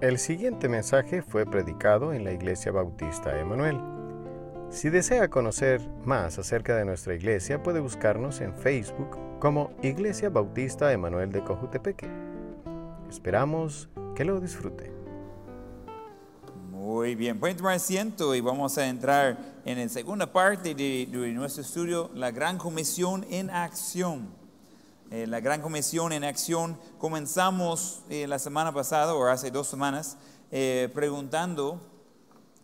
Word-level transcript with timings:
El 0.00 0.18
siguiente 0.18 0.66
mensaje 0.66 1.20
fue 1.20 1.44
predicado 1.44 2.14
en 2.14 2.24
la 2.24 2.32
Iglesia 2.32 2.72
Bautista 2.72 3.38
Emanuel. 3.38 3.78
Si 4.70 4.88
desea 4.88 5.28
conocer 5.28 5.86
más 6.06 6.38
acerca 6.38 6.74
de 6.74 6.86
nuestra 6.86 7.14
iglesia, 7.14 7.62
puede 7.62 7.80
buscarnos 7.80 8.40
en 8.40 8.54
Facebook 8.56 9.18
como 9.40 9.72
Iglesia 9.82 10.30
Bautista 10.30 10.90
Emanuel 10.90 11.30
de 11.32 11.44
Cojutepeque. 11.44 12.08
Esperamos 13.10 13.90
que 14.16 14.24
lo 14.24 14.40
disfrute. 14.40 14.90
Muy 16.70 17.14
bien, 17.14 17.38
pueden 17.38 17.58
tomar 17.58 17.74
asiento 17.74 18.34
y 18.34 18.40
vamos 18.40 18.78
a 18.78 18.88
entrar 18.88 19.38
en 19.66 19.78
la 19.80 19.88
segunda 19.90 20.32
parte 20.32 20.74
de, 20.74 21.08
de 21.10 21.32
nuestro 21.32 21.60
estudio, 21.60 22.10
la 22.14 22.30
Gran 22.30 22.56
Comisión 22.56 23.26
en 23.28 23.50
Acción. 23.50 24.39
Eh, 25.12 25.26
la 25.26 25.40
Gran 25.40 25.60
Comisión 25.60 26.12
en 26.12 26.22
Acción. 26.22 26.78
Comenzamos 26.98 28.04
eh, 28.08 28.28
la 28.28 28.38
semana 28.38 28.72
pasada, 28.72 29.12
o 29.12 29.26
hace 29.26 29.50
dos 29.50 29.66
semanas, 29.66 30.16
eh, 30.52 30.88
preguntando 30.94 31.80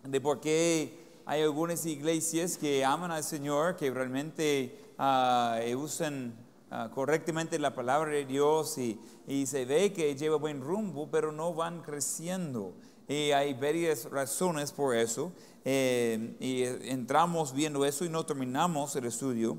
de 0.04 0.20
por 0.20 0.41
qué 0.41 0.96
hay 1.27 1.42
algunas 1.42 1.84
iglesias 1.87 2.56
que 2.56 2.84
aman 2.84 3.10
al 3.10 3.24
Señor, 3.24 3.74
que 3.74 3.90
realmente 3.90 4.78
ah, 4.96 5.59
usan 5.77 6.37
ah, 6.70 6.88
correctamente 6.95 7.59
la 7.59 7.74
palabra 7.74 8.12
de 8.12 8.24
Dios 8.24 8.78
y, 8.78 9.01
y, 9.26 9.46
se 9.46 9.65
ve 9.65 9.92
que 9.92 10.15
lleva 10.15 10.37
buen 10.37 10.60
rumbo, 10.60 11.10
pero 11.10 11.32
no 11.32 11.52
van 11.52 11.82
creciendo. 11.82 12.74
Y 13.09 13.32
hay 13.32 13.54
varias 13.54 14.09
razones 14.09 14.70
por 14.70 14.95
eso. 14.95 15.32
y 15.65 16.62
entramos 16.62 17.52
viendo 17.52 17.84
eso 17.84 18.04
y 18.04 18.09
no 18.09 18.24
terminamos 18.24 18.95
el 18.95 19.06
estudio. 19.06 19.59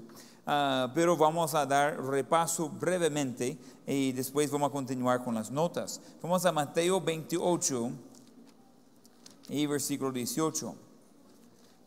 Ah, 0.50 0.90
pero 0.96 1.18
vamos 1.18 1.54
a 1.54 1.66
dar 1.66 2.02
repaso 2.02 2.70
brevemente 2.70 3.58
y 3.86 4.14
después 4.14 4.50
vamos 4.50 4.70
a 4.70 4.72
continuar 4.72 5.22
con 5.22 5.36
las 5.36 5.52
notas. 5.52 6.00
Vamos 6.22 6.46
a 6.46 6.54
Mateo 6.54 7.02
28 7.02 7.92
y 9.50 9.66
versículo 9.66 10.14
18. 10.14 10.74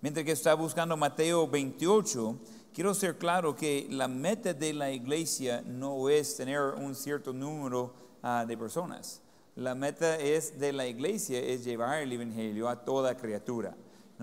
Mientras 0.02 0.26
que 0.26 0.32
está 0.32 0.52
buscando 0.52 0.94
Mateo 0.94 1.48
28, 1.48 2.36
quiero 2.74 2.92
ser 2.92 3.16
claro 3.16 3.56
que 3.56 3.86
la 3.88 4.08
meta 4.08 4.52
de 4.52 4.74
la 4.74 4.90
iglesia 4.90 5.62
no 5.64 6.10
es 6.10 6.36
tener 6.36 6.60
un 6.60 6.94
cierto 6.94 7.32
número 7.32 7.94
ah, 8.22 8.44
de 8.46 8.58
personas. 8.58 9.22
La 9.56 9.74
meta 9.74 10.18
es 10.18 10.60
de 10.60 10.74
la 10.74 10.86
iglesia 10.86 11.40
es 11.40 11.64
llevar 11.64 12.02
el 12.02 12.12
evangelio 12.12 12.68
a 12.68 12.84
toda 12.84 13.16
criatura. 13.16 13.74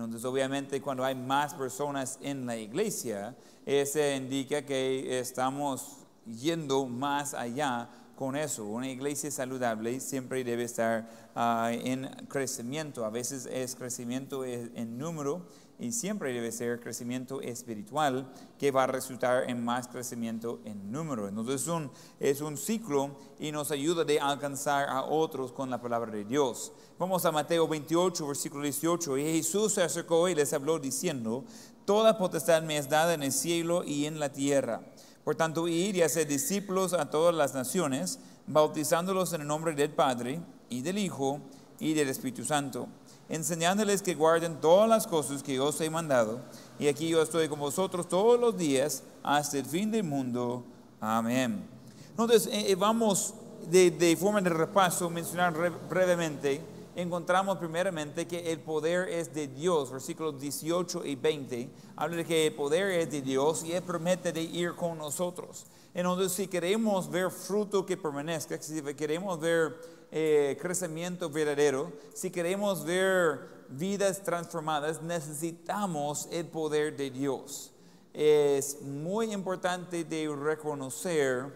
Entonces, 0.04 0.24
obviamente, 0.24 0.80
cuando 0.80 1.04
hay 1.04 1.14
más 1.14 1.54
personas 1.54 2.18
en 2.22 2.46
la 2.46 2.56
iglesia, 2.56 3.34
eso 3.66 3.98
indica 4.14 4.64
que 4.64 5.18
estamos 5.18 5.98
yendo 6.24 6.86
más 6.86 7.34
allá 7.34 7.88
con 8.14 8.36
eso. 8.36 8.64
Una 8.64 8.88
iglesia 8.88 9.30
saludable 9.30 9.98
siempre 10.00 10.44
debe 10.44 10.64
estar 10.64 11.08
ah, 11.34 11.70
en 11.72 12.06
crecimiento. 12.28 13.04
A 13.04 13.10
veces 13.10 13.46
es 13.46 13.74
crecimiento 13.74 14.44
en 14.44 14.98
número 14.98 15.46
y 15.78 15.92
siempre 15.92 16.32
debe 16.32 16.50
ser 16.50 16.80
crecimiento 16.80 17.40
espiritual 17.40 18.32
que 18.58 18.70
va 18.70 18.84
a 18.84 18.86
resultar 18.88 19.48
en 19.48 19.64
más 19.64 19.86
crecimiento 19.86 20.60
en 20.64 20.90
número. 20.90 21.28
Entonces 21.28 21.62
es 21.62 21.68
un, 21.68 21.90
es 22.18 22.40
un 22.40 22.56
ciclo 22.56 23.16
y 23.38 23.52
nos 23.52 23.70
ayuda 23.70 24.04
de 24.04 24.18
alcanzar 24.18 24.88
a 24.88 25.04
otros 25.04 25.52
con 25.52 25.70
la 25.70 25.80
palabra 25.80 26.10
de 26.10 26.24
Dios. 26.24 26.72
Vamos 26.98 27.24
a 27.24 27.32
Mateo 27.32 27.68
28, 27.68 28.26
versículo 28.26 28.64
18. 28.64 29.18
Y 29.18 29.22
Jesús 29.36 29.74
se 29.74 29.82
acercó 29.82 30.28
y 30.28 30.34
les 30.34 30.52
habló 30.52 30.78
diciendo, 30.78 31.44
Toda 31.84 32.18
potestad 32.18 32.62
me 32.62 32.76
es 32.76 32.88
dada 32.88 33.14
en 33.14 33.22
el 33.22 33.32
cielo 33.32 33.82
y 33.82 34.04
en 34.04 34.18
la 34.18 34.30
tierra. 34.30 34.82
Por 35.24 35.36
tanto, 35.36 35.68
ir 35.68 35.96
y 35.96 36.02
hacer 36.02 36.26
discípulos 36.26 36.92
a 36.92 37.08
todas 37.08 37.34
las 37.34 37.54
naciones, 37.54 38.18
bautizándolos 38.46 39.32
en 39.32 39.42
el 39.42 39.46
nombre 39.46 39.74
del 39.74 39.90
Padre 39.90 40.40
y 40.68 40.82
del 40.82 40.98
Hijo 40.98 41.40
y 41.78 41.94
del 41.94 42.08
Espíritu 42.08 42.44
Santo, 42.44 42.88
enseñándoles 43.28 44.02
que 44.02 44.14
guarden 44.14 44.60
todas 44.60 44.88
las 44.88 45.06
cosas 45.06 45.42
que 45.42 45.54
yo 45.54 45.66
os 45.66 45.80
he 45.80 45.90
mandado. 45.90 46.40
Y 46.78 46.88
aquí 46.88 47.08
yo 47.08 47.22
estoy 47.22 47.48
con 47.48 47.58
vosotros 47.58 48.08
todos 48.08 48.38
los 48.38 48.56
días 48.56 49.02
hasta 49.22 49.58
el 49.58 49.66
fin 49.66 49.90
del 49.90 50.04
mundo. 50.04 50.64
Amén. 51.00 51.66
Entonces, 52.10 52.46
eh, 52.46 52.70
eh, 52.72 52.74
vamos 52.74 53.34
de, 53.70 53.90
de 53.90 54.16
forma 54.16 54.40
de 54.40 54.50
repaso, 54.50 55.10
mencionar 55.10 55.54
brevemente 55.88 56.60
encontramos 56.98 57.58
primeramente 57.58 58.26
que 58.26 58.50
el 58.50 58.58
poder 58.58 59.08
es 59.08 59.32
de 59.32 59.46
Dios, 59.46 59.92
versículos 59.92 60.40
18 60.40 61.06
y 61.06 61.14
20, 61.14 61.70
habla 61.94 62.16
de 62.16 62.24
que 62.24 62.48
el 62.48 62.54
poder 62.54 62.90
es 62.90 63.10
de 63.10 63.22
Dios 63.22 63.62
y 63.62 63.72
Él 63.72 63.82
promete 63.84 64.32
de 64.32 64.42
ir 64.42 64.74
con 64.74 64.98
nosotros. 64.98 65.66
Entonces, 65.94 66.32
si 66.32 66.48
queremos 66.48 67.10
ver 67.10 67.30
fruto 67.30 67.84
que 67.84 67.96
permanezca, 67.96 68.60
si 68.60 68.80
queremos 68.94 69.40
ver 69.40 69.76
eh, 70.10 70.56
crecimiento 70.60 71.28
verdadero, 71.28 71.92
si 72.14 72.30
queremos 72.30 72.84
ver 72.84 73.66
vidas 73.68 74.22
transformadas, 74.22 75.02
necesitamos 75.02 76.28
el 76.30 76.46
poder 76.46 76.96
de 76.96 77.10
Dios. 77.10 77.72
Es 78.12 78.80
muy 78.82 79.32
importante 79.32 80.04
de 80.04 80.34
reconocer 80.34 81.52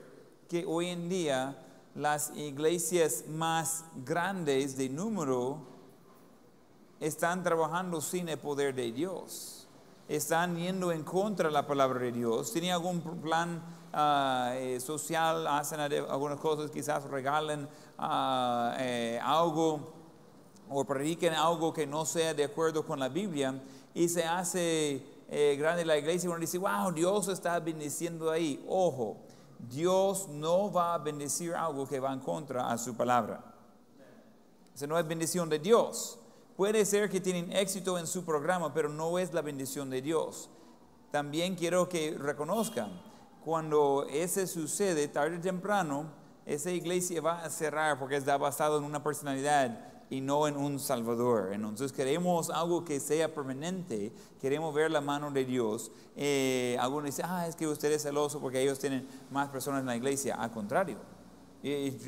que 0.48 0.64
hoy 0.66 0.88
en 0.88 1.08
día 1.08 1.56
las 1.94 2.32
iglesias 2.36 3.24
más 3.28 3.84
grandes 4.04 4.76
de 4.76 4.88
número 4.88 5.58
están 7.00 7.42
trabajando 7.42 8.00
sin 8.00 8.28
el 8.28 8.38
poder 8.38 8.74
de 8.74 8.92
Dios. 8.92 9.66
Están 10.08 10.56
yendo 10.56 10.92
en 10.92 11.04
contra 11.04 11.48
de 11.48 11.54
la 11.54 11.66
palabra 11.66 12.00
de 12.00 12.12
Dios. 12.12 12.52
Tienen 12.52 12.72
algún 12.72 13.00
plan 13.00 13.62
ah, 13.92 14.52
eh, 14.54 14.80
social, 14.80 15.46
hacen 15.46 15.80
algunas 15.80 16.38
cosas, 16.40 16.70
quizás 16.70 17.04
regalen 17.04 17.68
ah, 17.98 18.74
eh, 18.78 19.20
algo 19.22 19.92
o 20.68 20.84
prediquen 20.84 21.34
algo 21.34 21.72
que 21.72 21.86
no 21.86 22.04
sea 22.04 22.34
de 22.34 22.44
acuerdo 22.44 22.84
con 22.84 22.98
la 22.98 23.08
Biblia 23.08 23.54
y 23.94 24.08
se 24.08 24.24
hace 24.24 25.04
eh, 25.28 25.56
grande 25.58 25.84
la 25.84 25.96
iglesia 25.96 26.26
y 26.26 26.30
uno 26.30 26.38
dice, 26.38 26.58
wow, 26.58 26.92
Dios 26.92 27.28
está 27.28 27.58
bendiciendo 27.60 28.30
ahí. 28.30 28.64
Ojo, 28.68 29.18
Dios 29.58 30.28
no 30.28 30.72
va 30.72 30.94
a 30.94 30.98
bendecir 30.98 31.54
algo 31.54 31.86
que 31.86 32.00
va 32.00 32.12
en 32.12 32.20
contra 32.20 32.70
a 32.70 32.78
su 32.78 32.94
palabra. 32.96 33.42
Esa 34.74 34.86
no 34.86 34.98
es 34.98 35.06
bendición 35.06 35.48
de 35.48 35.58
Dios. 35.58 36.18
Puede 36.56 36.84
ser 36.84 37.10
que 37.10 37.20
tienen 37.20 37.52
éxito 37.52 37.98
en 37.98 38.06
su 38.06 38.24
programa, 38.24 38.72
pero 38.72 38.88
no 38.88 39.18
es 39.18 39.32
la 39.32 39.42
bendición 39.42 39.90
de 39.90 40.02
Dios. 40.02 40.50
También 41.10 41.54
quiero 41.54 41.88
que 41.88 42.16
reconozcan, 42.18 42.90
cuando 43.44 44.06
ese 44.10 44.46
sucede 44.46 45.08
tarde 45.08 45.38
o 45.38 45.40
temprano, 45.40 46.06
esa 46.46 46.70
iglesia 46.70 47.20
va 47.20 47.44
a 47.44 47.50
cerrar 47.50 47.98
porque 47.98 48.16
está 48.16 48.36
basado 48.36 48.78
en 48.78 48.84
una 48.84 49.02
personalidad 49.02 49.92
y 50.10 50.20
no 50.20 50.46
en 50.46 50.56
un 50.56 50.78
Salvador. 50.78 51.52
Entonces 51.52 51.92
queremos 51.92 52.50
algo 52.50 52.84
que 52.84 53.00
sea 53.00 53.34
permanente, 53.34 54.12
queremos 54.40 54.74
ver 54.74 54.90
la 54.90 55.00
mano 55.00 55.30
de 55.30 55.44
Dios. 55.44 55.90
Eh, 56.16 56.76
algunos 56.78 57.06
dicen, 57.06 57.24
ah, 57.28 57.46
es 57.46 57.56
que 57.56 57.66
usted 57.66 57.90
es 57.92 58.02
celoso 58.02 58.38
porque 58.40 58.60
ellos 58.60 58.78
tienen 58.78 59.08
más 59.30 59.48
personas 59.48 59.80
en 59.80 59.86
la 59.86 59.96
iglesia. 59.96 60.34
Al 60.34 60.50
contrario, 60.50 60.98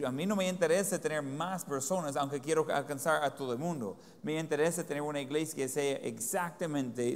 a 0.05 0.11
mí 0.11 0.27
no 0.27 0.35
me 0.35 0.49
interesa 0.49 1.01
tener 1.01 1.23
más 1.23 1.65
personas, 1.65 2.17
aunque 2.17 2.41
quiero 2.41 2.67
alcanzar 2.75 3.23
a 3.23 3.33
todo 3.33 3.53
el 3.53 3.59
mundo. 3.59 3.97
Me 4.23 4.39
interesa 4.39 4.83
tener 4.83 5.03
una 5.03 5.21
iglesia 5.21 5.55
que 5.55 5.69
sea 5.69 5.97
exactamente 5.99 7.15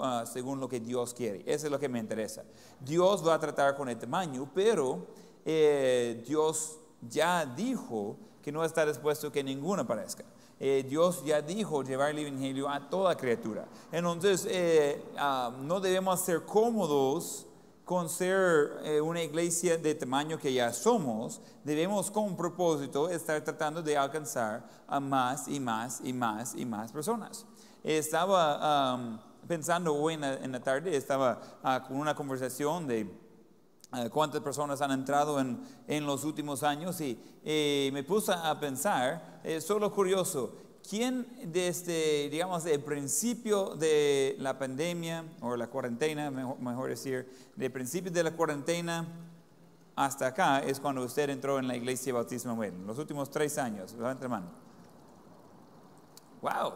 ah, 0.00 0.24
según 0.30 0.60
lo 0.60 0.68
que 0.68 0.80
Dios 0.80 1.14
quiere. 1.14 1.42
Eso 1.46 1.66
es 1.66 1.72
lo 1.72 1.78
que 1.78 1.88
me 1.88 1.98
interesa. 1.98 2.44
Dios 2.78 3.26
va 3.26 3.34
a 3.34 3.38
tratar 3.40 3.74
con 3.74 3.88
el 3.88 3.96
tamaño, 3.96 4.50
pero 4.54 5.06
eh, 5.46 6.22
Dios 6.26 6.78
ya 7.08 7.46
dijo 7.46 8.16
que 8.42 8.52
no 8.52 8.62
está 8.64 8.84
dispuesto 8.84 9.32
que 9.32 9.42
ninguno 9.42 9.82
aparezca. 9.82 10.24
Eh, 10.60 10.84
Dios 10.86 11.24
ya 11.24 11.40
dijo 11.40 11.82
llevar 11.82 12.10
el 12.10 12.18
Evangelio 12.18 12.68
a 12.68 12.90
toda 12.90 13.16
criatura. 13.16 13.66
Entonces, 13.90 14.46
eh, 14.50 15.02
ah, 15.16 15.56
no 15.62 15.80
debemos 15.80 16.20
ser 16.20 16.42
cómodos 16.44 17.47
con 17.88 18.10
ser 18.10 18.80
eh, 18.84 19.00
una 19.00 19.22
iglesia 19.22 19.78
de 19.78 19.94
tamaño 19.94 20.38
que 20.38 20.52
ya 20.52 20.74
somos, 20.74 21.40
debemos 21.64 22.10
con 22.10 22.36
propósito 22.36 23.08
estar 23.08 23.42
tratando 23.42 23.80
de 23.80 23.96
alcanzar 23.96 24.62
a 24.86 25.00
más 25.00 25.48
y 25.48 25.58
más 25.58 26.02
y 26.04 26.12
más 26.12 26.54
y 26.54 26.66
más 26.66 26.92
personas. 26.92 27.46
Estaba 27.82 29.18
pensando 29.46 29.94
hoy 29.94 30.12
en 30.20 30.52
la, 30.52 30.60
tarde, 30.60 30.94
estaba 30.94 31.40
ah, 31.62 31.82
con 31.88 31.96
una 31.96 32.14
conversación 32.14 32.86
de 32.86 33.10
eh, 33.96 34.10
cuántas 34.12 34.42
personas 34.42 34.82
han 34.82 34.90
entrado 34.90 35.40
en, 35.40 35.58
en 35.86 36.04
los 36.04 36.24
últimos 36.24 36.62
años 36.62 37.00
y 37.00 37.18
me 37.90 38.02
puse 38.02 38.32
a 38.32 38.60
pensar, 38.60 39.40
eh, 39.42 39.62
solo 39.62 39.90
curioso, 39.90 40.52
¿quién 40.88 41.26
desde, 41.44 42.30
digamos, 42.30 42.64
el 42.66 42.80
principio 42.80 43.74
de 43.76 44.36
la 44.38 44.58
pandemia 44.58 45.24
o 45.40 45.56
la 45.56 45.66
cuarentena, 45.66 46.30
mejor, 46.30 46.88
decir, 46.88 47.28
del 47.56 47.70
principio 47.70 48.10
de 48.10 48.22
la 48.22 48.30
cuarentena 48.30 49.06
hasta 49.96 50.28
acá 50.28 50.60
es 50.60 50.80
cuando 50.80 51.02
usted 51.02 51.28
entró 51.30 51.58
en 51.58 51.68
la 51.68 51.76
iglesia 51.76 52.14
bautismo 52.14 52.54
bueno, 52.54 52.86
los 52.86 52.98
últimos 52.98 53.30
tres 53.30 53.58
años, 53.58 53.92
levanta 53.92 54.28
mano. 54.28 54.46
Wow, 56.40 56.74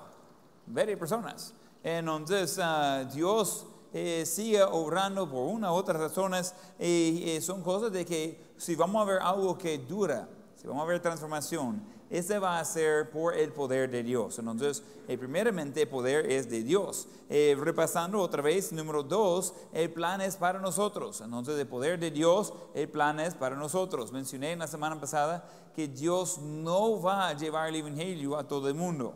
varias 0.67 0.99
personas. 0.99 1.55
Entonces, 1.83 2.59
uh, 2.59 3.09
Dios 3.13 3.67
eh, 3.93 4.25
sigue 4.27 4.63
obrando 4.63 5.31
por 5.31 5.49
una 5.49 5.73
u 5.73 5.77
otras 5.77 6.01
razones. 6.01 6.55
y 6.79 7.39
son 7.41 7.63
cosas 7.63 7.93
de 7.93 8.05
que 8.05 8.55
si 8.57 8.75
vamos 8.75 9.03
a 9.03 9.11
ver 9.11 9.23
algo 9.23 9.57
que 9.57 9.79
dura, 9.79 10.29
si 10.63 10.69
vamos 10.69 10.85
a 10.85 10.87
ver 10.87 11.03
transformación, 11.03 11.83
ese 12.09 12.39
va 12.39 12.61
a 12.61 12.65
ser 12.65 13.11
por 13.11 13.35
el 13.35 13.51
poder 13.51 13.91
de 13.91 14.05
Dios. 14.05 14.39
Entonces, 14.39 14.85
eh, 15.09 15.19
primeramente, 15.19 15.83
el 15.83 15.89
poder 15.89 16.31
es 16.31 16.49
de 16.49 16.63
Dios. 16.63 17.09
Eh, 17.29 17.57
repasando 17.59 18.21
otra 18.21 18.43
vez, 18.43 18.71
número 18.71 19.03
dos, 19.03 19.55
el 19.73 19.91
plan 19.91 20.21
es 20.21 20.37
para 20.37 20.61
nosotros. 20.61 21.21
Entonces, 21.21 21.59
el 21.59 21.67
poder 21.67 21.99
de 21.99 22.13
Dios, 22.13 22.55
el 22.75 22.89
plan 22.89 23.19
es 23.19 23.35
para 23.35 23.57
nosotros. 23.57 24.13
Mencioné 24.13 24.53
en 24.53 24.61
la 24.61 24.69
semana 24.69 25.01
pasada 25.01 25.45
que 25.75 25.89
Dios 25.89 26.39
no 26.39 27.03
va 27.03 27.31
a 27.31 27.37
llevar 27.37 27.69
el 27.69 27.75
Evangelio 27.75 28.39
a 28.39 28.47
todo 28.47 28.69
el 28.69 28.75
mundo. 28.75 29.15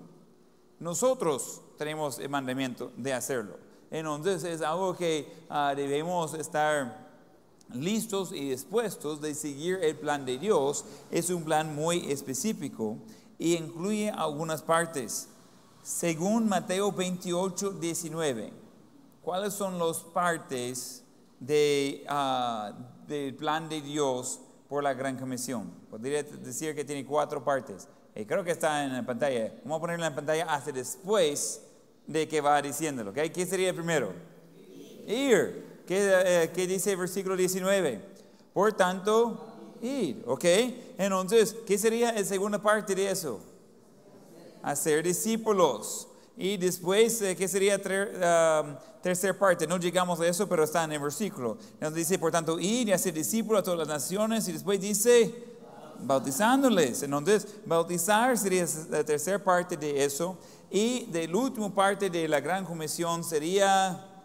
Nosotros 0.81 1.60
tenemos 1.78 2.19
el 2.19 2.28
mandamiento 2.28 2.90
de 2.96 3.12
hacerlo. 3.12 3.56
Entonces, 3.88 4.43
es 4.43 4.62
algo 4.62 4.96
que 4.96 5.32
ah, 5.48 5.75
debemos 5.76 6.34
estar 6.34 7.06
listos 7.72 8.32
y 8.32 8.50
dispuestos 8.50 9.20
de 9.20 9.34
seguir 9.34 9.78
el 9.82 9.96
plan 9.96 10.24
de 10.24 10.38
Dios. 10.38 10.84
Es 11.10 11.30
un 11.30 11.44
plan 11.44 11.74
muy 11.74 12.10
específico 12.10 12.98
y 13.38 13.56
incluye 13.56 14.10
algunas 14.10 14.62
partes. 14.62 15.28
Según 15.82 16.48
Mateo 16.48 16.90
28, 16.90 17.72
19, 17.72 18.52
¿cuáles 19.22 19.54
son 19.54 19.78
las 19.78 19.98
partes 19.98 21.04
de, 21.38 22.04
ah, 22.08 22.72
del 23.06 23.34
plan 23.34 23.69
de 23.69 23.80
Dios 23.80 24.40
por 24.69 24.82
la 24.82 24.94
Gran 24.94 25.16
Comisión? 25.16 25.70
Podría 25.90 26.22
decir 26.22 26.74
que 26.74 26.84
tiene 26.84 27.04
cuatro 27.04 27.44
partes. 27.44 27.88
y 28.14 28.20
eh, 28.20 28.26
creo 28.26 28.42
que 28.42 28.50
está 28.50 28.84
en 28.84 28.94
la 28.94 29.06
pantalla. 29.06 29.54
Vamos 29.62 29.78
a 29.78 29.80
ponerla 29.80 30.06
en 30.06 30.12
la 30.12 30.16
pantalla 30.16 30.44
hasta 30.46 30.72
después 30.72 31.62
de 32.06 32.26
que 32.26 32.40
va 32.40 32.60
diciéndolo. 32.62 33.12
¿Qué 33.12 33.46
sería 33.46 33.69
el 33.69 33.74
primero? 33.74 34.12
Ir. 35.06 35.65
¿Qué, 35.86 36.50
eh, 36.54 36.66
dice 36.66 36.92
el 36.92 36.96
versículo 36.96 37.36
19? 37.36 38.00
Por 38.52 38.72
tanto, 38.72 39.38
ir, 39.80 40.24
¿ok? 40.26 40.44
Entonces, 40.98 41.54
¿qué 41.64 41.78
sería 41.78 42.12
la 42.12 42.24
segunda 42.24 42.60
parte 42.60 42.94
de 42.94 43.10
eso? 43.10 43.40
Hacer 44.62 45.04
discípulos. 45.04 46.08
Y 46.36 46.56
después, 46.56 47.22
eh, 47.22 47.36
¿qué 47.36 47.46
sería 47.46 47.78
la 47.78 48.64
um, 48.66 49.00
tercera 49.00 49.38
parte? 49.38 49.66
No 49.66 49.78
llegamos 49.78 50.20
a 50.20 50.26
eso, 50.26 50.48
pero 50.48 50.64
está 50.64 50.84
en 50.84 50.92
el 50.92 51.00
versículo. 51.00 51.56
Entonces 51.74 51.94
dice, 51.94 52.18
por 52.18 52.32
tanto, 52.32 52.58
ir 52.58 52.88
y 52.88 52.92
hacer 52.92 53.14
discípulos 53.14 53.60
a 53.60 53.62
todas 53.62 53.78
las 53.78 53.88
naciones. 53.88 54.48
Y 54.48 54.52
después 54.52 54.80
dice, 54.80 55.32
bautizándoles. 56.00 57.02
Entonces, 57.04 57.46
bautizar 57.64 58.36
sería 58.36 58.66
la 58.90 59.04
tercera 59.04 59.42
parte 59.42 59.76
de 59.76 60.04
eso. 60.04 60.36
Y 60.68 61.06
de 61.06 61.28
la 61.28 61.38
última 61.38 61.72
parte 61.72 62.10
de 62.10 62.26
la 62.26 62.40
gran 62.40 62.64
comisión 62.64 63.22
sería 63.22 64.15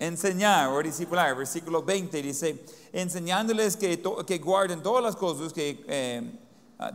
enseñar 0.00 0.70
o 0.70 0.82
discipular. 0.82 1.36
Versículo 1.36 1.82
20 1.82 2.22
dice, 2.22 2.64
enseñándoles 2.92 3.76
que, 3.76 4.02
que 4.26 4.38
guarden 4.38 4.82
todas 4.82 5.04
las 5.04 5.14
cosas 5.14 5.52
que, 5.52 5.84
eh, 5.86 6.32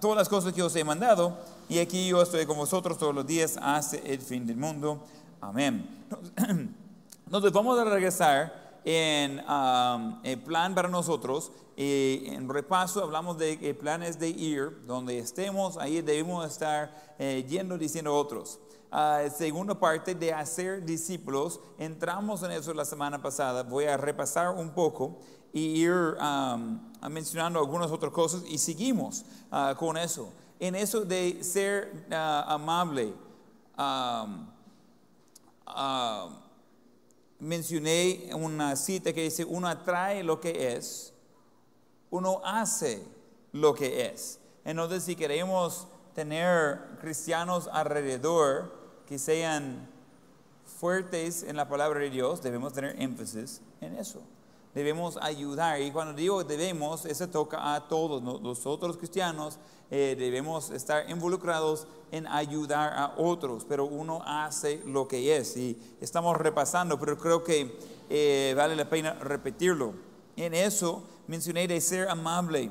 todas 0.01 0.17
las 0.17 0.27
cosas 0.27 0.51
que 0.51 0.61
os 0.61 0.75
he 0.75 0.83
mandado, 0.83 1.37
y 1.69 1.79
aquí 1.79 2.09
yo 2.09 2.21
estoy 2.21 2.45
con 2.45 2.57
vosotros 2.57 2.97
todos 2.97 3.15
los 3.15 3.25
días 3.25 3.57
hasta 3.61 3.97
el 3.97 4.19
fin 4.19 4.45
del 4.45 4.57
mundo. 4.57 5.01
Amén. 5.39 6.05
Entonces 7.25 7.51
vamos 7.53 7.79
a 7.79 7.85
regresar 7.85 8.65
en 8.83 9.39
um, 9.47 10.19
el 10.23 10.39
plan 10.39 10.75
para 10.75 10.89
nosotros. 10.89 11.51
y 11.77 12.27
en 12.27 12.47
repaso 12.47 13.03
hablamos 13.03 13.37
de 13.37 13.73
planes 13.79 14.17
de 14.17 14.29
ir, 14.29 14.85
donde 14.87 15.19
estemos, 15.19 15.77
ahí 15.77 16.01
debemos 16.01 16.45
estar 16.49 17.15
eh, 17.19 17.45
yendo 17.47 17.77
diciendo 17.77 18.11
a 18.11 18.13
otros 18.13 18.59
segunda 19.35 19.77
parte 19.77 20.15
de 20.15 20.31
hacer 20.33 20.85
discípulos. 20.85 21.59
Entramos 21.77 22.43
en 22.43 22.51
eso 22.51 22.73
la 22.73 22.85
semana 22.85 23.21
pasada. 23.21 23.63
Voy 23.63 23.85
a 23.85 23.97
repasar 23.97 24.55
un 24.55 24.69
poco 24.71 25.17
y 25.51 25.81
ir 25.83 26.15
mencionando 27.09 27.59
algunas 27.59 27.91
otras 27.91 28.11
cosas 28.11 28.43
y 28.47 28.57
seguimos 28.57 29.25
ah, 29.51 29.73
con 29.77 29.95
eso. 29.97 30.31
En 30.59 30.75
eso 30.75 31.05
de 31.05 31.43
ser 31.43 32.07
ah, 32.11 32.45
amable, 32.49 33.13
mencioné 37.39 38.29
una 38.33 38.75
cita 38.75 39.13
que 39.13 39.23
dice, 39.23 39.45
uno 39.45 39.67
atrae 39.67 40.23
lo 40.23 40.39
que 40.39 40.73
es, 40.75 41.13
uno 42.09 42.41
hace 42.43 43.05
lo 43.51 43.73
que 43.73 44.07
es. 44.07 44.39
Entonces, 44.63 45.03
si 45.03 45.15
queremos 45.15 45.87
tener 46.13 46.97
cristianos 46.99 47.69
alrededor 47.71 48.84
que 49.07 49.19
sean 49.19 49.87
fuertes 50.79 51.43
en 51.43 51.55
la 51.55 51.67
palabra 51.67 51.99
de 51.99 52.09
Dios, 52.09 52.41
debemos 52.41 52.73
tener 52.73 53.01
énfasis 53.01 53.61
en 53.81 53.95
eso. 53.95 54.21
Debemos 54.73 55.17
ayudar. 55.21 55.81
Y 55.81 55.91
cuando 55.91 56.13
digo 56.13 56.43
debemos, 56.43 57.05
eso 57.05 57.29
toca 57.29 57.73
a 57.75 57.87
todos. 57.87 58.21
Nosotros 58.21 58.97
cristianos 58.97 59.57
eh, 59.89 60.15
debemos 60.19 60.69
estar 60.71 61.09
involucrados 61.09 61.87
en 62.11 62.27
ayudar 62.27 62.93
a 62.93 63.13
otros, 63.17 63.65
pero 63.67 63.85
uno 63.85 64.21
hace 64.25 64.81
lo 64.85 65.07
que 65.07 65.37
es. 65.37 65.55
Y 65.55 65.79
estamos 66.01 66.35
repasando, 66.35 66.99
pero 66.99 67.17
creo 67.17 67.43
que 67.43 67.79
eh, 68.09 68.53
vale 68.57 68.75
la 68.75 68.89
pena 68.89 69.13
repetirlo. 69.13 69.93
En 70.35 70.53
eso 70.53 71.03
mencioné 71.27 71.67
de 71.67 71.79
ser 71.79 72.09
amable. 72.09 72.69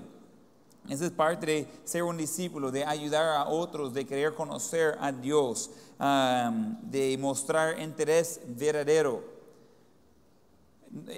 Esa 0.89 1.07
es 1.07 1.13
parte 1.13 1.47
de 1.47 1.69
ser 1.85 2.03
un 2.03 2.19
discípulo, 2.19 2.71
de 2.71 2.85
ayudar 2.85 3.37
a 3.37 3.49
otros, 3.49 3.95
de 3.95 4.05
querer 4.05 4.35
conocer 4.35 4.99
a 5.01 5.13
Dios, 5.13 5.71
de 5.99 7.17
mostrar 7.19 7.79
interés 7.79 8.41
verdadero. 8.47 9.23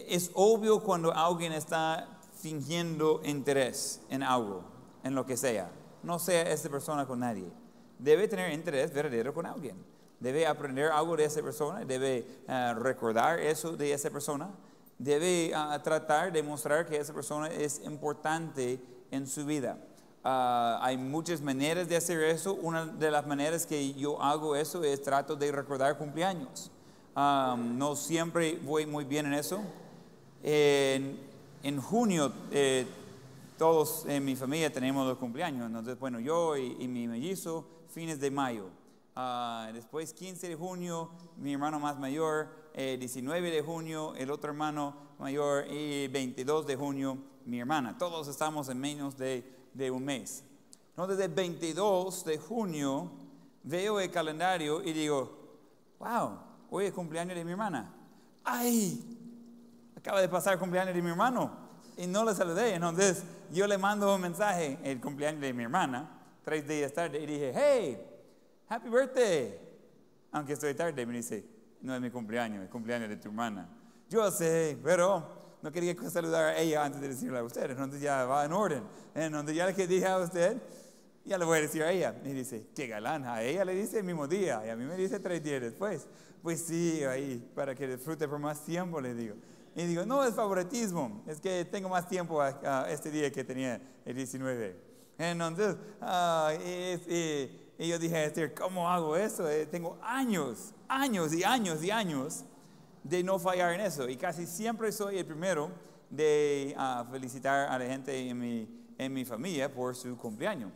Es 0.08 0.30
obvio 0.34 0.80
cuando 0.80 1.12
alguien 1.12 1.52
está 1.52 2.18
fingiendo 2.40 3.20
interés 3.24 4.00
en 4.08 4.22
algo, 4.22 4.64
en 5.02 5.14
lo 5.14 5.26
que 5.26 5.36
sea. 5.36 5.70
No 6.02 6.18
sea 6.18 6.42
esa 6.42 6.68
persona 6.68 7.06
con 7.06 7.20
nadie. 7.20 7.50
Debe 7.98 8.28
tener 8.28 8.52
interés 8.52 8.92
verdadero 8.92 9.34
con 9.34 9.46
alguien. 9.46 9.76
Debe 10.20 10.46
aprender 10.46 10.90
algo 10.90 11.16
de 11.16 11.24
esa 11.24 11.42
persona, 11.42 11.84
debe 11.84 12.26
ah, 12.48 12.74
recordar 12.78 13.38
eso 13.38 13.76
de 13.76 13.92
esa 13.92 14.08
persona, 14.08 14.48
debe 14.98 15.52
ah, 15.54 15.78
tratar 15.82 16.32
de 16.32 16.42
mostrar 16.42 16.86
que 16.86 16.96
esa 16.96 17.12
persona 17.12 17.48
es 17.48 17.82
importante 17.84 18.80
en 19.10 19.26
su 19.26 19.44
vida. 19.44 19.78
Ah, 20.28 20.80
hay 20.82 20.96
muchas 20.96 21.40
maneras 21.40 21.88
de 21.88 21.94
hacer 21.94 22.20
eso. 22.24 22.54
Una 22.54 22.84
de 22.84 23.12
las 23.12 23.24
maneras 23.28 23.64
que 23.64 23.94
yo 23.94 24.20
hago 24.20 24.56
eso 24.56 24.82
es 24.82 25.00
trato 25.00 25.36
de 25.36 25.52
recordar 25.52 25.96
cumpleaños. 25.96 26.68
no 27.14 27.94
siempre 27.94 28.58
voy 28.64 28.86
muy 28.86 29.04
bien 29.04 29.26
en 29.26 29.34
eso. 29.34 29.60
En, 30.42 31.80
junio, 31.80 32.32
eh, 32.50 32.88
todos 33.56 34.04
en 34.06 34.24
mi 34.24 34.34
familia 34.34 34.72
tenemos 34.72 35.06
los 35.06 35.16
cumpleaños. 35.16 35.64
Entonces, 35.64 35.96
bueno, 35.96 36.18
yo 36.18 36.56
y, 36.56 36.88
mi 36.88 37.06
mellizo, 37.06 37.64
fines 37.88 38.18
de 38.18 38.32
mayo. 38.32 38.64
Ah, 39.14 39.70
después, 39.72 40.12
15 40.12 40.48
de 40.48 40.56
junio, 40.56 41.08
mi 41.36 41.52
hermano 41.52 41.78
más 41.78 42.00
mayor. 42.00 42.48
19 42.74 43.48
eh, 43.48 43.52
de 43.52 43.62
junio, 43.62 44.12
el 44.16 44.32
otro 44.32 44.50
hermano 44.50 44.96
mayor. 45.20 45.68
Y 45.70 46.08
22 46.08 46.66
de 46.66 46.74
junio, 46.74 47.16
mi 47.44 47.60
hermana. 47.60 47.96
Todos 47.96 48.26
estamos 48.26 48.68
en 48.68 48.80
menos 48.80 49.16
de, 49.16 49.55
un 49.90 50.04
mes. 50.04 50.44
¿No? 50.96 51.06
Desde 51.06 51.24
el 51.24 51.32
22 51.32 52.24
de 52.24 52.38
junio 52.38 53.10
veo 53.62 54.00
el 54.00 54.10
calendario 54.10 54.82
y 54.82 54.92
digo, 54.92 55.36
wow, 55.98 56.38
hoy 56.70 56.86
es 56.86 56.92
cumpleaños 56.92 57.36
de 57.36 57.44
mi 57.44 57.52
hermana. 57.52 57.92
¡Ay! 58.44 59.04
Acaba 59.96 60.20
de 60.20 60.28
pasar 60.28 60.54
el 60.54 60.58
cumpleaños 60.58 60.94
de 60.94 61.02
mi 61.02 61.10
hermano 61.10 61.50
y 61.96 62.06
no 62.06 62.24
le 62.24 62.34
saludé. 62.34 62.74
Entonces 62.74 63.24
yo 63.52 63.66
le 63.66 63.76
mando 63.78 64.14
un 64.14 64.20
mensaje, 64.20 64.78
el 64.82 65.00
cumpleaños 65.00 65.40
de 65.40 65.52
mi 65.52 65.64
hermana, 65.64 66.08
tres 66.42 66.66
días 66.66 66.92
tarde, 66.92 67.20
y 67.20 67.26
dije, 67.26 67.52
hey, 67.54 67.98
happy 68.68 68.88
birthday. 68.88 69.58
Aunque 70.32 70.52
estoy 70.54 70.74
tarde, 70.74 71.04
me 71.04 71.14
dice, 71.14 71.44
no 71.82 71.94
es 71.94 72.00
mi 72.00 72.10
cumpleaños, 72.10 72.64
es 72.64 72.70
cumpleaños 72.70 73.08
de 73.08 73.16
tu 73.16 73.28
hermana. 73.28 73.68
Yo 74.08 74.30
sé, 74.30 74.78
pero 74.82 75.35
no 75.62 75.72
quería 75.72 75.94
saludar 76.10 76.44
a 76.44 76.58
ella 76.58 76.84
antes 76.84 77.00
de 77.00 77.08
decirle 77.08 77.38
a 77.38 77.44
usted, 77.44 77.70
entonces 77.70 78.00
ya 78.00 78.24
va 78.24 78.44
en 78.44 78.52
orden. 78.52 78.82
Entonces 79.14 79.56
ya 79.56 79.66
le 79.66 79.86
dije 79.86 80.06
a 80.06 80.18
usted, 80.18 80.58
ya 81.24 81.38
le 81.38 81.44
voy 81.44 81.58
a 81.58 81.60
decir 81.62 81.82
a 81.82 81.90
ella. 81.90 82.14
Y 82.24 82.30
dice, 82.30 82.66
qué 82.74 82.86
galán, 82.86 83.24
a 83.24 83.42
ella 83.42 83.64
le 83.64 83.74
dice 83.74 83.98
el 83.98 84.04
mismo 84.04 84.28
día 84.28 84.62
y 84.66 84.70
a 84.70 84.76
mí 84.76 84.84
me 84.84 84.96
dice 84.96 85.18
tres 85.18 85.42
días 85.42 85.60
después. 85.60 86.06
Pues 86.42 86.62
sí, 86.62 87.02
ahí, 87.04 87.44
para 87.54 87.74
que 87.74 87.88
disfrute 87.88 88.28
por 88.28 88.38
más 88.38 88.64
tiempo, 88.64 89.00
le 89.00 89.14
digo. 89.14 89.34
Y 89.74 89.84
digo, 89.84 90.06
no 90.06 90.24
es 90.24 90.34
favoritismo, 90.34 91.22
es 91.26 91.40
que 91.40 91.66
tengo 91.66 91.88
más 91.88 92.08
tiempo 92.08 92.42
este 92.88 93.10
día 93.10 93.30
que 93.30 93.44
tenía 93.44 93.80
el 94.04 94.14
19. 94.14 94.76
Entonces, 95.18 95.76
ah, 96.00 96.52
y, 96.64 97.86
yo 97.86 97.98
dije 97.98 98.16
a 98.16 98.24
Esther, 98.24 98.54
¿cómo 98.54 98.88
hago 98.88 99.16
eso? 99.16 99.48
Eh, 99.50 99.66
tengo 99.66 99.98
años, 100.02 100.72
años 100.88 101.34
y 101.34 101.44
años 101.44 101.82
y 101.82 101.90
años 101.90 102.44
de 103.08 103.22
no 103.22 103.38
fallar 103.38 103.72
en 103.74 103.80
eso. 103.80 104.08
Y 104.08 104.16
casi 104.16 104.46
siempre 104.46 104.90
soy 104.92 105.18
el 105.18 105.26
primero 105.26 105.70
de 106.10 106.74
ah, 106.76 107.06
felicitar 107.10 107.68
a 107.68 107.78
la 107.78 107.86
gente 107.86 108.28
en 108.28 108.38
mi, 108.38 108.68
en 108.98 109.12
mi 109.12 109.24
familia 109.24 109.72
por 109.72 109.94
su 109.94 110.16
cumpleaños. 110.16 110.72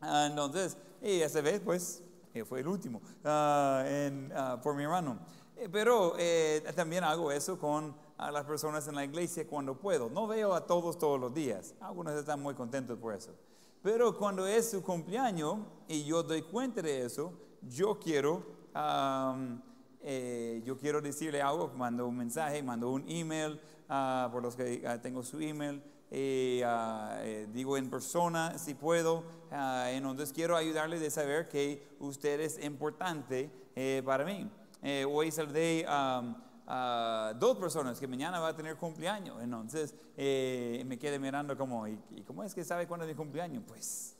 Ah, 0.00 0.26
entonces, 0.28 0.76
y 1.00 1.20
esa 1.20 1.40
vez, 1.40 1.60
pues, 1.60 2.02
eh, 2.34 2.44
fue 2.44 2.60
el 2.60 2.68
último 2.68 3.02
uh, 3.24 3.84
en, 3.84 4.32
por 4.62 4.74
mi 4.74 4.84
hermano. 4.84 5.18
Eh, 5.56 5.68
pero 5.70 6.14
eh, 6.18 6.62
también 6.74 7.04
hago 7.04 7.30
eso 7.30 7.58
con 7.58 7.94
a 8.16 8.30
las 8.30 8.44
personas 8.44 8.86
en 8.88 8.94
la 8.94 9.04
iglesia 9.04 9.46
cuando 9.46 9.78
puedo. 9.78 10.08
No 10.08 10.26
veo 10.26 10.54
a 10.54 10.66
todos 10.66 10.98
todos 10.98 11.20
los 11.20 11.34
días. 11.34 11.74
Algunos 11.80 12.14
están 12.14 12.40
muy 12.40 12.54
contentos 12.54 12.98
por 12.98 13.14
eso. 13.14 13.32
Pero 13.82 14.16
cuando 14.16 14.46
es 14.46 14.70
su 14.70 14.82
cumpleaños 14.82 15.58
y 15.88 16.04
yo 16.04 16.22
doy 16.22 16.42
cuenta 16.42 16.80
de 16.82 17.04
eso, 17.04 17.32
yo 17.62 17.98
quiero, 17.98 18.44
eh, 20.02 20.62
yo 20.64 20.78
quiero 20.78 21.00
decirle 21.00 21.42
algo, 21.42 21.72
mando 21.76 22.06
un 22.06 22.16
mensaje, 22.16 22.62
mando 22.62 22.90
un 22.90 23.04
email, 23.08 23.60
uh, 23.88 24.30
por 24.30 24.42
los 24.42 24.56
que 24.56 24.82
uh, 24.84 25.00
tengo 25.00 25.22
su 25.22 25.40
email, 25.40 25.82
eh, 26.10 26.62
eh, 26.64 27.48
digo 27.52 27.76
en 27.76 27.88
persona 27.88 28.58
si 28.58 28.74
puedo, 28.74 29.24
entonces 29.50 30.32
quiero 30.32 30.56
ayudarle 30.56 30.98
de 30.98 31.10
saber 31.10 31.48
que 31.48 31.96
usted 32.00 32.40
es 32.40 32.62
importante 32.62 33.50
para 34.04 34.24
mí. 34.24 34.50
hoy 35.08 35.30
saludé 35.30 35.86
a 35.88 37.34
dos 37.38 37.58
personas 37.58 37.98
que 37.98 38.06
mañana 38.06 38.40
va 38.40 38.48
a 38.48 38.56
tener 38.56 38.76
cumpleaños. 38.76 39.42
Entonces 39.42 39.94
eh, 40.16 40.82
me 40.86 40.98
quedé 40.98 41.18
mirando 41.18 41.56
como, 41.56 41.86
¿y, 41.86 41.98
cómo 42.26 42.42
es 42.44 42.54
que 42.54 42.64
sabe 42.64 42.86
cuándo 42.86 43.04
es 43.04 43.10
mi 43.10 43.16
cumpleaños? 43.16 43.62
Pues 43.66 44.16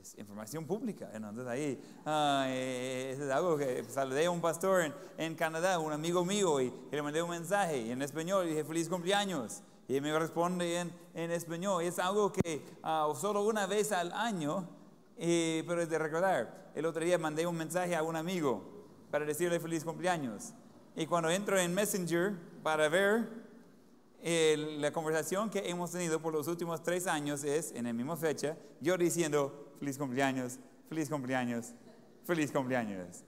es 0.00 0.16
información 0.18 0.66
pública. 0.66 1.10
Entonces 1.12 1.46
ahí 1.46 1.80
ah, 2.04 2.46
eh, 2.48 3.16
es 3.16 3.30
algo 3.30 3.56
que 3.56 3.84
saludé 3.84 4.26
a 4.26 4.30
un 4.30 4.40
pastor 4.40 4.82
en, 4.82 4.94
en 5.18 5.34
Canadá, 5.34 5.78
un 5.78 5.92
amigo 5.92 6.24
mío, 6.24 6.60
y, 6.60 6.72
le 6.90 7.02
mandé 7.02 7.22
un 7.22 7.30
mensaje 7.30 7.90
en 7.90 8.02
español 8.02 8.46
y 8.46 8.50
dije 8.50 8.64
feliz 8.64 8.88
cumpleaños. 8.88 9.62
Y 9.88 10.00
me 10.00 10.16
responde 10.18 10.80
en, 10.80 10.92
en 11.14 11.30
español. 11.30 11.82
Es 11.82 11.98
algo 11.98 12.32
que 12.32 12.62
uh, 12.82 13.14
solo 13.14 13.44
una 13.44 13.66
vez 13.66 13.92
al 13.92 14.12
año, 14.12 14.68
eh, 15.16 15.62
pero 15.66 15.82
es 15.82 15.88
de 15.88 15.98
recordar. 15.98 16.72
El 16.74 16.86
otro 16.86 17.04
día 17.04 17.18
mandé 17.18 17.46
un 17.46 17.56
mensaje 17.56 17.94
a 17.94 18.02
un 18.02 18.16
amigo 18.16 18.62
para 19.10 19.24
decirle 19.24 19.60
feliz 19.60 19.84
cumpleaños. 19.84 20.52
Y 20.96 21.06
cuando 21.06 21.30
entro 21.30 21.58
en 21.58 21.72
Messenger 21.72 22.34
para 22.62 22.88
ver 22.88 23.46
la 24.22 24.92
conversación 24.92 25.50
que 25.50 25.70
hemos 25.70 25.92
tenido 25.92 26.20
por 26.20 26.32
los 26.32 26.48
últimos 26.48 26.82
tres 26.82 27.06
años 27.06 27.44
es, 27.44 27.70
en 27.72 27.84
la 27.84 27.92
misma 27.92 28.16
fecha, 28.16 28.56
yo 28.80 28.96
diciendo, 28.96 29.65
feliz 29.78 29.98
cumpleaños, 29.98 30.58
feliz 30.88 31.08
cumpleaños, 31.08 31.72
feliz 32.24 32.50
cumpleaños. 32.52 33.24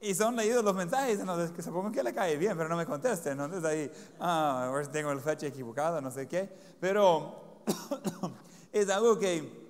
Y 0.00 0.14
son 0.14 0.36
leídos 0.36 0.64
los 0.64 0.74
mensajes, 0.74 1.18
entonces 1.18 1.50
que 1.50 1.62
supongo 1.62 1.90
que 1.90 2.02
le 2.02 2.14
cae 2.14 2.36
bien, 2.36 2.56
pero 2.56 2.68
no 2.68 2.76
me 2.76 2.86
contesta. 2.86 3.32
Entonces 3.32 3.64
ahí, 3.64 3.90
ah, 4.20 4.80
tengo 4.92 5.12
la 5.12 5.20
fecha 5.20 5.46
equivocada, 5.46 6.00
no 6.00 6.10
sé 6.10 6.28
qué. 6.28 6.48
Pero 6.80 7.62
es 8.72 8.88
algo 8.88 9.18
que 9.18 9.66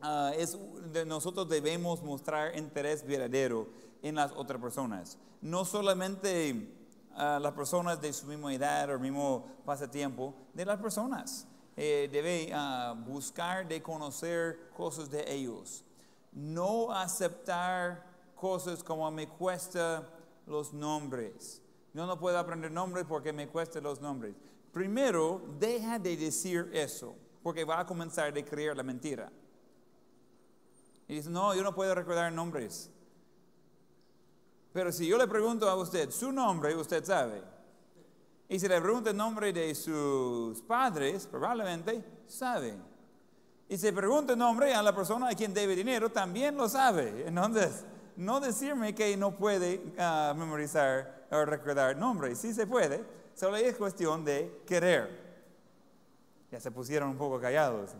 ah, 0.00 0.32
es, 0.36 0.56
nosotros 1.06 1.48
debemos 1.48 2.02
mostrar 2.02 2.56
interés 2.56 3.04
verdadero 3.04 3.68
en 4.02 4.14
las 4.14 4.30
otras 4.32 4.60
personas. 4.60 5.18
No 5.40 5.64
solamente 5.64 6.72
a 7.16 7.38
las 7.40 7.52
personas 7.52 8.00
de 8.00 8.12
su 8.12 8.26
misma 8.26 8.54
edad 8.54 8.94
o 8.94 8.98
mismo 8.98 9.46
pasatiempo, 9.64 10.34
de 10.52 10.64
las 10.64 10.80
personas. 10.80 11.46
Eh, 11.76 12.08
debe 12.12 12.50
ah, 12.52 12.94
buscar 12.96 13.66
de 13.66 13.82
conocer 13.82 14.70
cosas 14.76 15.10
de 15.10 15.24
ellos. 15.32 15.84
No 16.32 16.92
aceptar 16.92 18.04
cosas 18.34 18.82
como 18.82 19.10
me 19.10 19.28
cuesta 19.28 20.08
los 20.46 20.72
nombres. 20.72 21.60
Yo 21.92 22.06
no 22.06 22.18
puedo 22.18 22.38
aprender 22.38 22.70
nombres 22.70 23.04
porque 23.08 23.32
me 23.32 23.48
cuesta 23.48 23.80
los 23.80 24.00
nombres. 24.00 24.34
Primero, 24.72 25.40
deja 25.58 25.98
de 25.98 26.16
decir 26.16 26.70
eso, 26.72 27.14
porque 27.42 27.64
va 27.64 27.80
a 27.80 27.86
comenzar 27.86 28.36
a 28.36 28.44
creer 28.44 28.76
la 28.76 28.82
mentira. 28.82 29.30
Y 31.06 31.14
dice, 31.14 31.30
no, 31.30 31.54
yo 31.54 31.62
no 31.62 31.74
puedo 31.74 31.94
recordar 31.94 32.32
nombres. 32.32 32.90
Pero 34.72 34.90
si 34.90 35.06
yo 35.06 35.16
le 35.16 35.28
pregunto 35.28 35.68
a 35.68 35.76
usted 35.76 36.10
su 36.10 36.32
nombre, 36.32 36.74
usted 36.74 37.04
sabe. 37.04 37.42
Y 38.48 38.58
si 38.58 38.68
le 38.68 38.80
pregunto 38.80 39.10
el 39.10 39.16
nombre 39.16 39.52
de 39.52 39.74
sus 39.74 40.60
padres, 40.62 41.26
probablemente 41.26 42.04
sabe. 42.26 42.74
Y 43.68 43.78
si 43.78 43.86
le 43.86 43.92
pregunto 43.92 44.34
el 44.34 44.38
nombre 44.38 44.74
a 44.74 44.82
la 44.82 44.94
persona 44.94 45.28
a 45.28 45.34
quien 45.34 45.54
debe 45.54 45.74
dinero, 45.74 46.10
también 46.10 46.56
lo 46.56 46.68
sabe. 46.68 47.24
Entonces, 47.26 47.84
no 48.16 48.40
decirme 48.40 48.94
que 48.94 49.16
no 49.16 49.36
puede 49.36 49.80
ah, 49.98 50.34
memorizar 50.36 51.26
o 51.30 51.44
recordar 51.44 51.96
nombres. 51.96 52.38
Sí 52.38 52.52
se 52.52 52.66
puede, 52.66 53.02
solo 53.34 53.56
es 53.56 53.76
cuestión 53.76 54.24
de 54.24 54.62
querer. 54.66 55.24
Ya 56.50 56.60
se 56.60 56.70
pusieron 56.70 57.08
un 57.08 57.16
poco 57.16 57.40
callados. 57.40 57.92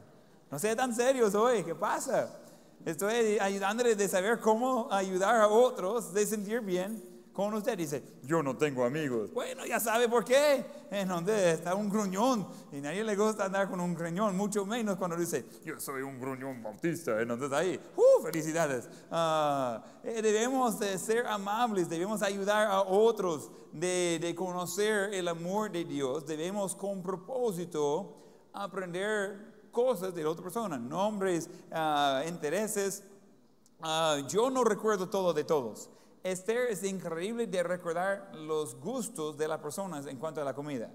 No 0.51 0.59
sean 0.59 0.77
tan 0.77 0.95
serios 0.95 1.35
hoy, 1.35 1.65
¿qué 1.65 1.75
pasa? 1.75 2.39
Estoy 2.85 3.39
ayudándole 3.39 3.97
de 3.97 4.09
saber 4.09 4.39
cómo 4.41 4.89
ayudar 4.93 5.37
a 5.37 5.49
otros 5.49 6.13
de 6.13 6.27
sentir 6.27 6.61
bien 6.61 7.13
con 7.35 7.53
usted. 7.53 7.76
Dice, 7.76 8.03
yo 8.23 8.43
no 8.43 8.57
tengo 8.57 8.85
amigos. 8.85 9.31
Bueno, 9.35 9.67
ya 9.67 9.79
sabe 9.79 10.09
por 10.09 10.25
qué. 10.25 10.64
En 10.91 11.09
donde 11.09 11.53
está 11.53 11.75
un 11.75 11.91
gruñón. 11.91 12.49
Y 12.73 12.81
nadie 12.81 13.05
le 13.05 13.14
gusta 13.17 13.45
andar 13.45 13.69
con 13.69 13.81
un 13.81 13.95
gruñón, 13.95 14.35
mucho 14.37 14.64
menos 14.64 14.97
cuando 14.97 15.17
dice, 15.17 15.45
yo 15.64 15.79
soy 15.79 16.00
un 16.00 16.19
gruñón 16.19 16.62
bautista. 16.62 17.21
Entonces 17.21 17.53
ahí, 17.53 17.79
¡uh! 17.97 18.23
Felicidades. 18.23 18.88
Eh, 20.05 20.23
debemos 20.23 20.79
de 20.79 20.97
ser 20.97 21.26
amables, 21.26 21.91
debemos 21.91 22.23
ayudar 22.23 22.69
a 22.69 22.81
otros 22.81 23.50
de, 23.73 24.19
de 24.23 24.35
conocer 24.35 25.12
el 25.12 25.29
amor 25.29 25.71
de 25.71 25.85
Dios. 25.85 26.25
Debemos 26.25 26.75
con 26.75 27.03
propósito 27.03 28.17
aprender 28.55 29.69
cosas 29.75 30.14
de 30.14 30.23
la 30.23 30.31
otra 30.31 30.45
persona, 30.45 30.79
nombres, 30.79 31.50
ah, 31.71 32.23
intereses. 32.26 33.03
Ah, 33.83 34.19
yo 34.29 34.49
no 34.49 34.64
recuerdo 34.64 35.11
todo 35.11 35.35
de 35.35 35.45
todos. 35.45 35.91
Esther 36.25 36.71
es 36.71 36.83
increíble 36.83 37.47
de 37.47 37.62
recordar 37.62 38.35
los 38.35 38.75
gustos 38.81 39.37
de 39.37 39.47
las 39.47 39.61
personas 39.61 40.07
en 40.07 40.16
cuanto 40.16 40.40
a 40.40 40.45
la 40.45 40.54
comida. 40.54 40.90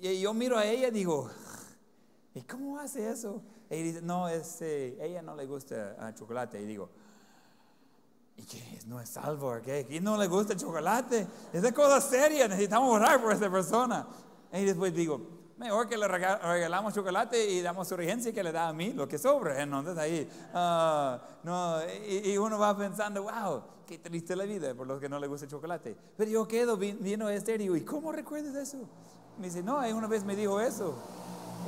Y 0.00 0.20
yo 0.20 0.34
miro 0.34 0.58
a 0.58 0.66
ella 0.66 0.88
y 0.88 0.90
digo, 0.90 1.30
¿y 2.34 2.42
cómo 2.42 2.80
hace 2.80 3.08
eso? 3.08 3.40
Y 3.70 3.80
dice, 3.82 4.02
no, 4.02 4.28
es, 4.28 4.60
eh, 4.62 4.98
ella 5.00 5.22
no 5.22 5.36
le 5.36 5.46
gusta 5.46 5.96
el 6.08 6.14
chocolate. 6.16 6.60
Y 6.60 6.64
digo, 6.64 6.90
¿y 8.36 8.42
qué 8.42 8.80
No 8.86 9.00
es 9.00 9.10
salvo, 9.10 9.54
¿qué? 9.64 9.86
¿Quién 9.86 10.02
no 10.02 10.16
le 10.16 10.26
gusta 10.26 10.54
el 10.54 10.58
chocolate? 10.58 11.24
Es 11.52 11.62
de 11.62 11.72
cosa 11.72 12.00
seria, 12.00 12.48
necesitamos 12.48 12.92
orar 12.92 13.22
por 13.22 13.32
esa 13.32 13.48
persona. 13.48 14.08
Y 14.52 14.64
después 14.64 14.92
digo, 14.92 15.41
Mejor 15.58 15.88
que 15.88 15.96
le 15.96 16.08
regalamos 16.08 16.94
chocolate 16.94 17.50
y 17.50 17.62
damos 17.62 17.90
urgencia 17.92 18.32
que 18.32 18.42
le 18.42 18.52
da 18.52 18.68
a 18.68 18.72
mí 18.72 18.92
lo 18.92 19.06
que 19.06 19.18
sobra. 19.18 19.62
Entonces 19.62 19.96
ahí, 19.98 20.28
uh, 20.54 21.18
no, 21.44 21.78
y, 22.08 22.36
uno 22.36 22.58
va 22.58 22.76
pensando, 22.76 23.22
wow, 23.22 23.62
qué 23.86 23.98
triste 23.98 24.34
la 24.34 24.44
vida 24.44 24.74
por 24.74 24.86
los 24.86 24.98
que 25.00 25.08
no 25.08 25.18
le 25.18 25.26
gusta 25.26 25.44
el 25.44 25.50
chocolate. 25.50 25.96
Pero 26.16 26.30
yo 26.30 26.48
quedo 26.48 26.76
viendo 26.76 27.26
a 27.26 27.34
Esther 27.34 27.60
y 27.60 27.64
digo, 27.64 27.76
¿y 27.76 27.82
cómo 27.82 28.12
recuerdas 28.12 28.54
eso? 28.54 28.88
Me 29.38 29.46
dice, 29.46 29.62
no, 29.62 29.78
una 29.78 30.06
vez 30.06 30.24
me 30.24 30.34
dijo 30.34 30.60
eso. 30.60 30.94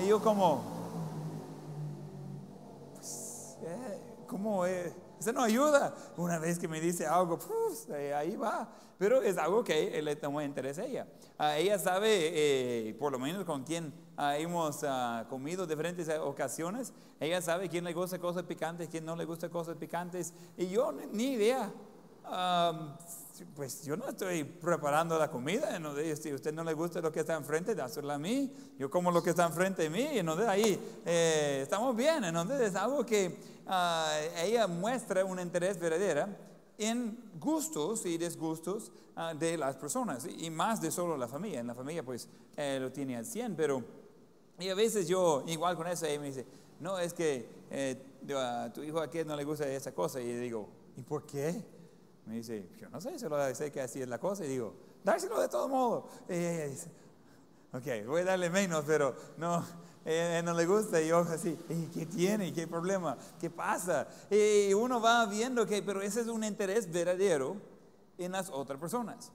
Y 0.02 0.08
yo 0.08 0.20
como, 0.20 0.62
pues, 2.94 3.58
eh, 3.62 4.00
¿cómo 4.26 4.66
es? 4.66 4.92
Eso 5.24 5.32
no 5.32 5.42
ayuda. 5.42 5.94
Una 6.18 6.38
vez 6.38 6.58
que 6.58 6.68
me 6.68 6.82
dice 6.82 7.06
algo, 7.06 7.38
pues, 7.38 7.88
ahí 8.14 8.36
va. 8.36 8.68
Pero 8.98 9.22
es 9.22 9.38
algo 9.38 9.64
que 9.64 10.02
le 10.02 10.16
tomó 10.16 10.42
interés 10.42 10.78
a 10.78 10.84
ella. 10.84 11.06
ella 11.56 11.78
sabe, 11.78 12.08
eh, 12.10 12.94
por 12.98 13.10
lo 13.10 13.18
menos 13.18 13.46
con 13.46 13.64
quien 13.64 13.90
hemos 14.18 14.84
ah, 14.84 15.24
comido 15.30 15.66
diferentes 15.66 16.10
ocasiones, 16.20 16.92
ella 17.18 17.40
sabe 17.40 17.70
quién 17.70 17.84
le 17.84 17.94
gusta 17.94 18.18
cosas 18.18 18.42
picantes, 18.42 18.88
quién 18.90 19.06
no 19.06 19.16
le 19.16 19.24
gusta 19.24 19.48
cosas 19.48 19.76
picantes. 19.76 20.34
Y 20.58 20.66
yo 20.66 20.92
ni 20.92 21.32
idea. 21.32 21.72
Pues 23.54 23.84
yo 23.84 23.96
no 23.96 24.08
estoy 24.08 24.44
preparando 24.44 25.18
la 25.18 25.30
comida, 25.30 25.78
¿no? 25.78 25.94
si 25.96 26.30
a 26.30 26.34
usted 26.34 26.52
no 26.52 26.62
le 26.62 26.72
gusta 26.74 27.00
lo 27.00 27.10
que 27.10 27.20
está 27.20 27.34
enfrente, 27.34 27.74
dáselo 27.74 28.12
a 28.12 28.18
mí, 28.18 28.52
yo 28.78 28.90
como 28.90 29.10
lo 29.10 29.22
que 29.22 29.30
está 29.30 29.46
enfrente 29.46 29.82
de 29.82 29.90
mí, 29.90 30.22
¿no? 30.22 30.34
ahí 30.48 30.78
eh, 31.04 31.60
estamos 31.62 31.96
bien, 31.96 32.24
entonces 32.24 32.60
es 32.60 32.74
algo 32.76 33.04
que 33.04 33.36
ah, 33.66 34.16
ella 34.36 34.66
muestra 34.66 35.24
un 35.24 35.40
interés 35.40 35.78
verdadero 35.78 36.28
en 36.78 37.18
gustos 37.40 38.06
y 38.06 38.18
desgustos 38.18 38.92
ah, 39.16 39.34
de 39.34 39.58
las 39.58 39.76
personas, 39.76 40.26
y 40.26 40.50
más 40.50 40.80
de 40.80 40.90
solo 40.90 41.16
la 41.16 41.28
familia. 41.28 41.60
En 41.60 41.66
la 41.66 41.74
familia 41.74 42.04
pues 42.04 42.28
eh, 42.56 42.78
lo 42.80 42.92
tiene 42.92 43.16
al 43.16 43.26
100, 43.26 43.56
pero 43.56 43.82
y 44.58 44.68
a 44.68 44.74
veces 44.74 45.08
yo, 45.08 45.42
igual 45.46 45.76
con 45.76 45.86
eso, 45.86 46.06
ella 46.06 46.20
me 46.20 46.26
dice, 46.26 46.46
no, 46.80 46.98
es 46.98 47.12
que 47.12 47.48
eh, 47.70 47.96
tu 48.72 48.82
hijo 48.82 49.00
aquí 49.00 49.24
no 49.24 49.34
le 49.34 49.44
gusta 49.44 49.66
esa 49.66 49.92
cosa. 49.92 50.20
Y 50.20 50.32
digo, 50.32 50.68
¿y 50.96 51.02
por 51.02 51.26
qué? 51.26 51.60
Me 52.26 52.36
dice, 52.36 52.68
yo 52.78 52.88
no 52.88 53.00
sé, 53.00 53.18
solo 53.18 53.54
sé 53.54 53.70
que 53.70 53.80
así 53.80 54.00
es 54.00 54.08
la 54.08 54.18
cosa. 54.18 54.44
Y 54.44 54.48
digo, 54.48 54.74
dárselo 55.02 55.40
de 55.40 55.48
todo 55.48 55.68
modo. 55.68 56.08
Ella 56.28 56.66
dice, 56.66 56.90
ok, 57.72 58.06
voy 58.06 58.22
a 58.22 58.24
darle 58.24 58.50
menos, 58.50 58.84
pero 58.86 59.14
no, 59.36 59.64
eh, 60.04 60.42
no 60.44 60.52
le 60.52 60.66
gusta 60.66 61.00
y 61.00 61.08
yo 61.08 61.18
así, 61.18 61.58
¿qué 61.92 62.06
tiene? 62.06 62.52
¿Qué 62.52 62.66
problema? 62.66 63.16
¿Qué 63.40 63.50
pasa? 63.50 64.06
Y 64.30 64.72
uno 64.74 65.00
va 65.00 65.26
viendo 65.26 65.66
que, 65.66 65.82
pero 65.82 66.00
ese 66.02 66.20
es 66.20 66.28
un 66.28 66.44
interés 66.44 66.90
verdadero 66.90 67.56
en 68.18 68.32
las 68.32 68.50
otras 68.50 68.78
personas. 68.78 69.30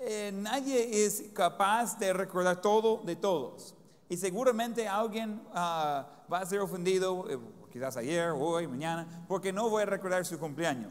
Eh, 0.00 0.30
nadie 0.32 1.04
es 1.04 1.24
capaz 1.34 1.98
de 1.98 2.12
recordar 2.12 2.60
todo 2.60 3.02
de 3.04 3.16
todos. 3.16 3.74
Y 4.08 4.16
seguramente 4.16 4.88
alguien 4.88 5.42
ah, 5.54 6.06
va 6.32 6.40
a 6.40 6.46
ser 6.46 6.60
ofendido, 6.60 7.30
eh, 7.30 7.38
quizás 7.70 7.96
ayer, 7.96 8.30
hoy, 8.30 8.66
mañana, 8.66 9.24
porque 9.28 9.52
no 9.52 9.68
voy 9.68 9.82
a 9.82 9.86
recordar 9.86 10.24
su 10.24 10.38
cumpleaños. 10.38 10.90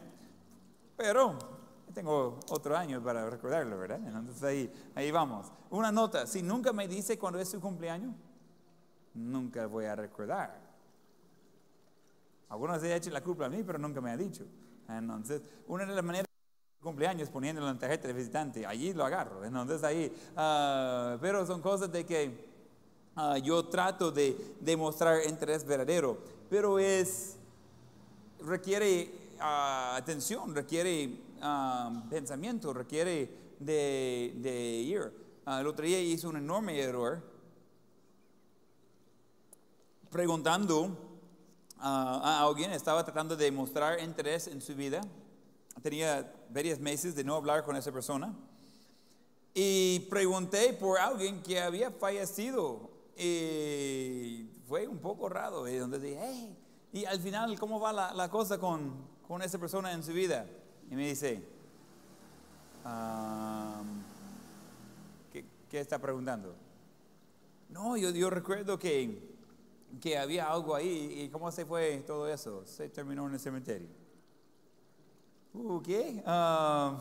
Pero 1.00 1.38
Tengo 1.94 2.40
otro 2.50 2.78
año 2.78 3.02
para 3.02 3.28
recordarlo, 3.28 3.80
¿verdad? 3.80 4.00
Entonces 4.06 4.44
ahí, 4.44 4.72
ahí 4.94 5.10
vamos. 5.10 5.52
Una 5.72 5.92
nota, 5.92 6.28
si 6.28 6.44
nunca 6.44 6.72
me 6.72 6.88
dice 6.88 7.18
cuándo 7.18 7.40
es 7.40 7.50
su 7.50 7.60
cumpleaños, 7.60 8.14
nunca 9.16 9.66
voy 9.66 9.86
a 9.86 9.96
recordar. 9.96 10.60
Algunos 12.50 12.80
se 12.82 12.96
echan 12.96 13.14
la 13.14 13.24
culpa 13.24 13.46
a 13.46 13.50
mí, 13.50 13.64
pero 13.66 13.80
nunca 13.80 14.02
me 14.02 14.12
ha 14.12 14.18
dicho. 14.18 14.46
Entonces, 14.88 15.42
una 15.68 15.86
de 15.86 15.96
las 15.96 16.04
maneras 16.04 16.28
de 16.28 16.84
cumpleaños 16.84 17.30
poniéndolo 17.30 17.68
en 17.68 17.74
la 17.74 17.80
tarjeta 17.80 18.08
de 18.08 18.14
visitante, 18.14 18.66
allí 18.68 18.94
lo 18.94 19.04
agarro. 19.04 19.44
Entonces 19.44 19.84
ahí, 19.84 20.16
ah, 20.36 21.18
pero 21.20 21.46
son 21.48 21.62
cosas 21.62 21.92
de 21.92 22.06
que 22.06 22.46
ah, 23.16 23.40
yo 23.40 23.66
trato 23.68 24.12
de 24.12 24.56
demostrar 24.60 25.26
interés 25.28 25.66
verdadero, 25.66 26.20
pero 26.50 26.78
es, 26.78 27.38
requiere 28.46 29.29
ah, 29.40 29.96
atención, 29.96 30.54
requiere 30.54 31.10
pensamiento, 32.10 32.74
requiere 32.74 33.30
de, 33.60 34.34
de 34.38 34.60
ir. 34.80 35.12
el 35.48 35.68
otro 35.68 35.86
día 35.86 36.00
hice 36.00 36.28
un 36.28 36.38
enorme 36.38 36.80
error 36.80 37.22
preguntando 40.10 40.98
a 41.82 42.44
alguien, 42.44 42.72
estaba 42.72 43.04
tratando 43.04 43.36
de 43.36 43.52
mostrar 43.52 44.02
interés 44.02 44.48
en 44.48 44.62
su 44.62 44.76
vida. 44.76 45.02
Tenía 45.82 46.30
varios 46.50 46.80
meses 46.80 47.16
de 47.16 47.24
no 47.24 47.36
hablar 47.36 47.64
con 47.64 47.76
esa 47.76 47.92
persona. 47.92 48.34
Y 49.54 50.00
pregunté 50.10 50.74
por 50.74 51.00
alguien 51.00 51.42
que 51.42 51.62
había 51.62 51.92
fallecido. 51.92 52.90
Y 53.18 54.50
fue 54.68 54.88
un 54.88 55.00
poco 55.00 55.30
raro. 55.30 55.68
Y 55.68 55.78
donde 55.78 56.00
dije, 56.00 56.20
hey, 56.22 56.58
y 56.92 57.06
al 57.06 57.20
final, 57.20 57.58
¿cómo 57.60 57.80
va 57.80 57.94
la, 57.94 58.14
la 58.14 58.30
cosa 58.30 58.58
con, 58.58 59.09
con, 59.30 59.42
esa 59.42 59.58
persona 59.58 59.94
en 59.94 60.04
su 60.04 60.12
vida? 60.12 60.46
Y 60.92 60.96
me 60.96 61.08
dice, 61.08 61.42
¿qué, 65.32 65.46
¿qué, 65.70 65.80
está 65.80 66.00
preguntando? 66.00 66.54
No, 67.70 67.96
yo, 67.96 68.10
yo 68.10 68.30
recuerdo 68.30 68.78
que 68.78 69.30
que 70.02 70.18
había 70.18 70.50
algo 70.50 70.76
ahí. 70.76 71.24
¿Y 71.24 71.30
cómo 71.30 71.52
se 71.52 71.66
fue 71.66 72.04
todo 72.06 72.28
eso? 72.28 72.66
Se 72.66 72.90
terminó 72.90 73.28
en 73.28 73.34
el 73.34 73.40
cementerio. 73.40 73.88
Uh, 75.54 75.82
¿Qué? 75.82 76.22
Ah, 76.26 77.00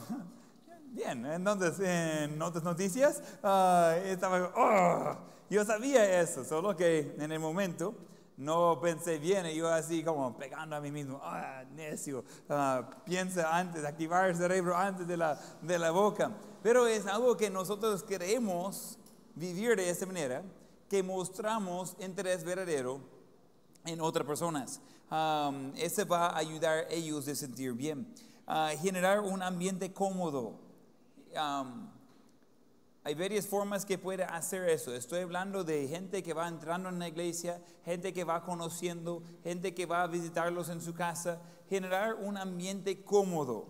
bien, 0.87 1.27
entonces 1.27 1.79
en 1.81 2.41
otras 2.41 2.65
noticias 2.65 3.23
uh, 3.43 4.01
estaba, 4.07 4.53
oh, 4.57 5.17
yo 5.51 5.65
sabía 5.65 6.21
eso, 6.21 6.45
solo 6.45 6.75
que 6.75 7.15
en 7.19 7.31
el 7.31 7.39
momento 7.39 7.95
no 8.39 8.81
pensé 8.81 9.19
bien, 9.19 9.47
y 9.47 9.57
yo 9.57 9.69
así 9.69 10.05
como 10.05 10.37
pegando 10.37 10.77
a 10.77 10.81
mí 10.81 10.93
mismo, 10.93 11.21
ah, 11.25 11.65
necio, 11.75 12.25
piensa 13.05 13.57
antes, 13.57 13.85
activar 13.85 14.31
el 14.31 14.37
cerebro 14.37 14.77
antes 14.77 15.09
de 15.09 15.17
la, 15.17 15.39
de 15.61 15.79
la 15.79 15.91
boca. 15.91 16.31
Pero 16.63 16.87
es 16.87 17.07
algo 17.07 17.37
que 17.37 17.51
nosotros 17.51 18.05
queremos 18.05 18.97
vivir 19.35 19.77
de 19.77 19.91
esta 19.91 20.07
manera 20.07 20.45
que 20.89 21.03
mostramos 21.03 21.97
interés 21.99 22.45
verdadero 22.45 23.01
en 23.85 24.01
otras 24.01 24.25
personas. 24.25 24.81
Um, 25.11 25.73
ese 25.77 26.05
va 26.05 26.29
a 26.29 26.39
ayudar 26.39 26.79
a 26.79 26.91
ellos 26.91 27.27
a 27.27 27.35
sentir 27.35 27.73
bien. 27.73 28.07
Uh, 28.47 28.79
generar 28.81 29.21
un 29.21 29.43
ambiente 29.43 29.93
cómodo. 29.93 30.61
Hay 33.09 33.15
varias 33.15 33.47
formas 33.47 33.87
que 33.87 33.97
puede 33.97 34.23
hacer 34.23 34.69
eso. 34.69 34.95
Estoy 34.95 35.21
hablando 35.21 35.65
de 35.65 35.89
gente 35.89 36.23
que 36.23 36.35
va 36.35 36.47
entrando 36.47 36.91
en 36.91 36.99
la 36.99 37.09
iglesia, 37.09 37.59
gente 37.83 38.13
que 38.13 38.23
va 38.23 38.45
conociendo, 38.45 39.23
gente 39.43 39.73
que 39.73 39.87
va 39.87 40.03
a 40.03 40.07
visitarlos 40.07 40.69
en 40.69 40.83
su 40.83 40.93
casa. 40.93 41.41
Generar 41.71 42.17
un 42.17 42.37
ambiente 42.37 43.03
cómodo. 43.03 43.67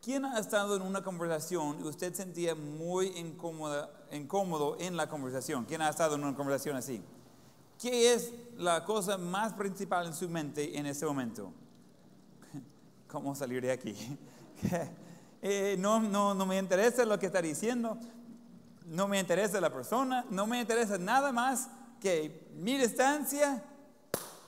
¿Quién 0.00 0.24
ha 0.24 0.38
estado 0.38 0.74
en 0.74 0.80
una 0.80 1.02
conversación 1.02 1.80
y 1.80 1.82
usted 1.82 2.14
sentía 2.14 2.54
muy 2.54 3.08
incómoda, 3.08 3.90
incómodo 4.10 4.78
en 4.80 4.96
la 4.96 5.06
conversación? 5.06 5.66
¿Quién 5.66 5.82
ha 5.82 5.90
estado 5.90 6.14
en 6.14 6.24
una 6.24 6.34
conversación 6.34 6.74
así? 6.74 7.02
¿Qué 7.78 8.14
es 8.14 8.32
la 8.56 8.86
cosa 8.86 9.18
más 9.18 9.52
principal 9.52 10.06
en 10.06 10.14
su 10.14 10.30
mente 10.30 10.78
en 10.78 10.86
ese 10.86 11.04
momento? 11.04 11.52
¿Cómo 13.06 13.34
salir 13.34 13.60
de 13.60 13.70
aquí? 13.70 13.94
Eh, 15.40 15.76
no, 15.78 16.00
no, 16.00 16.34
no 16.34 16.46
me 16.46 16.58
interesa 16.58 17.04
lo 17.04 17.16
que 17.16 17.26
está 17.26 17.40
diciendo, 17.40 17.96
no 18.88 19.06
me 19.06 19.20
interesa 19.20 19.60
la 19.60 19.72
persona, 19.72 20.24
no 20.30 20.46
me 20.46 20.60
interesa 20.60 20.98
nada 20.98 21.30
más 21.30 21.68
que 22.00 22.48
mi 22.54 22.78
distancia 22.78 23.62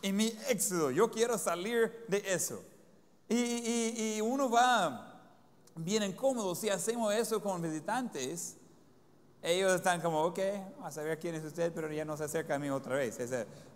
y 0.02 0.12
mi 0.12 0.32
éxodo. 0.48 0.90
Yo 0.90 1.10
quiero 1.10 1.36
salir 1.36 2.04
de 2.08 2.22
eso. 2.26 2.62
Y, 3.28 4.20
uno 4.22 4.50
va 4.50 5.22
bien 5.76 6.02
incómodo. 6.02 6.54
Si 6.54 6.68
hacemos 6.68 7.14
eso 7.14 7.40
con 7.42 7.62
visitantes, 7.62 8.56
ellos 9.42 9.72
están 9.72 10.00
como, 10.00 10.22
ok, 10.24 10.38
a 10.82 10.90
saber 10.90 11.18
quién 11.18 11.34
es 11.34 11.44
usted, 11.44 11.72
pero 11.72 11.90
ya 11.92 12.04
no 12.04 12.16
se 12.16 12.24
acerca 12.24 12.56
a 12.56 12.58
mí 12.58 12.68
otra 12.70 12.96
vez. 12.96 13.18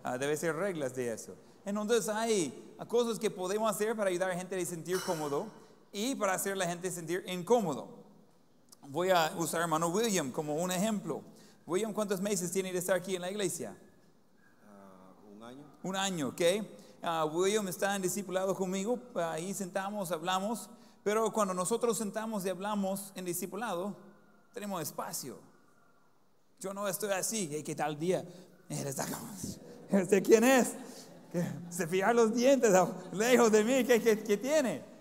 Ah, 0.03 0.17
debe 0.17 0.35
ser 0.35 0.55
reglas 0.55 0.95
de 0.95 1.13
eso. 1.13 1.35
Entonces 1.63 2.09
hay 2.09 2.75
cosas 2.87 3.17
que 3.17 3.31
podemos 3.31 3.69
hacer 3.69 3.95
para 3.95 4.09
ayudar 4.09 4.29
a 4.29 4.33
la 4.33 4.39
gente 4.39 4.59
a 4.59 4.65
sentir 4.65 4.97
cómodo 5.05 5.47
y 5.91 6.15
para 6.15 6.33
hacer 6.33 6.53
a 6.53 6.57
la 6.57 6.67
gente 6.67 6.91
sentir 6.91 7.23
incómodo. 7.27 8.04
Voy 8.89 9.09
a 9.09 9.33
usar 9.37 9.61
a 9.61 9.63
hermano 9.63 9.87
William 9.87 10.31
como 10.31 10.55
un 10.55 10.71
ejemplo. 10.71 11.21
William, 11.65 11.93
¿cuántos 11.93 12.21
meses 12.21 12.51
tiene 12.51 12.71
de 12.71 12.79
estar 12.79 12.95
aquí 12.95 13.15
en 13.15 13.21
la 13.21 13.31
iglesia? 13.31 13.75
Uh, 14.63 15.35
un 15.35 15.43
año. 15.43 15.63
Un 15.83 15.95
año, 15.95 16.27
ok. 16.29 16.41
Uh, 17.03 17.25
William 17.37 17.67
está 17.67 17.95
en 17.95 18.01
discipulado 18.01 18.55
conmigo, 18.55 18.99
ahí 19.15 19.53
sentamos, 19.53 20.11
hablamos. 20.11 20.69
Pero 21.03 21.31
cuando 21.31 21.53
nosotros 21.53 21.97
sentamos 21.97 22.45
y 22.45 22.49
hablamos 22.49 23.11
en 23.15 23.25
discipulado, 23.25 23.95
tenemos 24.53 24.81
espacio. 24.81 25.37
Yo 26.59 26.73
no 26.73 26.87
estoy 26.87 27.11
así, 27.11 27.63
¿qué 27.63 27.75
tal 27.75 27.99
día? 27.99 28.25
¿Este 29.91 30.21
quién 30.21 30.43
es? 30.43 30.73
Cepillar 31.69 32.15
los 32.15 32.33
dientes 32.33 32.71
lejos 33.13 33.51
de 33.51 33.63
mí, 33.63 33.83
¿qué, 33.83 34.01
qué, 34.01 34.37
tiene? 34.37 34.94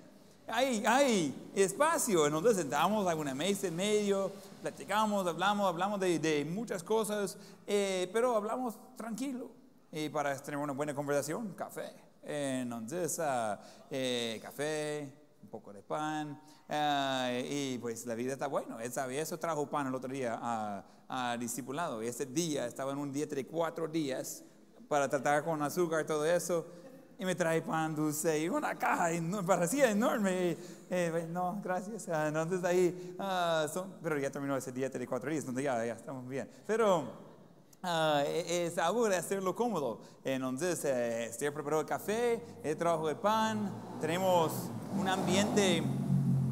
Hay, 0.46 0.85
hay 0.87 1.50
espacio, 1.54 2.28
nosotros 2.28 2.57
sentamos 2.57 3.11
en 3.11 3.18
una 3.18 3.35
mesa 3.35 3.66
en 3.66 3.76
medio, 3.76 4.30
platicamos, 4.61 5.26
hablamos, 5.26 5.66
hablamos 5.66 5.98
de, 6.00 6.18
de 6.18 6.44
muchas 6.44 6.83
cosas, 6.83 7.38
eh, 7.66 8.11
pero 8.12 8.37
hablamos 8.37 8.74
tranquilo. 8.94 9.50
Y 9.90 10.11
para 10.11 10.37
tener 10.37 10.59
una 10.59 10.72
buena 10.72 10.94
conversación, 10.94 11.54
café. 11.54 11.94
entonces, 12.22 13.18
ah, 13.20 13.59
eh, 13.90 14.38
café, 14.42 15.11
poco 15.50 15.72
de 15.72 15.83
pan, 15.83 16.38
eh, 16.68 17.74
y 17.74 17.78
pues 17.78 18.04
la 18.04 18.14
vida 18.14 18.33
está 18.33 18.50
sabía 18.90 19.22
eso, 19.22 19.38
trajo 19.38 19.66
pan 19.70 19.87
el 19.87 19.94
otro 19.94 20.12
día 20.12 20.38
a, 21.09 21.37
discipulado. 21.38 22.02
Y 22.02 22.09
ese 22.09 22.26
día 22.26 22.66
estaba 22.66 22.92
en 22.92 22.98
un 22.98 23.12
dieta 23.12 23.35
de 23.35 23.46
cuatro 23.46 23.87
días 23.87 24.42
para 24.88 25.09
tratar 25.09 25.44
con 25.44 25.62
azúcar 25.62 26.02
y 26.02 26.07
todo 26.07 26.24
eso. 26.26 26.66
Y 27.18 27.24
me 27.24 27.35
trae 27.35 27.62
pan 27.62 27.94
dulce 27.94 28.40
y 28.40 28.48
una 28.48 28.77
caja 28.77 29.11
parecía 29.46 29.90
enorme. 29.90 30.57
Eh, 30.90 31.29
no, 31.31 31.61
gracias. 31.62 32.09
Entonces 32.09 32.64
ahí, 32.64 33.16
ah, 33.18 33.66
pero 34.03 34.18
ya 34.18 34.31
terminó 34.31 34.57
ese 34.57 34.72
dieta 34.72 34.98
de 34.98 35.07
cuatro 35.07 35.31
días, 35.31 35.42
entonces 35.42 35.64
ya, 35.64 35.85
ya 35.85 35.94
estamos 35.94 36.29
bien. 36.29 36.48
Pero 36.66 37.24
Uh, 37.85 38.24
es 38.48 38.79
de 39.11 39.16
hacerlo 39.16 39.55
cómodo. 39.55 40.00
Entonces, 40.24 40.83
eh, 40.87 41.24
preparado 41.53 41.83
el 41.83 41.87
café, 41.87 42.42
he 42.62 42.74
trabajo 42.74 43.11
el 43.11 43.16
pan, 43.16 43.70
tenemos 44.00 44.70
un 44.98 45.07
ambiente 45.07 45.83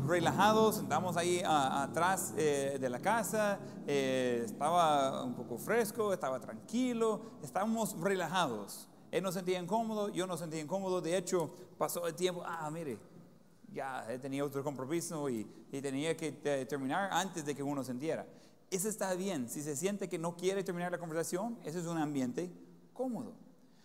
relajado, 0.06 0.72
sentamos 0.72 1.16
ahí 1.16 1.42
atrás 1.42 2.34
eh, 2.36 2.76
de 2.78 2.90
la 2.90 2.98
casa, 2.98 3.58
eh, 3.86 4.42
estaba 4.44 5.24
un 5.24 5.32
poco 5.32 5.56
fresco, 5.56 6.12
estaba 6.12 6.38
tranquilo, 6.38 7.22
estábamos 7.42 7.98
relajados. 7.98 8.86
Él 9.12 9.22
no 9.22 9.30
sentía 9.30 9.60
incómodo, 9.60 10.08
yo 10.08 10.26
no 10.26 10.36
sentía 10.36 10.60
incómodo, 10.60 11.00
de 11.00 11.16
hecho 11.16 11.54
pasó 11.78 12.08
el 12.08 12.14
tiempo, 12.14 12.42
ah, 12.44 12.68
mire, 12.72 12.98
ya 13.72 14.04
tenía 14.20 14.44
otro 14.44 14.64
compromiso 14.64 15.28
y, 15.28 15.46
y 15.70 15.80
tenía 15.80 16.16
que 16.16 16.32
terminar 16.68 17.10
antes 17.12 17.44
de 17.44 17.54
que 17.54 17.62
uno 17.62 17.84
sintiera. 17.84 18.26
Eso 18.70 18.88
está 18.88 19.12
bien. 19.14 19.50
Si 19.50 19.62
se 19.62 19.76
siente 19.76 20.08
que 20.08 20.18
no 20.18 20.34
quiere 20.34 20.64
terminar 20.64 20.90
la 20.90 20.98
conversación, 20.98 21.58
ese 21.62 21.78
es 21.78 21.86
un 21.86 21.98
ambiente 21.98 22.50
cómodo. 22.94 23.34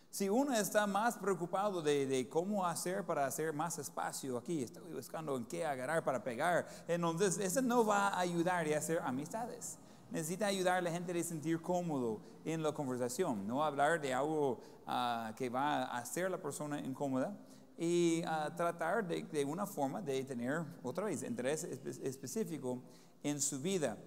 Si 0.09 0.29
uno 0.29 0.53
está 0.53 0.87
más 0.87 1.17
preocupado 1.17 1.81
de, 1.81 2.27
cómo 2.31 2.65
hacer 2.65 3.05
para 3.05 3.25
hacer 3.25 3.51
más 3.51 3.77
espacio 3.77 4.37
aquí, 4.37 4.63
estoy 4.63 4.93
buscando 4.93 5.35
en 5.35 5.45
qué 5.45 5.65
agarrar 5.65 6.03
para 6.03 6.23
pegar, 6.23 6.65
entonces 6.87 7.37
eso 7.37 7.61
no 7.61 7.85
va 7.85 8.07
a 8.07 8.19
ayudar 8.21 8.65
a 8.65 8.77
hacer 8.77 8.99
amistades. 9.03 9.77
Necesita 10.09 10.47
ayudar 10.47 10.77
a 10.77 10.81
la 10.81 10.89
gente 10.89 11.19
a 11.19 11.23
sentir 11.23 11.61
cómodo 11.61 12.21
en 12.45 12.63
la 12.63 12.71
conversación, 12.71 13.45
no 13.45 13.63
hablar 13.63 13.99
de 13.99 14.13
algo 14.13 14.59
ah, 14.87 15.33
que 15.35 15.49
va 15.49 15.83
a 15.83 15.97
hacer 15.97 16.25
a 16.25 16.29
la 16.29 16.41
persona 16.41 16.79
incómoda 16.79 17.37
y 17.77 18.23
ah, 18.25 18.51
tratar 18.55 19.07
de, 19.07 19.23
de, 19.23 19.45
una 19.45 19.67
forma 19.67 20.01
de 20.01 20.23
tener, 20.23 20.63
otra 20.81 21.05
vez, 21.05 21.21
interés 21.21 21.63
específico 21.63 22.81
en 23.21 23.39
su 23.39 23.59
vida 23.59 23.97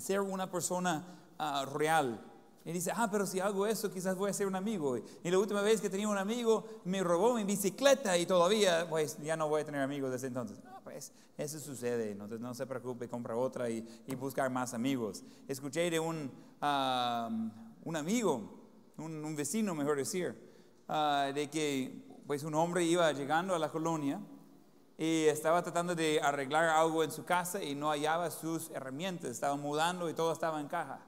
ser 0.00 0.20
una 0.20 0.50
persona 0.50 1.04
ah, 1.38 1.66
real. 1.72 2.20
Y 2.64 2.72
dice, 2.72 2.92
ah, 2.94 3.08
pero 3.10 3.24
si 3.24 3.40
hago 3.40 3.66
eso, 3.66 3.90
quizás 3.90 4.16
voy 4.16 4.30
a 4.30 4.32
ser 4.32 4.46
un 4.46 4.54
amigo. 4.54 4.96
Y 4.96 5.30
la 5.30 5.38
última 5.38 5.62
vez 5.62 5.80
que 5.80 5.88
tenía 5.88 6.08
un 6.08 6.18
amigo, 6.18 6.64
me 6.84 7.02
robó 7.02 7.34
mi 7.34 7.44
bicicleta 7.44 8.18
y 8.18 8.26
todavía, 8.26 8.86
pues, 8.90 9.16
ya 9.22 9.36
no 9.36 9.48
voy 9.48 9.62
a 9.62 9.64
tener 9.64 9.80
amigos 9.80 10.10
desde 10.10 10.26
entonces. 10.26 10.62
No, 10.62 10.80
pues, 10.84 11.12
eso 11.38 11.58
sucede. 11.60 12.10
Entonces, 12.10 12.40
no 12.40 12.54
se 12.54 12.66
preocupe, 12.66 13.08
compra 13.08 13.36
otra 13.36 13.70
y, 13.70 13.86
y 14.06 14.14
buscar 14.16 14.50
más 14.50 14.74
amigos. 14.74 15.24
Escuché 15.46 15.88
de 15.90 15.98
un, 15.98 16.30
ah, 16.60 17.30
un 17.84 17.96
amigo, 17.96 18.57
un, 18.98 19.36
vecino, 19.36 19.74
mejor 19.74 19.96
decir, 19.96 20.34
uh, 20.88 21.32
de 21.32 21.48
que, 21.50 22.04
pues, 22.26 22.42
un 22.42 22.54
hombre 22.54 22.84
iba 22.84 23.10
llegando 23.12 23.54
a 23.54 23.58
la 23.58 23.70
colonia 23.70 24.20
y 24.96 25.26
estaba 25.26 25.62
tratando 25.62 25.94
de 25.94 26.20
arreglar 26.20 26.64
algo 26.64 27.04
en 27.04 27.12
su 27.12 27.24
casa 27.24 27.62
y 27.62 27.74
no 27.74 27.90
hallaba 27.90 28.30
sus 28.30 28.70
herramientas. 28.70 29.30
Estaba 29.30 29.56
mudando 29.56 30.10
y 30.10 30.14
todo 30.14 30.32
estaba 30.32 30.60
en 30.60 30.66
caja. 30.66 31.00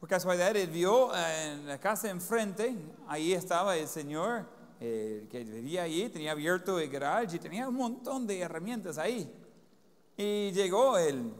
Por 0.00 0.08
casualidad, 0.08 0.56
él 0.56 0.68
vio 0.68 1.14
eh, 1.14 1.52
en 1.52 1.66
la 1.66 1.78
casa 1.78 2.10
enfrente, 2.10 2.76
ahí 3.06 3.32
estaba 3.32 3.76
el 3.76 3.88
señor 3.88 4.46
eh, 4.80 5.26
que 5.28 5.42
vivía 5.42 5.82
ahí, 5.82 6.08
tenía 6.08 6.32
abierto 6.32 6.78
el 6.78 6.88
garage 6.88 7.36
y 7.36 7.38
tenía 7.40 7.68
un 7.68 7.74
montón 7.74 8.26
de 8.26 8.40
herramientas 8.40 8.98
ahí. 8.98 9.32
Y 10.16 10.52
llegó 10.52 10.98
el, 10.98 11.32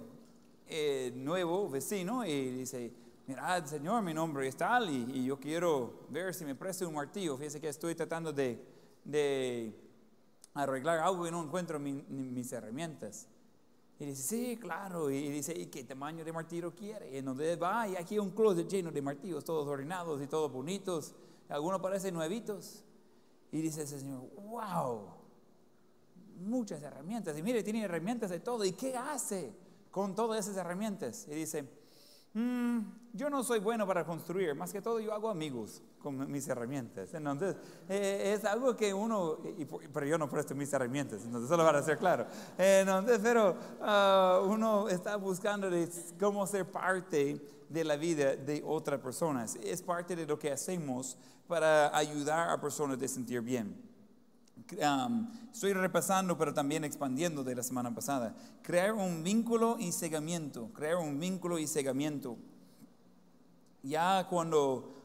el 0.66 1.24
nuevo 1.24 1.68
vecino 1.68 2.24
y 2.24 2.50
dice, 2.50 2.92
mira, 3.28 3.64
señor, 3.66 4.02
mi 4.02 4.14
nombre 4.14 4.48
es 4.48 4.56
tal 4.56 4.88
y, 4.90 5.24
yo 5.24 5.38
quiero 5.38 6.06
ver 6.08 6.34
si 6.34 6.44
me 6.44 6.54
presta 6.54 6.88
un 6.88 6.94
martillo. 6.94 7.36
Fíjese 7.36 7.60
que 7.60 7.68
estoy 7.68 7.94
tratando 7.94 8.32
de, 8.32 9.74
arreglar 10.54 10.98
algo 10.98 11.28
y 11.28 11.30
no 11.30 11.44
encuentro 11.44 11.78
mi, 11.78 11.92
mis 11.92 12.52
herramientas. 12.52 13.28
Y 14.00 14.06
dice, 14.06 14.22
sí, 14.22 14.56
claro. 14.56 15.10
Y 15.10 15.28
dice, 15.28 15.52
¿y 15.56 15.66
qué 15.66 15.84
tamaño 15.84 16.24
de 16.24 16.32
martillo 16.32 16.74
quiere? 16.74 17.12
Y 17.12 17.18
en 17.18 17.26
donde 17.26 17.54
va, 17.56 17.86
y 17.86 17.96
aquí 17.96 18.14
hay 18.14 18.20
un 18.20 18.30
closet 18.30 18.66
lleno 18.68 18.90
de 18.90 19.02
martillos, 19.02 19.44
todos 19.44 19.66
ordenados 19.66 20.22
y 20.22 20.26
todos 20.26 20.50
bonitos. 20.50 21.14
Algunos 21.48 21.80
parecen 21.80 22.14
nuevitos. 22.14 22.84
Y 23.52 23.60
dice 23.60 23.82
ese 23.82 24.00
señor, 24.00 24.22
wow, 24.36 25.08
muchas 26.40 26.82
herramientas. 26.82 27.36
Y 27.36 27.42
mire, 27.42 27.62
tiene 27.62 27.82
herramientas 27.82 28.30
de 28.30 28.40
todo. 28.40 28.64
¿Y 28.64 28.72
qué 28.72 28.96
hace 28.96 29.52
con 29.90 30.14
todas 30.14 30.46
esas 30.46 30.56
herramientas? 30.56 31.26
Y 31.28 31.34
dice, 31.34 31.68
Mm, 32.38 32.82
yo 33.14 33.28
no 33.28 33.42
soy 33.42 33.58
bueno 33.58 33.84
para 33.84 34.04
construir, 34.04 34.54
más 34.54 34.72
que 34.72 34.80
todo 34.80 35.00
yo 35.00 35.12
hago 35.12 35.28
amigos 35.28 35.82
con 35.98 36.30
mis 36.30 36.46
herramientas. 36.46 37.12
Entonces, 37.12 37.56
eh, 37.88 38.32
es 38.32 38.44
algo 38.44 38.76
que 38.76 38.94
uno, 38.94 39.38
pero 39.92 40.06
yo 40.06 40.16
no 40.16 40.28
presto 40.28 40.54
mis 40.54 40.72
herramientas, 40.72 41.24
entonces 41.24 41.48
solo 41.48 41.64
para 41.64 41.82
ser 41.82 41.98
claro. 41.98 42.26
Entonces, 42.56 43.18
pero 43.20 43.56
uh, 43.80 44.48
uno 44.48 44.88
está 44.88 45.16
buscando 45.16 45.68
cómo 46.20 46.46
ser 46.46 46.70
parte 46.70 47.44
de 47.68 47.84
la 47.84 47.96
vida 47.96 48.36
de 48.36 48.62
otras 48.64 49.00
personas. 49.00 49.56
Es 49.56 49.82
parte 49.82 50.14
de 50.14 50.24
lo 50.24 50.38
que 50.38 50.52
hacemos 50.52 51.18
para 51.48 51.96
ayudar 51.96 52.50
a 52.50 52.60
personas 52.60 53.02
a 53.02 53.08
sentir 53.08 53.40
bien. 53.40 53.74
Um, 54.82 55.30
estoy 55.52 55.72
repasando, 55.72 56.36
pero 56.36 56.52
también 56.52 56.84
expandiendo 56.84 57.42
de 57.42 57.54
la 57.54 57.62
semana 57.62 57.94
pasada. 57.94 58.34
Crear 58.62 58.92
un 58.92 59.22
vínculo 59.22 59.76
y 59.78 59.92
seguimiento. 59.92 60.70
Crear 60.72 60.96
un 60.96 61.18
vínculo 61.18 61.58
y 61.58 61.66
seguimiento. 61.66 62.36
Ya 63.82 64.26
cuando 64.28 64.98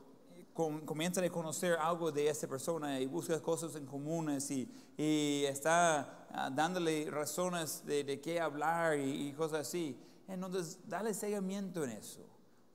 comienza 0.53 1.23
a 1.23 1.29
conocer 1.29 1.77
algo 1.79 2.11
de 2.11 2.29
esa 2.29 2.47
persona 2.47 2.99
y 2.99 3.07
busca 3.07 3.41
cosas 3.41 3.75
en 3.75 3.85
comunes 3.85 4.51
y, 4.51 4.69
y 4.97 5.43
está 5.45 6.27
uh, 6.29 6.53
dándole 6.53 7.09
razones 7.09 7.83
de, 7.85 8.03
de 8.03 8.21
qué 8.21 8.39
hablar 8.39 8.99
y, 8.99 9.29
y, 9.29 9.33
cosas 9.33 9.61
así, 9.61 9.97
entonces 10.27 10.79
dale 10.87 11.13
seguimiento 11.13 11.83
en 11.83 11.91
eso. 11.91 12.21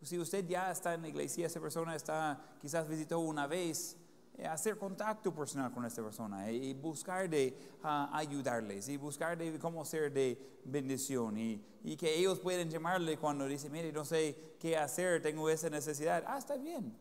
Si 0.02 0.18
usted 0.18 0.46
ya 0.46 0.70
está 0.70 0.94
en 0.94 1.02
la 1.02 1.08
iglesia, 1.08 1.46
esa 1.46 1.60
persona 1.60 1.94
está, 1.94 2.40
quizás 2.60 2.88
visitó 2.88 3.20
una 3.20 3.46
vez, 3.46 3.96
hacer 4.46 4.78
contacto 4.78 5.34
personal 5.34 5.72
con 5.72 5.84
esta 5.84 6.02
persona 6.02 6.50
y 6.50 6.72
buscar 6.74 7.28
de 7.28 7.56
uh, 7.82 8.06
ayudarles 8.12 8.88
y 8.88 8.96
buscar 8.96 9.36
de 9.36 9.58
cómo 9.58 9.84
ser 9.84 10.12
de 10.12 10.60
bendición 10.64 11.36
y, 11.38 11.62
que 11.96 12.18
ellos 12.18 12.38
pueden 12.38 12.68
llamarle 12.70 13.16
cuando 13.16 13.46
dice, 13.46 13.70
mire, 13.70 13.90
no 13.92 14.04
sé 14.04 14.54
qué 14.60 14.76
hacer, 14.76 15.22
tengo 15.22 15.48
esa 15.48 15.70
necesidad. 15.70 16.22
Ah, 16.26 16.36
está 16.36 16.56
bien. 16.56 16.94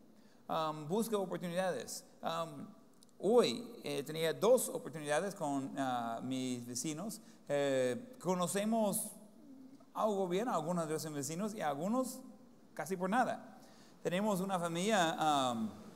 Um, 0.48 0.88
busca 0.88 1.18
oportunidades. 1.18 2.06
Um, 2.22 2.68
hoy 3.20 3.70
eh, 3.84 4.02
tenía 4.04 4.34
dos 4.34 4.70
oportunidades 4.70 5.36
con 5.36 5.78
uh, 5.78 6.22
mis 6.24 6.66
vecinos. 6.66 7.20
Eh, 7.50 8.16
conocemos 8.22 9.12
algo 9.94 10.30
bien 10.30 10.48
algunos 10.48 10.88
de 10.88 10.94
los 10.94 11.12
vecinos 11.12 11.54
y 11.54 11.60
algunos 11.60 12.22
casi 12.74 12.96
por 12.96 13.10
nada. 13.10 13.60
Tenemos 14.02 14.40
una 14.40 14.58
familia... 14.58 15.18
Um, 15.20 15.87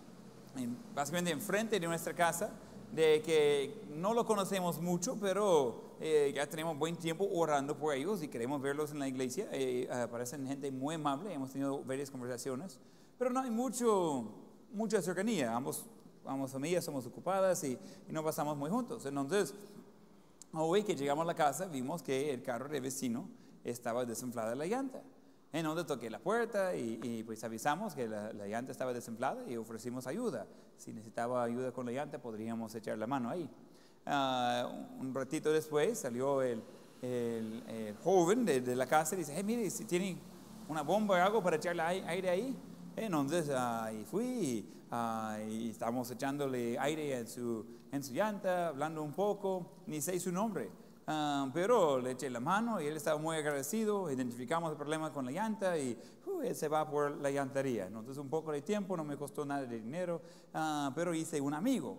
básicamente 0.93 1.31
enfrente 1.31 1.79
de 1.79 1.87
nuestra 1.87 2.13
casa, 2.13 2.51
de 2.91 3.21
que 3.21 3.83
no 3.89 4.13
lo 4.13 4.25
conocemos 4.25 4.81
mucho, 4.81 5.17
pero 5.19 5.95
eh, 5.99 6.31
ya 6.35 6.47
tenemos 6.47 6.77
buen 6.77 6.97
tiempo 6.97 7.27
orando 7.31 7.77
por 7.77 7.93
ellos 7.93 8.21
y 8.21 8.27
queremos 8.27 8.61
verlos 8.61 8.91
en 8.91 8.99
la 8.99 9.07
iglesia. 9.07 9.47
Eh, 9.51 9.87
parecen 10.11 10.45
gente 10.47 10.71
muy 10.71 10.95
amable, 10.95 11.33
hemos 11.33 11.51
tenido 11.51 11.83
varias 11.83 12.11
conversaciones, 12.11 12.79
pero 13.17 13.31
no 13.31 13.39
hay 13.39 13.49
mucho, 13.49 14.25
mucha 14.73 15.01
cercanía. 15.01 15.55
Ambos, 15.55 15.85
ambos 16.25 16.51
familias 16.51 16.83
somos 16.83 17.05
ocupadas 17.05 17.63
y, 17.63 17.77
no 18.09 18.23
pasamos 18.23 18.57
muy 18.57 18.69
juntos. 18.69 19.05
Entonces, 19.05 19.53
hoy 20.53 20.83
que 20.83 20.95
llegamos 20.95 21.23
a 21.23 21.27
la 21.27 21.35
casa, 21.35 21.65
vimos 21.65 22.01
que 22.01 22.33
el 22.33 22.43
carro 22.43 22.67
de 22.67 22.81
vecino 22.81 23.29
estaba 23.63 24.05
desinflada 24.05 24.53
la 24.55 24.65
llanta 24.65 25.01
en 25.53 25.65
donde 25.65 25.83
toqué 25.83 26.09
la 26.09 26.19
puerta 26.19 26.75
y, 26.75 27.23
pues 27.23 27.43
avisamos 27.43 27.93
que 27.93 28.07
la, 28.07 28.47
llanta 28.47 28.71
estaba 28.71 28.93
desinflada 28.93 29.43
y 29.49 29.57
ofrecimos 29.57 30.07
ayuda. 30.07 30.47
Si 30.77 30.93
necesitaba 30.93 31.43
ayuda 31.43 31.71
con 31.71 31.85
la 31.85 31.91
llanta, 31.91 32.21
podríamos 32.21 32.73
echar 32.75 32.97
la 32.97 33.07
mano 33.07 33.29
ahí. 33.29 33.49
Uh, 34.05 35.01
un 35.01 35.13
ratito 35.13 35.51
después 35.51 35.99
salió 35.99 36.41
el, 36.41 36.63
joven 38.03 38.45
de, 38.45 38.75
la 38.75 38.87
casa 38.87 39.15
y 39.15 39.19
dice, 39.19 39.33
hey, 39.35 39.43
mire, 39.43 39.69
si 39.69 39.85
tiene 39.85 40.17
una 40.67 40.81
bomba 40.81 41.15
o 41.15 41.25
algo 41.25 41.43
para 41.43 41.57
echarle 41.57 41.81
aire 41.81 42.29
ahí. 42.29 42.57
Entonces 42.95 43.49
ahí 43.49 44.05
fui 44.05 44.69
uh, 44.91 45.49
y 45.49 45.69
estamos 45.69 46.09
echándole 46.11 46.77
aire 46.79 47.17
en 47.17 47.27
en 47.91 48.03
su 48.03 48.13
llanta, 48.13 48.69
hablando 48.69 49.03
un 49.03 49.11
poco, 49.11 49.65
ni 49.85 49.99
sé 50.01 50.17
su 50.19 50.31
nombre. 50.31 50.71
Ah, 51.13 51.50
pero 51.54 52.00
le 52.00 52.12
eché 52.12 52.30
la 52.30 52.39
mano 52.39 52.80
y 52.80 52.88
él 52.88 52.95
estaba 52.95 53.19
muy 53.19 53.36
agradecido, 53.36 54.10
identificamos 54.10 54.71
el 54.71 54.78
problema 54.78 55.12
con 55.12 55.26
la 55.26 55.32
llanta 55.32 55.78
y 55.78 55.97
uh, 56.26 56.41
él 56.41 56.56
se 56.56 56.69
va 56.69 56.89
por 56.89 57.17
la 57.17 57.30
llantería. 57.30 57.88
Entonces 57.88 58.15
un 58.17 58.30
poco 58.30 58.54
de 58.54 58.62
tiempo, 58.62 58.95
no 58.95 59.04
me 59.04 59.17
costó 59.17 59.43
nada 59.43 59.65
de 59.65 59.82
dinero, 59.82 60.21
uh, 60.54 60.89
pero 60.95 61.13
hice 61.13 61.41
un 61.41 61.54
amigo. 61.54 61.97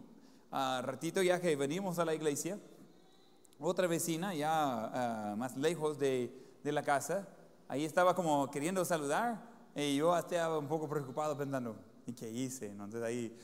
Uh, 0.51 0.81
ratito 0.81 1.23
ya 1.23 1.39
que 1.43 1.55
venimos 1.57 1.99
a 1.99 2.07
la 2.07 2.15
iglesia, 2.15 2.59
otra 3.61 3.87
vecina 3.87 4.35
ya 4.35 5.35
más 5.37 5.59
lejos 5.59 5.99
de, 5.99 6.35
de, 6.65 6.73
la 6.73 6.83
casa, 6.83 7.29
ahí 7.69 7.85
estaba 7.85 8.15
como 8.15 8.51
queriendo 8.51 8.83
saludar 8.83 9.43
y 9.77 9.97
yo 9.97 10.17
estaba 10.17 10.59
un 10.59 10.69
poco 10.69 10.89
preocupado 10.89 11.37
pensando, 11.37 11.77
¿y 12.07 12.15
qué 12.15 12.31
hice? 12.31 12.69
Entonces 12.69 13.03
ahí 13.03 13.37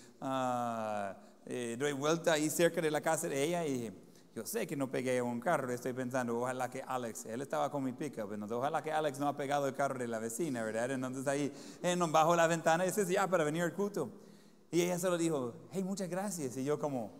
eh, 1.44 1.76
doy 1.78 1.92
vuelta 1.92 2.33
ahí 2.33 2.48
cerca 2.48 2.81
de 2.81 2.90
la 2.90 3.02
casa 3.02 3.28
de 3.28 3.44
ella 3.44 3.66
y 3.66 3.72
dije, 3.72 4.07
yo 4.38 4.46
sé 4.46 4.68
que 4.68 4.77
no 4.77 4.88
pegué 4.88 5.18
a 5.18 5.24
un 5.24 5.40
carro, 5.40 5.72
estoy 5.72 5.92
pensando, 5.92 6.38
ojalá 6.38 6.70
que 6.70 6.81
Alex, 6.81 7.27
él 7.27 7.40
estaba 7.40 7.72
con 7.72 7.83
mi 7.83 7.90
pickup, 7.90 8.33
entonces 8.33 8.57
ojalá 8.57 8.85
que 8.85 8.92
Alex 8.92 9.18
no 9.18 9.27
ha 9.27 9.37
pegado 9.37 9.66
el 9.66 9.74
carro 9.74 9.98
de 9.98 10.07
la 10.07 10.20
vecina, 10.20 10.62
¿verdad? 10.62 10.92
Entonces 10.92 11.27
ahí, 11.27 11.53
él 11.83 11.98
nos 11.98 12.12
bajó 12.12 12.37
la 12.37 12.46
ventana 12.46 12.85
y 12.85 12.88
dice, 12.88 13.05
ya, 13.12 13.27
para 13.27 13.42
venir 13.42 13.64
al 13.64 13.72
culto. 13.74 14.09
Y 14.70 14.83
ella 14.83 14.96
solo 15.01 15.18
dijo, 15.18 15.55
hey, 15.72 15.83
muchas 15.83 16.09
gracias. 16.09 16.57
Y 16.57 16.62
yo 16.62 16.79
como, 16.79 17.11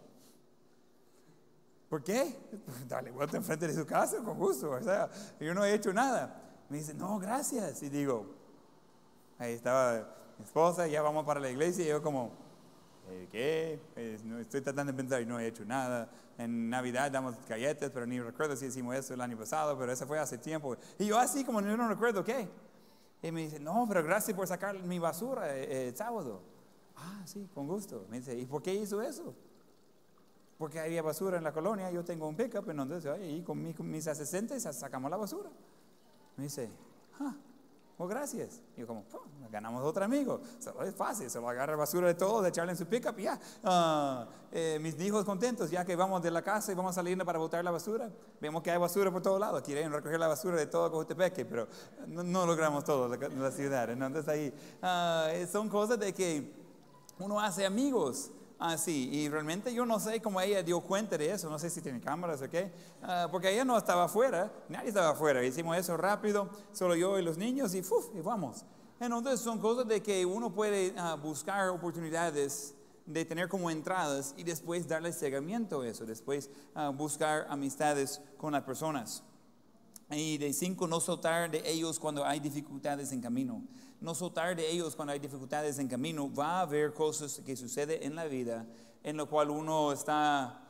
¿por 1.89 2.05
qué? 2.05 2.37
Dale 2.89 3.11
vuelta 3.11 3.37
enfrente 3.37 3.67
de 3.67 3.75
su 3.75 3.85
casa, 3.85 4.19
con 4.19 4.39
gusto. 4.39 4.71
O 4.71 4.81
sea, 4.81 5.11
yo 5.41 5.53
no 5.55 5.65
he 5.65 5.75
hecho 5.75 5.93
nada. 5.93 6.41
Me 6.69 6.79
dice, 6.79 6.95
no, 6.95 7.19
gracias. 7.19 7.83
Y 7.83 7.89
digo, 7.89 8.27
ahí 9.41 9.55
estaba 9.55 10.09
mi 10.39 10.45
esposa, 10.45 10.87
ya 10.87 11.03
vamos 11.03 11.25
para 11.25 11.41
la 11.41 11.51
iglesia. 11.51 11.85
Y 11.85 11.89
yo 11.89 12.01
como, 12.01 12.31
¿qué? 13.31 13.81
Pues, 13.95 14.25
no, 14.25 14.39
estoy 14.39 14.61
tratando 14.61 14.93
de 14.93 14.97
pensar 14.97 15.23
y 15.23 15.27
no 15.27 15.39
he 15.39 15.47
hecho 15.47 15.65
nada. 15.65 16.11
En 16.37 16.71
Navidad 16.71 17.11
damos 17.11 17.35
galletas, 17.49 17.91
pero 17.91 18.07
ni 18.07 18.21
recuerdo 18.21 18.57
si 18.57 18.67
hicimos 18.67 18.95
eso 18.95 19.15
el 19.15 19.21
año 19.21 19.37
pasado, 19.37 19.77
pero 19.79 19.93
eso 19.93 20.07
fue 20.07 20.19
hace 20.19 20.39
tiempo. 20.39 20.77
Y 20.99 21.07
yo 21.07 21.19
así 21.19 21.45
como 21.45 21.61
yo 21.61 21.77
no 21.77 21.89
recuerdo 21.89 22.25
qué. 22.25 22.49
Y 23.23 23.33
me 23.33 23.43
dice, 23.43 23.59
no, 23.59 23.85
pero 23.89 24.05
gracias 24.05 24.37
por 24.37 24.47
sacar 24.47 24.79
mi 24.83 24.99
basura 24.99 25.57
eh, 25.57 25.89
el 25.89 25.97
sábado. 25.97 26.41
Ah, 26.97 27.23
sí, 27.25 27.49
con 27.55 27.67
gusto. 27.67 28.07
Me 28.09 28.19
dice, 28.19 28.37
¿y 28.37 28.47
por 28.47 28.63
qué 28.63 28.75
hizo 28.75 29.03
eso? 29.03 29.35
Porque 30.57 30.81
había 30.81 31.03
basura 31.03 31.39
en 31.39 31.45
la 31.45 31.53
colonia, 31.53 31.91
yo 31.91 32.05
tengo 32.05 32.29
un 32.29 32.37
pickup, 32.37 32.69
entonces 32.69 33.07
ahí 33.07 33.43
con, 33.43 33.63
mis 33.63 34.07
asistentes 34.09 34.63
sacamos 34.63 35.11
la 35.11 35.17
basura. 35.17 35.51
Me 36.37 36.45
dice, 36.45 36.69
ah, 37.21 37.35
Oh, 38.01 38.07
gracias. 38.07 38.63
Y 38.77 38.81
yo 38.81 38.87
como, 38.87 39.05
"Oh, 39.13 39.25
ganamos 39.51 39.83
otro 39.83 40.05
amigo. 40.05 40.41
Solo 40.61 40.85
es 40.85 40.95
fácil, 40.95 41.29
solo 41.29 41.49
agarra 41.49 41.75
basura 41.75 42.07
de 42.07 42.15
todo, 42.15 42.41
de 42.43 42.51
echarle 42.51 42.71
en 42.71 42.79
su 42.79 42.87
pickup 42.87 43.19
y 43.19 43.25
ya. 43.25 43.41
Ah, 43.65 44.25
eh, 44.53 44.79
mis 44.81 44.99
hijos 45.01 45.25
contentos, 45.25 45.69
ya 45.69 45.85
que 45.85 45.97
vamos 45.97 46.23
de 46.23 46.31
la 46.31 46.43
casa 46.43 46.71
y 46.71 46.77
vamos 46.77 46.95
saliendo 46.95 47.25
para 47.25 47.41
botar 47.41 47.65
la 47.65 47.73
basura. 47.73 48.09
Vemos 48.41 48.63
que 48.63 48.71
hay 48.71 48.79
basura 48.79 49.11
por 49.11 49.21
todos 49.21 49.41
lados. 49.41 49.63
Quieren 49.63 49.93
recoger 49.93 50.21
la 50.21 50.29
basura 50.29 50.57
de 50.57 50.67
todo 50.67 50.89
Cojutepeque, 50.93 51.45
pero 51.45 51.67
no, 52.07 52.23
no 52.23 52.47
logramos 52.47 52.85
todo 52.85 53.09
la, 53.09 53.17
la 53.17 53.51
ciudad. 53.51 53.91
Entonces 53.91 54.29
ahí 54.29 54.55
ah, 54.81 55.29
son 55.51 55.69
cosas 55.69 55.99
de 55.99 56.15
que 56.15 56.53
uno 57.19 57.41
hace 57.41 57.67
amigos 57.67 58.31
así. 58.59 59.09
Y 59.13 59.29
realmente 59.29 59.73
yo 59.73 59.87
no 59.87 60.01
sé 60.01 60.21
cómo 60.21 60.41
ella 60.41 60.63
dio 60.63 60.81
cuenta 60.81 61.17
de 61.17 61.33
eso. 61.33 61.49
No 61.49 61.59
sé 61.59 61.71
si 61.71 61.81
tiene 61.81 62.01
cámaras 62.01 62.43
o 62.43 62.51
qué. 62.51 62.73
Ah, 63.03 63.29
porque 63.31 63.53
ella 63.53 63.65
no 63.65 63.77
estaba 63.77 64.05
afuera. 64.05 64.53
Nadie 64.69 64.89
estaba 64.89 65.11
afuera. 65.11 65.45
Hicimos 65.45 65.77
eso 65.77 65.97
rápido. 65.97 66.51
Solo 66.73 66.95
yo 66.95 67.19
y 67.19 67.23
los 67.23 67.39
niños 67.39 67.75
y, 67.75 67.83
¡fuf! 67.83 68.07
y 68.15 68.21
vamos. 68.21 68.65
Entonces 69.01 69.41
son 69.41 69.61
cosas 69.61 69.87
de 69.87 70.03
que 70.03 70.27
uno 70.27 70.53
puede 70.53 70.93
ah, 70.97 71.15
buscar 71.15 71.69
oportunidades 71.69 72.75
de 73.07 73.25
tener 73.25 73.49
como 73.49 73.71
entradas 73.71 74.35
y 74.37 74.43
después 74.43 74.87
darle 74.89 75.13
seguimiento 75.13 75.83
a 75.83 75.89
eso. 75.89 76.05
Después 76.05 76.51
ah, 76.75 76.91
buscar 76.91 77.47
amistades 77.49 78.21
con 78.37 78.53
las 78.53 78.65
personas. 78.65 79.23
Y 80.11 80.39
de 80.39 80.53
cinco, 80.53 80.87
no 80.87 81.01
soltar 81.01 81.51
de 81.51 81.63
ellos 81.71 81.99
cuando 81.99 82.25
hay 82.25 82.41
dificultades 82.41 83.13
en 83.13 83.21
camino. 83.21 83.63
No 84.01 84.15
soltar 84.15 84.57
de 84.57 84.71
ellos 84.71 84.97
cuando 84.97 85.13
hay 85.13 85.19
dificultades 85.19 85.79
en 85.79 85.89
camino. 85.89 86.33
Va 86.33 86.59
a 86.59 86.61
haber 86.63 86.95
cosas 86.95 87.43
que 87.45 87.57
suceden 87.57 88.03
en 88.03 88.15
la 88.15 88.25
vida 88.25 88.67
en 89.03 89.17
lo 89.17 89.29
cual 89.29 89.51
uno 89.51 89.93
está, 89.93 90.61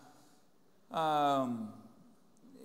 um, 0.90 1.70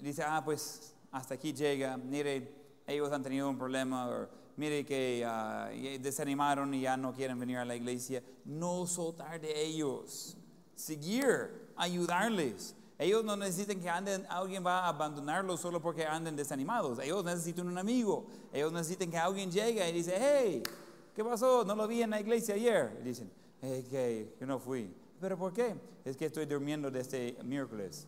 dice, 0.02 0.24
ah, 0.24 0.42
pues 0.44 0.96
hasta 1.12 1.36
aquí 1.36 1.54
llega, 1.54 1.98
mire, 1.98 2.54
ellos 2.86 3.12
han 3.12 3.24
tenido 3.24 3.50
un 3.50 3.58
problema, 3.58 4.10
o 4.10 4.28
mire 4.58 4.86
que 4.86 5.26
y 5.74 5.98
desanimaron 5.98 6.74
y 6.74 6.82
ya 6.82 6.98
no 6.98 7.14
quieren 7.14 7.40
venir 7.40 7.58
a 7.58 7.66
la 7.66 7.76
iglesia. 7.76 8.22
No 8.46 8.86
soltar 8.86 9.40
de 9.40 9.66
ellos, 9.66 10.38
seguir, 10.76 11.72
ayudarles. 11.76 12.76
Ellos 13.04 13.22
no 13.26 13.36
necesitan 13.36 13.82
que 13.82 13.90
anden, 13.90 14.26
alguien 14.30 14.66
va 14.66 14.86
a 14.86 14.88
abandonarlos 14.88 15.60
solo 15.60 15.82
porque 15.82 16.06
anden 16.06 16.38
desanimados. 16.38 17.00
Ellos 17.00 17.22
necesitan 17.26 17.68
un 17.68 17.78
amigo. 17.78 18.26
Ellos 18.54 18.72
necesitan 18.72 19.12
que 19.12 19.18
alguien 19.18 19.52
llegue 19.52 19.90
y 19.90 19.92
dice, 19.92 20.16
hey, 20.18 20.64
¿qué 21.14 21.22
pasó? 21.22 21.66
No 21.66 21.76
lo 21.76 21.86
vi 21.86 22.02
en 22.02 22.12
la 22.12 22.22
iglesia 22.22 22.56
ayer. 22.56 22.98
Y 23.02 23.04
dicen, 23.04 23.30
hey, 23.62 23.86
que 23.90 24.36
yo 24.40 24.48
no 24.48 24.58
fui. 24.58 24.90
¿Pero 25.20 25.38
por 25.38 25.52
qué? 25.52 25.76
Es 26.06 26.16
que 26.16 26.28
estoy 26.28 26.46
durmiendo 26.46 26.90
desde 26.90 27.38
miércoles. 27.44 28.08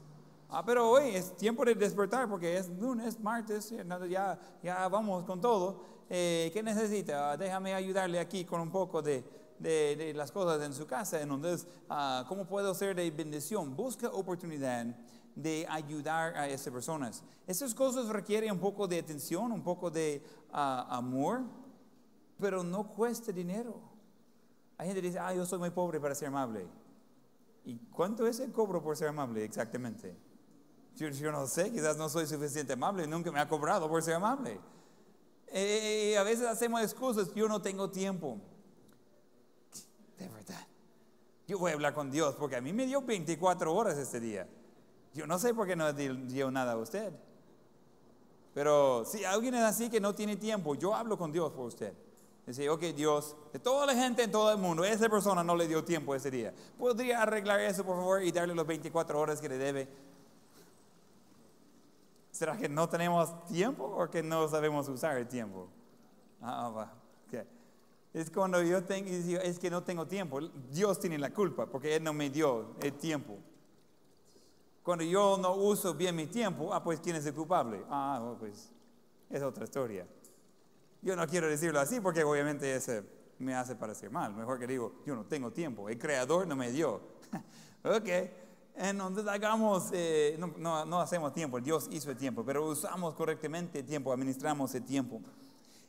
Ah, 0.49 0.63
pero 0.65 0.89
hoy 0.89 1.09
es 1.09 1.35
tiempo 1.35 1.65
de 1.65 1.75
despertar 1.75 2.29
porque 2.29 2.57
es 2.57 2.69
lunes, 2.69 3.19
martes, 3.19 3.73
ya, 4.09 4.39
ya 4.63 4.87
vamos 4.87 5.25
con 5.25 5.41
todo. 5.41 5.81
Eh, 6.09 6.51
¿Qué 6.53 6.63
necesita? 6.63 7.31
Ah, 7.31 7.37
déjame 7.37 7.73
ayudarle 7.73 8.17
aquí 8.17 8.45
con 8.45 8.61
un 8.61 8.71
poco 8.71 9.01
de, 9.01 9.25
de, 9.59 10.13
las 10.15 10.31
cosas 10.31 10.61
en 10.63 10.73
su 10.73 10.85
casa. 10.85 11.21
Entonces, 11.21 11.67
ah, 11.89 12.25
¿cómo 12.27 12.45
puedo 12.45 12.73
ser 12.73 12.95
de 12.95 13.09
bendición? 13.11 13.75
Busca 13.75 14.09
oportunidad 14.09 14.85
de 15.35 15.65
ayudar 15.69 16.35
a 16.37 16.47
esas 16.47 16.71
personas. 16.71 17.23
Esas 17.45 17.73
cosas 17.73 18.07
requieren 18.07 18.51
un 18.51 18.59
poco 18.59 18.87
de 18.87 18.99
atención, 18.99 19.51
un 19.51 19.63
poco 19.63 19.91
de 19.91 20.23
ah, 20.51 20.87
amor, 20.89 21.43
pero 22.39 22.63
no 22.63 22.87
cuesta 22.87 23.31
dinero. 23.31 23.79
Hay 24.77 24.87
gente 24.87 25.01
que 25.01 25.07
dice, 25.07 25.19
ah, 25.19 25.33
yo 25.33 25.45
soy 25.45 25.59
muy 25.59 25.69
pobre 25.69 25.99
para 25.99 26.15
ser 26.15 26.29
amable. 26.29 26.67
¿Y 27.65 27.77
cuánto 27.91 28.27
es 28.27 28.39
el 28.39 28.51
cobro 28.51 28.81
por 28.81 28.95
ser 28.95 29.07
amable 29.07 29.43
exactamente? 29.43 30.15
Yo, 30.95 31.09
no 31.31 31.45
sé, 31.47 31.71
quizás 31.71 31.97
no 31.97 32.07
soy 32.07 32.25
suficiente 32.25 32.73
amable, 32.73 33.05
nunca 33.05 33.31
me 33.31 33.39
ha 33.39 33.49
cobrado 33.49 33.89
por 33.89 34.01
ser 34.01 34.13
amable. 34.13 34.59
Eh, 35.47 36.17
a 36.17 36.23
veces 36.23 36.45
hacemos 36.47 36.81
excusas, 36.81 37.33
yo 37.33 37.49
no 37.49 37.61
tengo 37.61 37.89
tiempo. 37.89 38.39
De 40.17 40.27
verdad. 40.29 40.65
Yo 41.47 41.59
voy 41.59 41.71
a 41.71 41.73
hablar 41.75 41.93
con 41.93 42.09
Dios 42.11 42.35
porque 42.35 42.55
a 42.55 42.61
mí 42.61 42.73
me 42.73 42.85
dio 42.85 43.01
24 43.01 43.73
horas 43.73 43.97
este 43.97 44.19
día. 44.19 44.47
Yo 45.13 45.27
no 45.27 45.37
sé 45.39 45.53
por 45.53 45.67
qué 45.67 45.75
no 45.75 45.91
di- 45.93 46.09
dio 46.27 46.49
nada 46.51 46.73
a 46.73 46.77
usted. 46.77 47.13
Pero 48.53 49.03
si 49.05 49.23
alguien 49.25 49.53
es 49.55 49.61
así 49.63 49.89
que 49.89 49.99
no 49.99 50.15
tiene 50.15 50.37
tiempo, 50.37 50.75
yo 50.75 50.95
hablo 50.95 51.17
con 51.17 51.31
Dios 51.31 51.51
por 51.51 51.65
usted. 51.67 51.93
Dice, 52.47 52.69
ok 52.69 52.81
Dios, 52.95 53.35
de 53.51 53.59
toda 53.59 53.85
la 53.85 53.93
gente 53.95 54.23
en 54.23 54.31
todo 54.31 54.51
el 54.51 54.57
mundo, 54.57 54.83
esa 54.85 55.09
persona 55.09 55.43
no 55.43 55.55
le 55.55 55.67
dio 55.67 55.83
tiempo 55.83 56.13
ese 56.15 56.29
día. 56.31 56.53
¿Podría 56.77 57.21
arreglar 57.23 57.59
eso 57.59 57.83
por 57.83 57.95
favor 57.97 58.23
y 58.23 58.31
darle 58.31 58.53
las 58.55 58.65
24 58.67 59.19
horas 59.19 59.41
que 59.41 59.49
le 59.49 59.57
debe? 59.57 59.87
¿Será 62.31 62.57
que 62.57 62.67
no 62.69 62.87
tenemos 62.89 63.45
tiempo 63.45 63.83
o 63.85 64.09
que 64.09 64.21
no 64.21 64.47
sabemos 64.47 64.87
usar 64.89 65.17
el 65.17 65.27
tiempo? 65.27 65.67
Ah, 66.41 66.69
va. 66.69 66.93
Es 68.15 68.31
cuando 68.31 68.63
yo 68.63 68.81
tengo, 68.81 69.09
es 69.09 69.59
que 69.59 69.69
no 69.69 69.83
tengo 69.83 70.07
tiempo. 70.07 70.39
Dios 70.71 71.01
tiene 71.01 71.17
la 71.17 71.33
culpa 71.33 71.65
porque 71.65 71.97
Él 71.97 72.01
no 72.01 72.13
me 72.13 72.29
dio 72.29 72.73
el 72.81 72.93
tiempo. 72.93 73.37
Cuando 74.83 75.03
yo 75.03 75.37
no 75.37 75.53
uso 75.55 75.93
bien 75.93 76.15
mi 76.15 76.25
tiempo, 76.25 76.73
ah, 76.73 76.81
pues 76.81 77.01
¿quién 77.01 77.17
es 77.17 77.25
el 77.25 77.33
culpable? 77.33 77.83
Ah, 77.89 78.21
oh, 78.23 78.37
pues 78.39 78.71
es 79.29 79.43
otra 79.43 79.65
historia. 79.65 80.07
Yo 81.01 81.17
no 81.17 81.27
quiero 81.27 81.49
decirlo 81.49 81.77
así 81.81 81.99
porque 81.99 82.23
obviamente 82.23 82.73
ese 82.73 83.03
me 83.37 83.53
hace 83.53 83.75
parecer 83.75 84.09
mal. 84.09 84.33
Mejor 84.33 84.59
que 84.59 84.67
digo, 84.67 85.01
yo 85.05 85.13
no 85.13 85.25
tengo 85.25 85.51
tiempo. 85.51 85.89
El 85.89 85.99
creador 85.99 86.47
no 86.47 86.55
me 86.55 86.71
dio. 86.71 87.01
ok. 87.83 88.07
Entonces 88.77 89.27
hagamos, 89.27 89.89
eh, 89.91 90.37
no, 90.39 90.53
no, 90.57 90.85
no 90.85 91.01
hacemos 91.01 91.33
tiempo, 91.33 91.59
Dios 91.59 91.89
hizo 91.91 92.11
el 92.11 92.17
tiempo, 92.17 92.45
pero 92.45 92.65
usamos 92.65 93.13
correctamente 93.13 93.79
el 93.79 93.85
tiempo, 93.85 94.13
administramos 94.13 94.73
el 94.73 94.85
tiempo. 94.85 95.21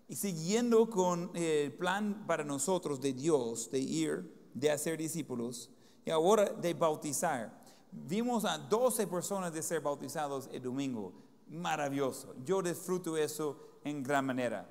Y 0.09 0.17
siguiendo 0.17 0.89
con 0.89 1.31
el 1.35 1.73
plan 1.73 2.25
para 2.27 2.45
nosotros 2.45 3.01
de 3.01 3.13
Dios, 3.13 3.71
de 3.71 3.81
ir, 3.81 4.51
de 4.55 4.71
hacer 4.71 4.99
discípulos, 4.99 5.71
y 6.05 6.11
ahora 6.11 6.45
de 6.45 6.73
bautizar. 6.75 7.53
Vimos 7.91 8.45
a 8.45 8.59
12 8.59 9.07
personas 9.09 9.53
de 9.53 9.63
ser 9.63 9.81
bautizados 9.81 10.49
el 10.53 10.63
domingo. 10.63 11.13
Maravilloso. 11.49 12.35
Yo 12.45 12.63
disfruto 12.63 13.17
eso 13.17 13.59
en 13.85 14.03
gran 14.03 14.25
manera. 14.27 14.69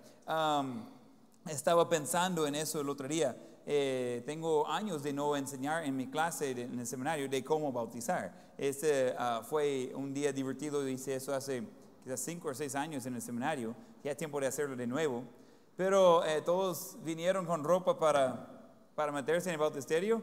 Estaba 1.49 1.87
pensando 1.89 2.47
en 2.47 2.55
eso 2.55 2.79
el 2.79 2.89
otro 2.89 3.07
día. 3.07 3.35
Eh, 3.65 4.23
tengo 4.25 4.67
años 4.67 5.01
de 5.01 5.11
no 5.11 5.35
enseñar 5.35 5.85
en 5.85 5.97
mi 5.97 6.07
clase 6.07 6.51
en 6.51 6.79
el 6.79 6.85
seminario 6.85 7.27
de 7.27 7.43
cómo 7.43 7.71
bautizar. 7.71 8.53
Este 8.57 9.13
ah, 9.17 9.41
fue 9.43 9.91
un 9.95 10.13
día 10.13 10.31
divertido, 10.31 10.87
hice 10.87 11.15
eso 11.15 11.33
hace 11.33 11.67
quizás 12.03 12.19
cinco 12.19 12.49
o 12.49 12.53
seis 12.53 12.75
años 12.75 13.05
en 13.05 13.15
el 13.15 13.21
seminario. 13.21 13.75
Ya 14.05 14.11
es 14.11 14.17
tiempo 14.17 14.39
de 14.39 14.45
hacerlo 14.45 14.75
de 14.75 14.85
nuevo. 14.85 15.23
Pero 15.75 16.23
eh, 16.25 16.43
todos 16.43 16.95
vinieron 17.03 17.43
con 17.47 17.63
ropa 17.63 17.97
para, 17.97 18.47
para 18.93 19.11
meterse 19.11 19.49
en 19.49 19.53
el 19.53 19.59
bautisterio. 19.59 20.21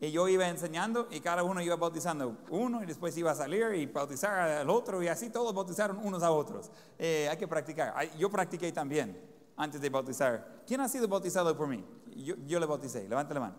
Y 0.00 0.10
yo 0.10 0.28
iba 0.28 0.46
enseñando 0.46 1.08
y 1.10 1.20
cada 1.20 1.42
uno 1.42 1.62
iba 1.62 1.76
bautizando 1.76 2.36
uno 2.50 2.82
y 2.82 2.86
después 2.86 3.16
iba 3.16 3.30
a 3.30 3.34
salir 3.34 3.72
y 3.72 3.86
bautizar 3.86 4.38
al 4.38 4.68
otro 4.68 5.02
y 5.02 5.08
así 5.08 5.30
todos 5.30 5.54
bautizaron 5.54 5.98
unos 6.04 6.22
a 6.22 6.30
otros. 6.30 6.70
Eh, 6.98 7.26
hay 7.30 7.38
que 7.38 7.48
practicar. 7.48 7.94
Yo 8.18 8.28
practiqué 8.28 8.70
también 8.70 9.18
antes 9.56 9.80
de 9.80 9.88
bautizar. 9.88 10.64
¿Quién 10.66 10.82
ha 10.82 10.88
sido 10.90 11.08
bautizado 11.08 11.56
por 11.56 11.68
mí? 11.68 11.82
Yo, 12.14 12.34
yo 12.46 12.60
le 12.60 12.66
bauticé. 12.66 13.08
Levante 13.08 13.32
la 13.32 13.40
mano. 13.40 13.54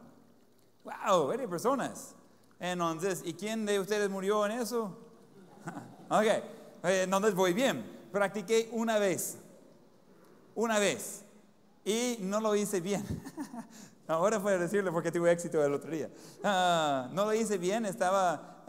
¡Wow! 0.83 1.29
Varias 1.29 1.49
personas. 1.49 2.15
Entonces, 2.59 3.23
¿y 3.25 3.33
quién 3.33 3.65
de 3.65 3.79
ustedes 3.79 4.07
murió 4.07 4.45
en 4.45 4.51
eso? 4.51 4.95
ok, 6.11 6.25
eh, 6.25 6.43
entonces 6.83 7.33
voy 7.33 7.53
bien. 7.53 7.83
Practiqué 8.11 8.69
una 8.71 8.99
vez. 8.99 9.39
Una 10.55 10.79
vez. 10.79 11.23
Y 11.85 12.17
no 12.21 12.39
lo 12.39 12.55
hice 12.55 12.79
bien. 12.79 13.03
Ahora 14.07 14.41
puedo 14.41 14.59
decirlo 14.59 14.91
porque 14.91 15.11
tuve 15.11 15.31
éxito 15.31 15.63
el 15.63 15.73
otro 15.73 15.91
día. 15.91 16.09
Ah, 16.43 17.09
no 17.13 17.25
lo 17.25 17.33
hice 17.33 17.57
bien, 17.57 17.85
estaba 17.85 18.63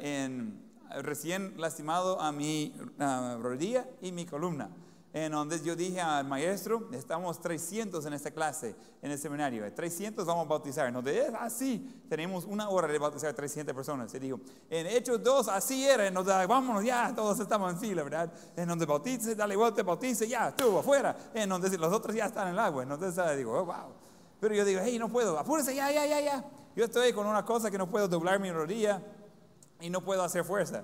en, 0.00 0.62
recién 1.02 1.54
lastimado 1.58 2.20
a 2.20 2.32
mi 2.32 2.74
ah, 2.98 3.38
rodilla 3.40 3.86
y 4.00 4.12
mi 4.12 4.26
columna. 4.26 4.70
Entonces 5.16 5.62
yo 5.62 5.76
dije 5.76 6.00
al 6.00 6.26
maestro, 6.26 6.88
estamos 6.90 7.40
300 7.40 8.04
en 8.04 8.14
esta 8.14 8.32
clase, 8.32 8.74
en 9.00 9.12
el 9.12 9.16
seminario, 9.16 9.72
300 9.72 10.26
vamos 10.26 10.44
a 10.46 10.48
bautizar. 10.48 10.88
Entonces 10.88 11.28
es 11.28 11.34
así, 11.38 12.02
tenemos 12.08 12.44
una 12.44 12.68
hora 12.68 12.88
de 12.88 12.98
bautizar 12.98 13.32
300 13.32 13.72
personas. 13.76 14.12
Y 14.12 14.18
dijo, 14.18 14.40
en 14.68 14.88
Hechos 14.88 15.22
2 15.22 15.46
así 15.46 15.84
era, 15.84 16.04
entonces 16.04 16.34
vámonos 16.48 16.84
ya, 16.84 17.14
todos 17.14 17.38
estamos 17.38 17.72
en 17.72 17.78
fila, 17.78 18.02
¿verdad? 18.02 18.32
Entonces 18.56 18.88
bautice, 18.88 19.36
dale 19.36 19.54
vuelta, 19.54 19.84
bautice, 19.84 20.26
ya, 20.26 20.48
estuvo 20.48 20.80
afuera. 20.80 21.16
Entonces 21.32 21.78
los 21.78 21.92
otros 21.92 22.16
ya 22.16 22.26
están 22.26 22.48
en 22.48 22.54
el 22.54 22.58
agua. 22.58 22.82
Entonces 22.82 23.16
ah, 23.18 23.36
digo, 23.36 23.52
oh, 23.52 23.64
wow. 23.66 23.94
Pero 24.40 24.52
yo 24.52 24.64
digo, 24.64 24.80
hey, 24.82 24.98
no 24.98 25.08
puedo, 25.08 25.38
apúrese, 25.38 25.76
ya, 25.76 25.92
ya, 25.92 26.04
ya, 26.06 26.20
ya. 26.20 26.44
Yo 26.74 26.86
estoy 26.86 27.12
con 27.12 27.28
una 27.28 27.44
cosa 27.44 27.70
que 27.70 27.78
no 27.78 27.88
puedo 27.88 28.08
doblar 28.08 28.40
mi 28.40 28.50
rodilla 28.50 29.00
y 29.80 29.90
no 29.90 30.00
puedo 30.00 30.24
hacer 30.24 30.42
fuerza. 30.42 30.82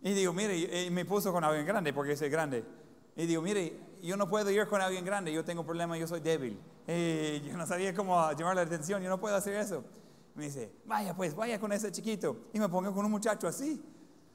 Y 0.00 0.14
digo, 0.14 0.32
mire, 0.32 0.86
y 0.86 0.90
me 0.90 1.04
puso 1.04 1.30
con 1.30 1.44
alguien 1.44 1.66
grande 1.66 1.92
porque 1.92 2.16
soy 2.16 2.30
grande. 2.30 2.79
Y 3.16 3.26
digo, 3.26 3.42
mire, 3.42 3.78
yo 4.02 4.16
no 4.16 4.28
puedo 4.28 4.50
ir 4.50 4.66
con 4.66 4.80
alguien 4.80 5.04
grande, 5.04 5.32
yo 5.32 5.44
tengo 5.44 5.64
problemas, 5.64 5.98
yo 5.98 6.06
soy 6.06 6.20
débil. 6.20 6.58
Y 6.86 7.40
yo 7.48 7.56
no 7.56 7.66
sabía 7.66 7.94
cómo 7.94 8.32
llamar 8.32 8.56
la 8.56 8.62
atención, 8.62 9.02
yo 9.02 9.08
no 9.08 9.18
puedo 9.20 9.34
hacer 9.36 9.54
eso. 9.54 9.84
Me 10.34 10.44
dice, 10.44 10.72
vaya 10.86 11.14
pues, 11.14 11.34
vaya 11.34 11.58
con 11.58 11.72
ese 11.72 11.90
chiquito. 11.92 12.36
Y 12.52 12.58
me 12.60 12.68
pongo 12.68 12.92
con 12.94 13.04
un 13.04 13.10
muchacho 13.10 13.48
así. 13.48 13.82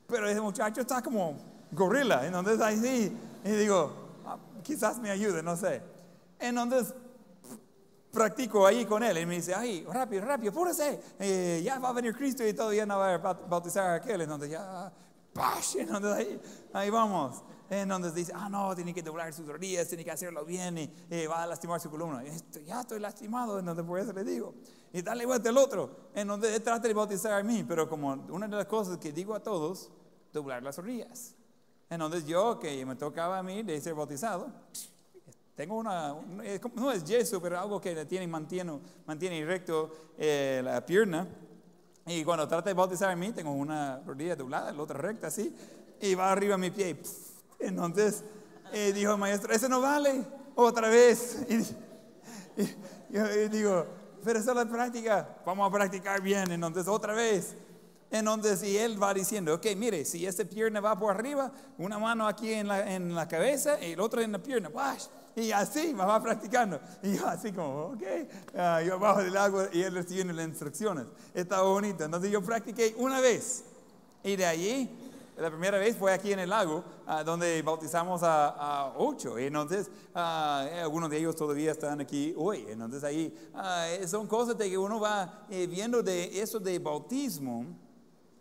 Pero 0.07 0.27
ese 0.27 0.39
muchacho 0.41 0.81
está 0.81 1.01
como 1.01 1.37
gorila, 1.71 2.25
entonces 2.25 2.61
ahí 2.61 2.77
sí. 2.77 3.17
Y 3.43 3.49
digo, 3.51 3.91
"Ah, 4.25 4.37
quizás 4.61 4.99
me 4.99 5.09
ayude, 5.09 5.41
no 5.41 5.55
sé. 5.55 5.81
Entonces, 6.37 6.93
practico 8.15 8.65
ahí 8.65 8.85
con 8.85 9.03
él. 9.03 9.17
Y 9.17 9.25
me 9.25 9.35
dice, 9.35 9.53
ay, 9.53 9.85
rápido, 9.91 10.25
rápido, 10.25 10.51
apúrese. 10.51 10.99
Eh, 11.19 11.61
ya 11.63 11.77
va 11.79 11.89
a 11.89 11.93
venir 11.93 12.15
Cristo 12.15 12.47
y 12.47 12.53
todavía 12.53 12.85
no 12.85 12.97
va 12.97 13.13
a 13.15 13.17
bautizar 13.17 13.85
a 13.87 13.93
aquel. 13.95 14.21
Entonces 14.21 14.49
ya, 14.49 14.91
¡pash! 15.33 15.75
Entonces 15.79 16.11
ahí, 16.13 16.41
ahí 16.73 16.89
vamos. 16.89 17.43
Entonces 17.69 18.13
dice, 18.13 18.31
ah, 18.35 18.47
no, 18.49 18.75
tiene 18.75 18.93
que 18.93 19.01
doblar 19.01 19.33
sus 19.33 19.47
rodillas, 19.47 19.87
tiene 19.87 20.03
que 20.03 20.11
hacerlo 20.11 20.45
bien 20.45 20.77
y 20.77 21.25
va 21.25 21.43
a 21.43 21.47
lastimar 21.47 21.79
su 21.79 21.89
columna. 21.89 22.23
Y 22.23 22.27
esto, 22.27 22.59
ya 22.59 22.81
estoy 22.81 22.99
lastimado, 22.99 23.59
entonces 23.59 23.83
por 23.85 23.99
eso 23.99 24.13
le 24.13 24.23
digo. 24.23 24.53
Y 24.93 25.01
dale 25.01 25.25
vuelta 25.25 25.49
el 25.49 25.57
otro. 25.57 26.09
Entonces 26.13 26.55
él 26.55 26.61
trata 26.61 26.87
de 26.87 26.93
bautizar 26.93 27.33
a 27.33 27.43
mí, 27.43 27.63
pero 27.67 27.89
como 27.89 28.13
una 28.29 28.47
de 28.47 28.55
las 28.55 28.65
cosas 28.65 28.97
que 28.97 29.11
digo 29.11 29.33
a 29.33 29.41
todos, 29.41 29.89
doblar 30.31 30.61
las 30.61 30.77
rodillas. 30.77 31.35
Entonces 31.89 32.25
yo, 32.25 32.59
que 32.59 32.85
me 32.85 32.95
tocaba 32.95 33.39
a 33.39 33.43
mí 33.43 33.63
de 33.63 33.79
ser 33.81 33.93
bautizado, 33.93 34.51
tengo 35.55 35.77
una, 35.77 36.13
no 36.75 36.91
es 36.91 37.03
yeso, 37.05 37.41
pero 37.41 37.57
algo 37.57 37.79
que 37.79 38.05
tiene, 38.05 38.27
mantiene, 38.27 38.77
mantiene 39.05 39.45
recto 39.45 40.13
eh, 40.17 40.61
la 40.63 40.85
pierna. 40.85 41.27
Y 42.07 42.23
cuando 42.23 42.47
trata 42.47 42.69
de 42.69 42.73
bautizar 42.73 43.09
a 43.09 43.15
mí, 43.15 43.31
tengo 43.31 43.51
una 43.51 44.01
rodilla 44.05 44.35
doblada, 44.35 44.71
la 44.71 44.83
otra 44.83 44.99
recta 44.99 45.27
así, 45.27 45.55
y 46.01 46.13
va 46.13 46.31
arriba 46.31 46.57
mi 46.57 46.71
pie. 46.71 46.97
Entonces 47.59 48.23
eh, 48.73 48.91
dijo 48.93 49.13
el 49.13 49.17
maestro, 49.17 49.53
eso 49.53 49.69
no 49.69 49.81
vale, 49.81 50.23
otra 50.55 50.89
vez. 50.89 51.39
Y, 52.57 53.13
yo 53.13 53.27
digo, 53.49 53.85
pero 54.23 54.39
esa 54.39 54.51
es 54.51 54.55
la 54.55 54.65
práctica, 54.65 55.27
vamos 55.45 55.67
a 55.67 55.71
practicar 55.73 56.21
bien, 56.21 56.49
entonces 56.49 56.87
otra 56.87 57.13
vez. 57.13 57.53
Entonces, 58.09 58.63
y 58.63 58.77
él 58.77 59.01
va 59.01 59.13
diciendo, 59.13 59.53
ok, 59.53 59.65
mire, 59.75 60.05
si 60.05 60.25
esta 60.25 60.45
pierna 60.45 60.79
va 60.79 60.97
por 60.97 61.13
arriba, 61.13 61.51
una 61.77 61.99
mano 61.99 62.25
aquí 62.25 62.53
en 62.53 62.69
la, 62.69 62.93
en 62.93 63.13
la 63.13 63.27
cabeza 63.27 63.77
y 63.81 63.91
el 63.91 63.99
otro 63.99 64.21
en 64.21 64.31
la 64.31 64.39
pierna, 64.39 64.69
y 65.35 65.51
así 65.51 65.93
va 65.93 66.21
practicando. 66.21 66.79
Y 67.03 67.17
yo 67.17 67.27
así 67.27 67.51
como, 67.51 67.87
ok, 67.87 68.03
ah, 68.57 68.81
yo 68.81 68.97
bajo 68.97 69.21
del 69.21 69.35
agua 69.35 69.67
y 69.71 69.81
él 69.81 69.93
recibiendo 69.93 70.33
las 70.33 70.47
instrucciones. 70.47 71.07
Estaba 71.33 71.63
bonito. 71.63 72.05
Entonces 72.05 72.31
yo 72.31 72.41
practiqué 72.41 72.95
una 72.97 73.19
vez. 73.19 73.65
Y 74.23 74.37
de 74.37 74.45
allí, 74.45 75.04
la 75.37 75.49
primera 75.49 75.77
vez 75.77 75.97
fue 75.97 76.13
aquí 76.13 76.31
en 76.31 76.39
el 76.39 76.49
lago, 76.49 76.83
ah, 77.05 77.23
donde 77.23 77.61
bautizamos 77.61 78.21
a, 78.23 78.93
ocho. 78.97 79.37
Y 79.39 79.45
entonces, 79.45 79.89
ah, 80.13 80.67
algunos 80.81 81.09
de 81.09 81.17
ellos 81.17 81.35
todavía 81.35 81.71
están 81.71 81.99
aquí 82.01 82.33
hoy. 82.37 82.65
Entonces 82.69 83.03
ahí 83.03 83.33
son 84.07 84.27
cosas 84.27 84.57
de 84.57 84.69
que 84.69 84.77
uno 84.77 84.99
va 84.99 85.45
eh, 85.49 85.67
viendo 85.67 86.01
de 86.01 86.41
eso 86.41 86.59
de 86.59 86.79
bautismo 86.79 87.65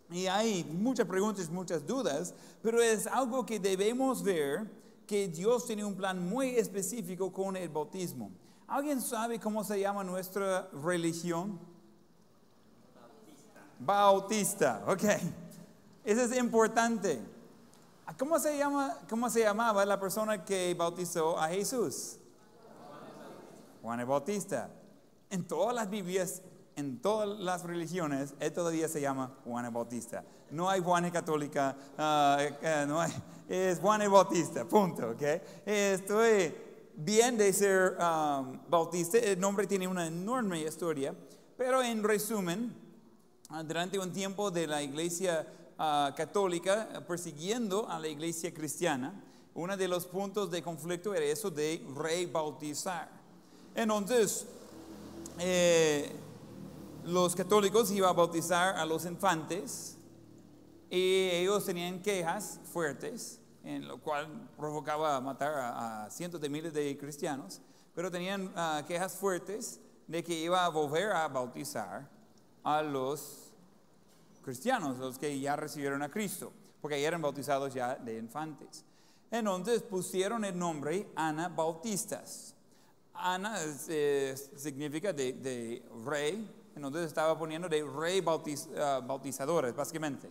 y 0.09 0.27
hay 0.27 0.63
muchas 0.63 1.07
preguntas, 1.07 1.49
muchas 1.49 1.85
dudas, 1.85 2.33
pero 2.61 2.81
es 2.81 3.07
algo 3.07 3.45
que 3.45 3.59
debemos 3.59 4.21
ver 4.23 4.69
que 5.07 5.27
Dios 5.27 5.65
tiene 5.65 5.83
un 5.83 5.95
plan 5.95 6.27
muy 6.27 6.49
específico 6.49 7.31
con 7.31 7.55
el 7.55 7.69
bautismo. 7.69 8.31
¿Alguien 8.67 9.01
sabe 9.01 9.39
cómo 9.39 9.63
se 9.63 9.79
llama 9.79 10.03
nuestra 10.03 10.69
religión? 10.83 11.59
Bautista. 13.79 14.83
Bautista, 14.83 14.83
ok. 14.87 15.44
Eso 16.05 16.21
es 16.21 16.37
importante. 16.37 17.19
¿Cómo 18.17 18.39
se, 18.39 18.57
llama, 18.57 18.99
¿Cómo 19.09 19.29
se 19.29 19.41
llamaba 19.41 19.83
la 19.85 19.99
persona 19.99 20.45
que 20.45 20.73
bautizó 20.75 21.39
a 21.39 21.49
Jesús? 21.49 22.17
Juan 23.81 23.99
el 23.99 24.05
Bautista. 24.05 24.69
En 25.29 25.47
todas 25.47 25.75
las 25.75 25.89
Biblias 25.89 26.41
en 26.75 26.99
todas 26.99 27.39
las 27.39 27.63
religiones, 27.63 28.33
él 28.39 28.51
todavía 28.51 28.87
se 28.87 28.99
llama 28.99 29.31
Juan 29.45 29.65
el 29.65 29.71
Bautista. 29.71 30.23
No 30.51 30.69
hay 30.69 30.81
Juan 30.81 31.09
Católica, 31.09 31.75
ah, 31.97 32.37
eh, 32.39 32.85
no 32.87 32.99
hay, 32.99 33.11
es 33.47 33.79
Juan 33.79 34.01
el 34.01 34.09
Bautista, 34.09 34.65
punto, 34.65 35.11
¿ok? 35.11 35.21
Estoy 35.65 36.53
bien 36.95 37.37
de 37.37 37.51
ser 37.53 37.97
um, 37.97 38.59
bautista, 38.69 39.17
el 39.17 39.39
nombre 39.39 39.67
tiene 39.67 39.87
una 39.87 40.07
enorme 40.07 40.61
historia, 40.61 41.13
pero 41.57 41.81
en 41.81 42.03
resumen, 42.03 42.75
ah, 43.49 43.63
durante 43.63 43.97
un 43.97 44.11
tiempo 44.11 44.51
de 44.51 44.67
la 44.67 44.81
iglesia 44.83 45.47
ah, 45.77 46.13
católica 46.15 47.03
persiguiendo 47.07 47.89
a 47.89 47.99
la 47.99 48.07
iglesia 48.07 48.53
cristiana, 48.53 49.13
uno 49.53 49.77
de 49.77 49.87
los 49.87 50.05
puntos 50.05 50.51
de 50.51 50.61
conflicto 50.61 51.13
era 51.13 51.25
eso 51.25 51.49
de 51.49 51.85
rebautizar. 51.95 53.09
Entonces, 53.73 54.45
eh, 55.39 56.11
los 57.05 57.35
católicos 57.35 57.91
iban 57.91 58.09
a 58.09 58.13
bautizar 58.13 58.75
a 58.77 58.85
los 58.85 59.05
infantes 59.05 59.97
y 60.89 61.29
ellos 61.31 61.65
tenían 61.65 62.01
quejas 62.01 62.59
fuertes, 62.71 63.39
en 63.63 63.87
lo 63.87 63.97
cual 63.99 64.49
provocaba 64.57 65.19
matar 65.21 65.53
a, 65.55 66.09
cientos 66.09 66.41
de 66.41 66.49
miles 66.49 66.73
de 66.73 66.97
cristianos, 66.97 67.61
pero 67.93 68.11
tenían 68.11 68.51
ah, 68.55 68.83
quejas 68.87 69.15
fuertes 69.15 69.79
de 70.07 70.23
que 70.23 70.33
iba 70.33 70.65
a 70.65 70.69
volver 70.69 71.11
a 71.11 71.27
bautizar 71.27 72.09
a 72.63 72.81
los 72.81 73.44
cristianos, 74.45 74.99
los 74.99 75.17
que 75.17 75.39
ya 75.39 75.55
recibieron 75.55 76.03
a 76.03 76.09
Cristo, 76.09 76.53
porque 76.79 77.03
eran 77.03 77.21
bautizados 77.21 77.73
ya 77.73 77.95
de 77.95 78.17
infantes. 78.17 78.85
Entonces 79.31 79.81
pusieron 79.81 80.45
el 80.45 80.57
nombre 80.57 81.09
Ana 81.15 81.49
Bautistas. 81.49 82.53
Ana 83.13 83.57
eh, 83.89 84.35
significa 84.55 85.11
de 85.11 85.83
rey, 86.05 86.47
entonces 86.75 87.07
estaba 87.07 87.37
poniendo 87.37 87.67
de 87.67 87.83
rey 87.83 88.23
ah, 88.77 89.01
bautizadores, 89.03 89.75
básicamente. 89.75 90.29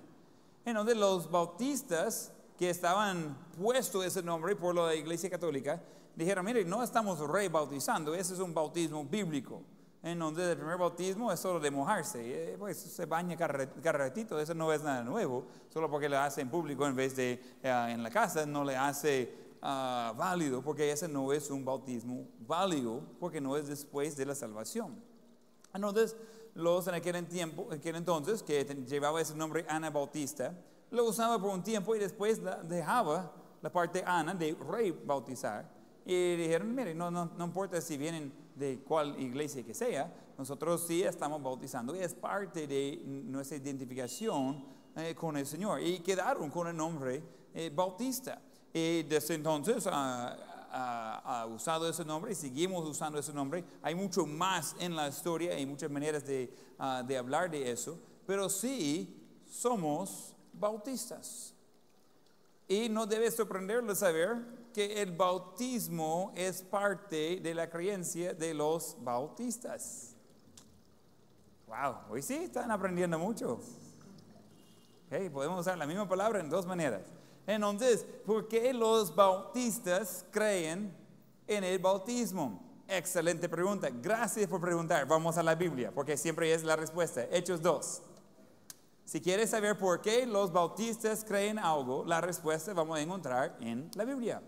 Entonces 0.64 0.96
los 0.96 1.30
bautistas 1.30 2.32
que 2.58 2.70
estaban 2.70 3.36
puesto 3.58 4.04
ese 4.04 4.22
nombre 4.22 4.54
por 4.54 4.74
la 4.74 4.94
Iglesia 4.94 5.28
Católica, 5.28 5.82
dijeron, 6.14 6.44
mire, 6.44 6.64
no 6.64 6.82
estamos 6.82 7.18
rey 7.28 7.48
bautizando, 7.48 8.14
ese 8.14 8.34
es 8.34 8.40
un 8.40 8.54
bautismo 8.54 9.04
bíblico. 9.04 9.62
Entonces 10.04 10.50
el 10.50 10.58
primer 10.58 10.76
bautismo 10.76 11.32
es 11.32 11.40
solo 11.40 11.58
de 11.58 11.70
mojarse, 11.70 12.52
eh, 12.52 12.56
pues 12.58 12.76
se 12.76 13.06
baña 13.06 13.38
carretito, 13.38 14.38
eso 14.38 14.52
no 14.52 14.70
es 14.70 14.82
nada 14.82 15.02
nuevo, 15.02 15.46
solo 15.70 15.90
porque 15.90 16.10
lo 16.10 16.18
hace 16.18 16.42
en 16.42 16.50
público 16.50 16.86
en 16.86 16.94
vez 16.94 17.16
de 17.16 17.40
eh, 17.62 17.86
en 17.88 18.02
la 18.02 18.10
casa, 18.10 18.44
no 18.44 18.64
le 18.64 18.76
hace 18.76 19.34
ah, 19.62 20.12
válido, 20.14 20.60
porque 20.60 20.92
ese 20.92 21.08
no 21.08 21.32
es 21.32 21.48
un 21.48 21.64
bautismo 21.64 22.28
válido, 22.40 23.00
porque 23.18 23.40
no 23.40 23.56
es 23.56 23.66
después 23.66 24.14
de 24.14 24.26
la 24.26 24.34
salvación. 24.34 24.94
Entonces, 25.72 26.18
los 26.52 26.86
en 26.86 26.96
aquel, 26.96 27.26
tiempo, 27.26 27.68
aquel 27.72 27.96
entonces, 27.96 28.42
que 28.42 28.62
llevaba 28.86 29.22
ese 29.22 29.34
nombre 29.34 29.64
Ana 29.70 29.88
Bautista, 29.88 30.54
lo 30.90 31.06
usaba 31.06 31.38
por 31.38 31.48
un 31.48 31.62
tiempo 31.62 31.96
y 31.96 31.98
después 31.98 32.42
dejaba 32.64 33.32
la 33.62 33.72
parte 33.72 34.04
Ana 34.06 34.34
de 34.34 34.54
rey 34.70 34.90
bautizar. 34.90 35.66
Y 36.04 36.36
dijeron, 36.36 36.74
mire, 36.74 36.94
no, 36.94 37.10
no, 37.10 37.30
no 37.38 37.44
importa 37.46 37.80
si 37.80 37.96
vienen 37.96 38.43
de 38.54 38.80
cuál 38.80 39.20
iglesia 39.20 39.64
que 39.64 39.74
sea, 39.74 40.12
nosotros 40.38 40.84
sí 40.86 41.02
estamos 41.02 41.42
bautizando 41.42 41.94
y 41.94 42.00
es 42.00 42.14
parte 42.14 42.66
de 42.66 43.02
nuestra 43.04 43.56
identificación 43.56 44.64
eh, 44.96 45.14
con 45.14 45.36
el 45.36 45.46
Señor. 45.46 45.80
Y 45.82 46.00
quedaron 46.00 46.50
con 46.50 46.68
el 46.68 46.76
nombre 46.76 47.22
eh, 47.54 47.70
Bautista. 47.74 48.40
Y 48.72 49.04
desde 49.04 49.34
entonces, 49.34 49.86
uh, 49.86 49.90
ha, 49.90 51.46
usado 51.48 51.88
ese 51.88 52.04
nombre 52.04 52.32
y 52.32 52.34
seguimos 52.34 52.88
usando 52.88 53.18
ese 53.18 53.32
nombre. 53.32 53.64
Hay 53.82 53.94
mucho 53.94 54.26
más 54.26 54.74
en 54.80 54.96
la 54.96 55.08
historia, 55.08 55.54
hay 55.54 55.66
muchas 55.66 55.90
maneras 55.90 56.26
de, 56.26 56.52
ah, 56.78 57.02
de 57.06 57.16
hablar 57.16 57.50
de 57.50 57.70
eso, 57.70 57.98
pero 58.26 58.48
sí 58.48 59.14
somos 59.46 60.34
bautistas. 60.52 61.54
Y 62.66 62.88
no 62.88 63.06
debe 63.06 63.30
sorprenderle 63.30 63.94
saber 63.94 64.63
que 64.74 65.00
el 65.00 65.12
bautismo 65.12 66.32
es 66.34 66.60
parte 66.62 67.38
de 67.40 67.54
la 67.54 67.70
creencia 67.70 68.34
de 68.34 68.52
los 68.52 68.96
bautistas. 69.00 70.14
Wow, 71.66 71.94
hoy 72.10 72.20
sí 72.20 72.34
están 72.34 72.70
aprendiendo 72.70 73.18
mucho. 73.18 73.60
Okay, 75.06 75.30
podemos 75.30 75.60
usar 75.60 75.78
la 75.78 75.86
misma 75.86 76.08
palabra 76.08 76.40
en 76.40 76.50
dos 76.50 76.66
maneras. 76.66 77.02
Entonces, 77.46 78.04
¿por 78.26 78.48
qué 78.48 78.74
los 78.74 79.14
bautistas 79.14 80.24
creen 80.30 80.92
en 81.46 81.62
el 81.62 81.78
bautismo? 81.78 82.60
Excelente 82.88 83.48
pregunta. 83.48 83.88
Gracias 83.90 84.48
por 84.48 84.60
preguntar. 84.60 85.06
Vamos 85.06 85.38
a 85.38 85.42
la 85.42 85.54
Biblia, 85.54 85.92
porque 85.94 86.16
siempre 86.16 86.52
es 86.52 86.64
la 86.64 86.74
respuesta. 86.74 87.24
Hechos 87.30 87.62
2. 87.62 88.02
Si 89.04 89.20
quieres 89.20 89.50
saber 89.50 89.78
por 89.78 90.00
qué 90.00 90.26
los 90.26 90.52
bautistas 90.52 91.24
creen 91.24 91.58
algo, 91.58 92.04
la 92.04 92.20
respuesta 92.20 92.72
vamos 92.72 92.98
a 92.98 93.02
encontrar 93.02 93.56
en 93.60 93.90
la 93.94 94.04
Biblia. 94.04 94.42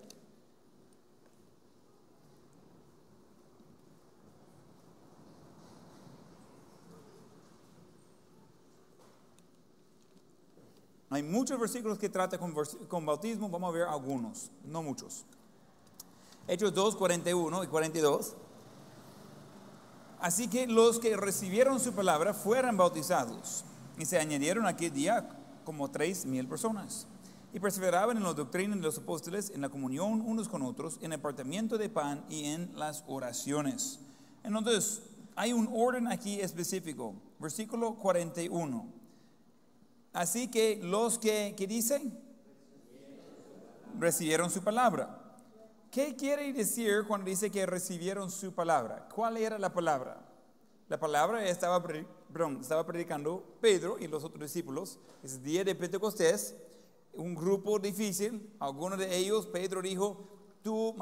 Hay 11.09 11.23
muchos 11.23 11.59
versículos 11.61 11.99
que 11.99 12.09
tratan 12.09 12.41
con, 12.89 13.07
bautismo, 13.07 13.49
vamos 13.49 13.69
a 13.71 13.73
ver 13.73 13.87
algunos, 13.87 14.51
no 14.65 14.83
muchos. 14.83 15.25
Hechos 16.49 16.75
2, 16.75 16.97
41 16.97 17.65
y 17.65 17.67
42. 17.69 18.35
Así 20.21 20.49
que 20.49 20.67
los 20.67 20.99
que 20.99 21.17
recibieron 21.17 21.79
su 21.79 21.93
palabra 21.93 22.35
fueron 22.35 22.77
bautizados 22.77 23.65
y 23.99 24.05
se 24.05 24.19
añadieron 24.19 24.67
aquel 24.67 24.93
día 24.93 25.29
como 25.65 25.91
tres 25.91 26.27
mil 26.27 26.47
personas. 26.47 27.07
y 27.55 27.61
perseveraban 27.61 28.19
en 28.19 28.23
la 28.23 28.35
doctrina 28.35 28.77
de 28.77 28.83
los 28.83 28.99
apóstoles, 28.99 29.51
en 29.55 29.63
la 29.63 29.71
comunión 29.71 30.21
unos 30.21 30.47
con 30.47 30.61
otros, 30.61 30.99
en 31.01 31.15
el 31.15 31.21
partimiento 31.21 31.79
de 31.79 31.89
pan 31.89 32.23
y 32.29 32.45
en 32.45 32.71
las 32.77 33.03
oraciones. 33.07 33.99
Entonces, 34.45 35.03
hay 35.37 35.55
un 35.55 35.71
orden 35.73 36.07
aquí 36.09 36.41
específico. 36.41 37.15
Versículo 37.39 37.95
41. 37.95 38.87
Así 40.17 40.49
que 40.51 40.81
los 40.83 41.19
que, 41.19 41.53
¿qué 41.59 41.67
dicen? 41.67 42.19
Recibieron 43.99 44.51
su 44.51 44.63
palabra. 44.63 45.37
¿Qué 45.91 46.17
quiere 46.17 46.51
decir 46.55 47.05
cuando 47.07 47.29
dice 47.29 47.51
que 47.51 47.67
recibieron 47.67 48.31
su 48.31 48.53
palabra? 48.55 49.07
¿Cuál 49.15 49.37
era 49.37 49.59
la 49.59 49.75
palabra? 49.75 50.27
La 50.89 50.99
palabra 50.99 51.47
estaba, 51.47 51.83
perdón, 51.83 52.59
estaba 52.63 52.87
predicando 52.87 53.45
Pedro 53.61 53.99
y 53.99 54.07
los 54.07 54.25
otros 54.25 54.41
discípulos. 54.43 54.99
Es 55.23 55.43
día 55.43 55.65
de 55.65 55.75
Pentecostés, 55.75 56.55
un 57.13 57.35
grupo 57.35 57.79
difícil. 57.79 58.55
Algunos 58.59 58.99
de 58.99 59.15
ellos, 59.15 59.47
Pedro 59.47 59.83
dijo, 59.83 60.29
tú, 60.63 60.95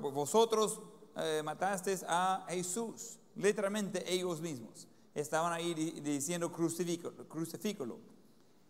vosotros 0.00 0.80
eh, 1.16 1.42
mataste 1.44 1.98
a 2.06 2.46
Jesús. 2.48 3.18
Literalmente 3.34 4.04
ellos 4.12 4.40
mismos. 4.40 4.86
Estaban 5.12 5.52
ahí 5.52 5.74
di- 5.74 6.00
diciendo 6.00 6.52
crucifícalo. 6.52 7.28
crucifícalo. 7.28 8.13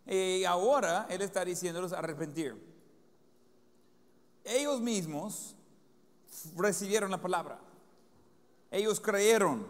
Y 0.06 0.44
ahora 0.44 1.06
Él 1.08 1.22
está 1.22 1.44
diciéndolos 1.44 1.92
arrepentir. 1.92 2.54
Ellos 4.44 4.80
mismos 4.80 5.56
recibieron 6.56 7.10
la 7.10 7.20
palabra. 7.20 7.58
Ellos 8.70 9.00
creyeron 9.00 9.66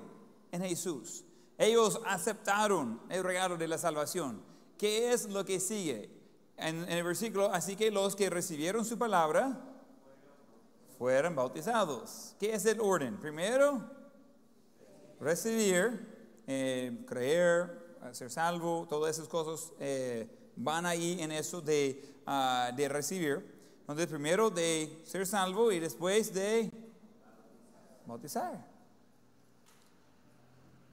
en 0.51 0.63
Jesús. 0.63 1.25
Ellos 1.57 2.01
aceptaron 2.05 3.01
el 3.09 3.23
regalo 3.23 3.57
de 3.57 3.69
la 3.69 3.79
salvación. 3.79 4.43
¿Qué 4.79 5.13
es 5.13 5.29
lo 5.29 5.45
que 5.45 5.61
sigue? 5.61 6.11
En, 6.57 6.83
en 6.83 6.91
el 6.91 7.05
versículo, 7.05 7.53
así 7.53 7.77
que 7.77 7.91
los 7.91 8.17
que 8.17 8.31
recibieron 8.31 8.85
su 8.85 8.99
palabra 8.99 9.61
fueron 10.99 11.35
bautizados. 11.35 12.35
¿Qué 12.39 12.55
es 12.55 12.65
el 12.67 12.81
orden? 12.81 13.19
Primero, 13.19 13.83
recibir, 15.21 16.43
eh, 16.47 17.05
creer, 17.07 17.84
ser 18.13 18.31
salvo, 18.31 18.87
todas 18.89 19.17
esas 19.17 19.29
cosas 19.29 19.73
eh, 19.81 20.29
van 20.57 20.85
ahí 20.85 21.17
en 21.21 21.33
eso 21.33 21.61
de, 21.61 22.03
ah, 22.27 22.71
de 22.77 22.89
recibir. 22.89 23.55
Entonces, 23.81 24.07
primero 24.07 24.51
de 24.51 25.03
ser 25.05 25.27
salvo 25.27 25.73
y 25.73 25.79
después 25.79 26.33
de 26.35 26.71
bautizar. 28.07 28.67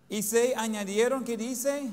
Y 0.09 0.21
se 0.23 0.55
añadieron, 0.55 1.23
¿qué 1.23 1.37
dice? 1.37 1.89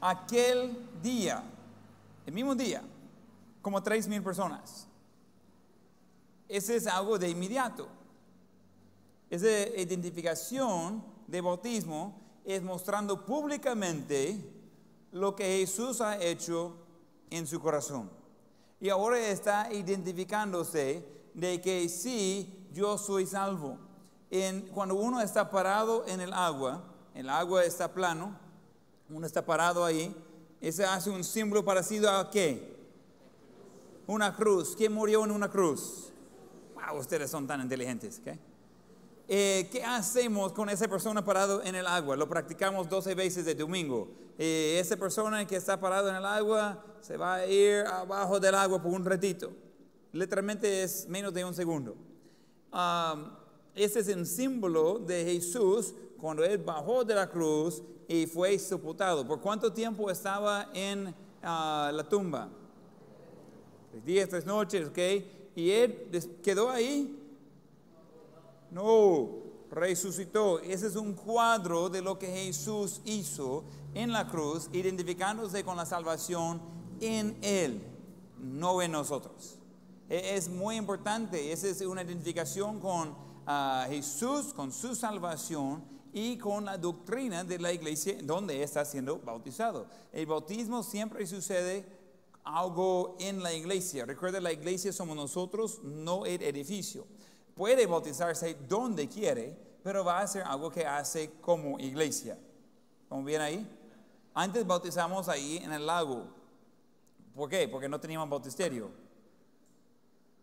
Aquel 0.00 0.76
día, 1.02 1.42
el 2.26 2.32
mismo 2.32 2.54
día, 2.54 2.82
como 3.62 3.82
tres 3.82 4.06
mil 4.06 4.22
personas. 4.22 4.86
Ese 6.48 6.76
es 6.76 6.86
algo 6.86 7.18
de 7.18 7.30
inmediato. 7.30 7.88
Esa 9.30 9.48
identificación 9.76 11.02
de 11.26 11.40
bautismo 11.40 12.23
es 12.44 12.62
mostrando 12.62 13.24
públicamente 13.24 14.38
lo 15.12 15.34
que 15.34 15.58
Jesús 15.58 16.00
ha 16.00 16.22
hecho 16.22 16.76
en 17.30 17.46
su 17.46 17.60
corazón. 17.60 18.10
Y 18.80 18.90
ahora 18.90 19.18
está 19.18 19.72
identificándose 19.72 21.06
de 21.32 21.60
que 21.60 21.88
sí, 21.88 22.68
yo 22.72 22.98
soy 22.98 23.26
salvo. 23.26 23.78
En, 24.30 24.62
cuando 24.68 24.94
uno 24.94 25.20
está 25.20 25.50
parado 25.50 26.04
en 26.06 26.20
el 26.20 26.32
agua, 26.32 26.84
el 27.14 27.30
agua 27.30 27.64
está 27.64 27.92
plano, 27.92 28.36
uno 29.08 29.26
está 29.26 29.44
parado 29.44 29.84
ahí, 29.84 30.14
ese 30.60 30.84
hace 30.84 31.10
un 31.10 31.22
símbolo 31.24 31.64
parecido 31.64 32.10
a 32.10 32.30
qué? 32.30 32.74
Una 34.06 34.34
cruz. 34.34 34.74
¿Quién 34.76 34.92
murió 34.92 35.24
en 35.24 35.30
una 35.30 35.50
cruz? 35.50 36.12
Wow, 36.74 36.98
ustedes 36.98 37.30
son 37.30 37.46
tan 37.46 37.60
inteligentes. 37.60 38.20
¿ok? 38.20 38.38
Eh, 39.26 39.68
¿Qué 39.72 39.82
hacemos 39.82 40.52
con 40.52 40.68
esa 40.68 40.86
persona 40.86 41.24
parado 41.24 41.62
en 41.62 41.74
el 41.74 41.86
agua? 41.86 42.14
Lo 42.14 42.28
practicamos 42.28 42.88
12 42.88 43.14
veces 43.14 43.44
de 43.46 43.54
domingo. 43.54 44.08
Eh, 44.38 44.78
esa 44.78 44.96
persona 44.96 45.46
que 45.46 45.56
está 45.56 45.80
parado 45.80 46.10
en 46.10 46.16
el 46.16 46.26
agua 46.26 46.84
se 47.00 47.16
va 47.16 47.36
a 47.36 47.46
ir 47.46 47.86
abajo 47.86 48.38
del 48.38 48.54
agua 48.54 48.82
por 48.82 48.92
un 48.92 49.04
ratito. 49.04 49.50
Literalmente 50.12 50.82
es 50.82 51.08
menos 51.08 51.32
de 51.32 51.42
un 51.44 51.54
segundo. 51.54 51.96
Um, 52.72 53.30
ese 53.74 54.00
es 54.00 54.08
un 54.08 54.26
símbolo 54.26 54.98
de 54.98 55.24
Jesús 55.24 55.94
cuando 56.20 56.44
Él 56.44 56.58
bajó 56.58 57.02
de 57.02 57.14
la 57.14 57.28
cruz 57.28 57.82
y 58.06 58.26
fue 58.26 58.58
sepultado. 58.58 59.26
¿Por 59.26 59.40
cuánto 59.40 59.72
tiempo 59.72 60.10
estaba 60.10 60.70
en 60.74 61.14
ah, 61.42 61.90
la 61.94 62.06
tumba? 62.06 62.50
Tres 63.90 64.04
días, 64.04 64.28
tres 64.28 64.44
noches, 64.44 64.88
¿ok? 64.88 64.98
Y 65.56 65.70
Él 65.70 66.10
quedó 66.42 66.70
ahí 66.70 67.23
no, 68.74 69.30
resucitó. 69.70 70.58
Ese 70.60 70.88
es 70.88 70.96
un 70.96 71.14
cuadro 71.14 71.88
de 71.88 72.02
lo 72.02 72.18
que 72.18 72.26
Jesús 72.26 73.00
hizo 73.04 73.64
en 73.94 74.12
la 74.12 74.26
cruz, 74.28 74.68
identificándose 74.72 75.64
con 75.64 75.76
la 75.76 75.86
salvación 75.86 76.60
en 77.00 77.38
Él, 77.42 77.80
no 78.38 78.82
en 78.82 78.92
nosotros. 78.92 79.58
E- 80.08 80.36
Es 80.36 80.48
muy 80.48 80.76
importante, 80.76 81.52
esa 81.52 81.68
es 81.68 81.80
una 81.80 82.02
identificación 82.02 82.80
con 82.80 83.16
ah, 83.46 83.86
Jesús, 83.88 84.52
con 84.52 84.72
su 84.72 84.94
salvación 84.94 85.84
y 86.12 86.36
con 86.38 86.64
la 86.64 86.76
doctrina 86.76 87.42
de 87.44 87.58
la 87.58 87.72
iglesia 87.72 88.16
donde 88.22 88.62
está 88.62 88.84
siendo 88.84 89.18
bautizado. 89.18 89.86
El 90.12 90.26
bautismo 90.26 90.82
siempre 90.82 91.26
sucede 91.26 91.84
algo 92.44 93.16
en 93.18 93.42
la 93.42 93.52
iglesia. 93.52 94.04
Recuerda, 94.04 94.40
la 94.40 94.52
iglesia 94.52 94.92
somos 94.92 95.16
nosotros, 95.16 95.80
no 95.82 96.26
el 96.26 96.42
edificio. 96.42 97.06
Puede 97.54 97.86
bautizarse 97.86 98.56
donde 98.68 99.08
quiere, 99.08 99.56
pero 99.82 100.04
va 100.04 100.20
a 100.20 100.26
ser 100.26 100.42
algo 100.42 100.70
que 100.70 100.86
hace 100.86 101.30
como 101.40 101.78
iglesia. 101.78 102.38
¿Cómo 103.08 103.24
bien 103.24 103.40
ahí? 103.40 103.68
Antes 104.34 104.66
bautizamos 104.66 105.28
ahí 105.28 105.58
en 105.58 105.72
el 105.72 105.86
lago. 105.86 106.26
¿Por 107.34 107.48
qué? 107.48 107.68
Porque 107.68 107.88
no 107.88 108.00
teníamos 108.00 108.28
bautisterio. 108.28 108.90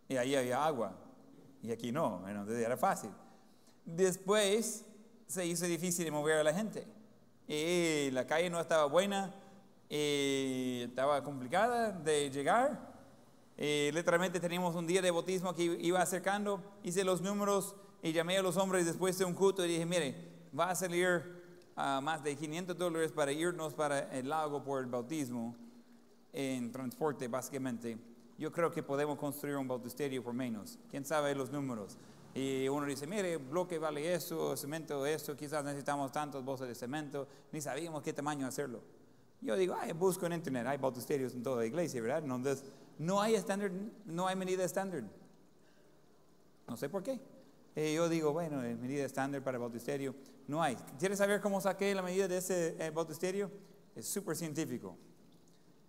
Y 0.07 0.15
ahí 0.15 0.35
había 0.35 0.63
agua. 0.63 0.93
Y 1.61 1.71
aquí 1.71 1.91
no. 1.91 2.23
Entonces 2.27 2.65
era 2.65 2.77
fácil. 2.77 3.11
Después 3.85 4.85
se 5.27 5.45
hizo 5.45 5.65
difícil 5.65 6.05
de 6.05 6.11
mover 6.11 6.37
a 6.37 6.43
la 6.43 6.53
gente. 6.53 6.87
Y 7.47 8.11
la 8.11 8.25
calle 8.25 8.49
no 8.49 8.59
estaba 8.59 8.85
buena. 8.85 9.33
Y 9.89 10.83
estaba 10.83 11.23
complicada 11.23 11.91
de 11.91 12.29
llegar. 12.29 12.90
Eh, 13.63 13.91
literalmente 13.93 14.39
teníamos 14.39 14.73
un 14.73 14.87
día 14.87 15.03
de 15.03 15.11
bautismo 15.11 15.53
que 15.53 15.61
iba 15.61 16.01
acercando, 16.01 16.63
hice 16.81 17.03
los 17.03 17.21
números 17.21 17.75
y 18.01 18.11
llamé 18.11 18.39
a 18.39 18.41
los 18.41 18.57
hombres 18.57 18.87
después 18.87 19.15
de 19.19 19.23
un 19.23 19.35
culto 19.35 19.63
y 19.63 19.67
dije, 19.67 19.85
mire, 19.85 20.15
va 20.59 20.71
a 20.71 20.75
salir 20.75 21.21
ah, 21.75 22.01
más 22.01 22.23
de 22.23 22.35
500 22.35 22.75
dólares 22.75 23.11
para 23.11 23.31
irnos 23.31 23.75
para 23.75 24.11
el 24.17 24.29
lago 24.29 24.63
por 24.63 24.81
el 24.81 24.87
bautismo 24.87 25.55
en 26.33 26.71
transporte 26.71 27.27
básicamente. 27.27 27.99
Yo 28.39 28.51
creo 28.51 28.71
que 28.71 28.81
podemos 28.81 29.19
construir 29.19 29.57
un 29.57 29.67
bautisterio 29.67 30.23
por 30.23 30.33
menos. 30.33 30.79
¿Quién 30.89 31.05
sabe 31.05 31.35
los 31.35 31.51
números? 31.51 31.99
Y 32.33 32.67
uno 32.67 32.87
dice, 32.87 33.05
mire, 33.05 33.37
bloque 33.37 33.77
vale 33.77 34.11
eso, 34.11 34.57
cemento 34.57 35.05
eso, 35.05 35.37
quizás 35.37 35.63
necesitamos 35.63 36.11
tantos 36.11 36.43
bolsas 36.43 36.67
de 36.67 36.73
cemento, 36.73 37.27
ni 37.51 37.61
sabíamos 37.61 38.01
qué 38.01 38.11
tamaño 38.11 38.47
hacerlo. 38.47 38.81
Yo 39.39 39.55
digo, 39.55 39.75
ay, 39.79 39.91
busco 39.91 40.25
en 40.25 40.33
internet, 40.33 40.65
hay 40.65 40.79
bautisterios 40.79 41.35
en 41.35 41.43
toda 41.43 41.57
la 41.57 41.65
iglesia, 41.67 42.01
¿verdad? 42.01 42.23
Entonces, 42.23 42.63
no 42.99 43.21
hay 43.21 43.35
estándar, 43.35 43.71
no 44.05 44.27
hay 44.27 44.35
medida 44.35 44.63
estándar. 44.63 45.03
No 46.67 46.77
sé 46.77 46.89
por 46.89 47.03
qué. 47.03 47.19
Eh, 47.75 47.93
yo 47.95 48.09
digo, 48.09 48.33
bueno, 48.33 48.63
eh, 48.63 48.75
medida 48.75 49.05
estándar 49.05 49.43
para 49.43 49.55
el 49.57 49.61
bautisterio, 49.61 50.13
no 50.47 50.61
hay. 50.61 50.75
¿Quieres 50.99 51.17
saber 51.17 51.39
cómo 51.41 51.61
saqué 51.61 51.93
la 51.95 52.01
medida 52.01 52.27
de 52.27 52.37
ese 52.37 52.75
eh, 52.79 52.89
bautisterio? 52.91 53.49
Es 53.95 54.07
súper 54.07 54.35
científico. 54.35 54.97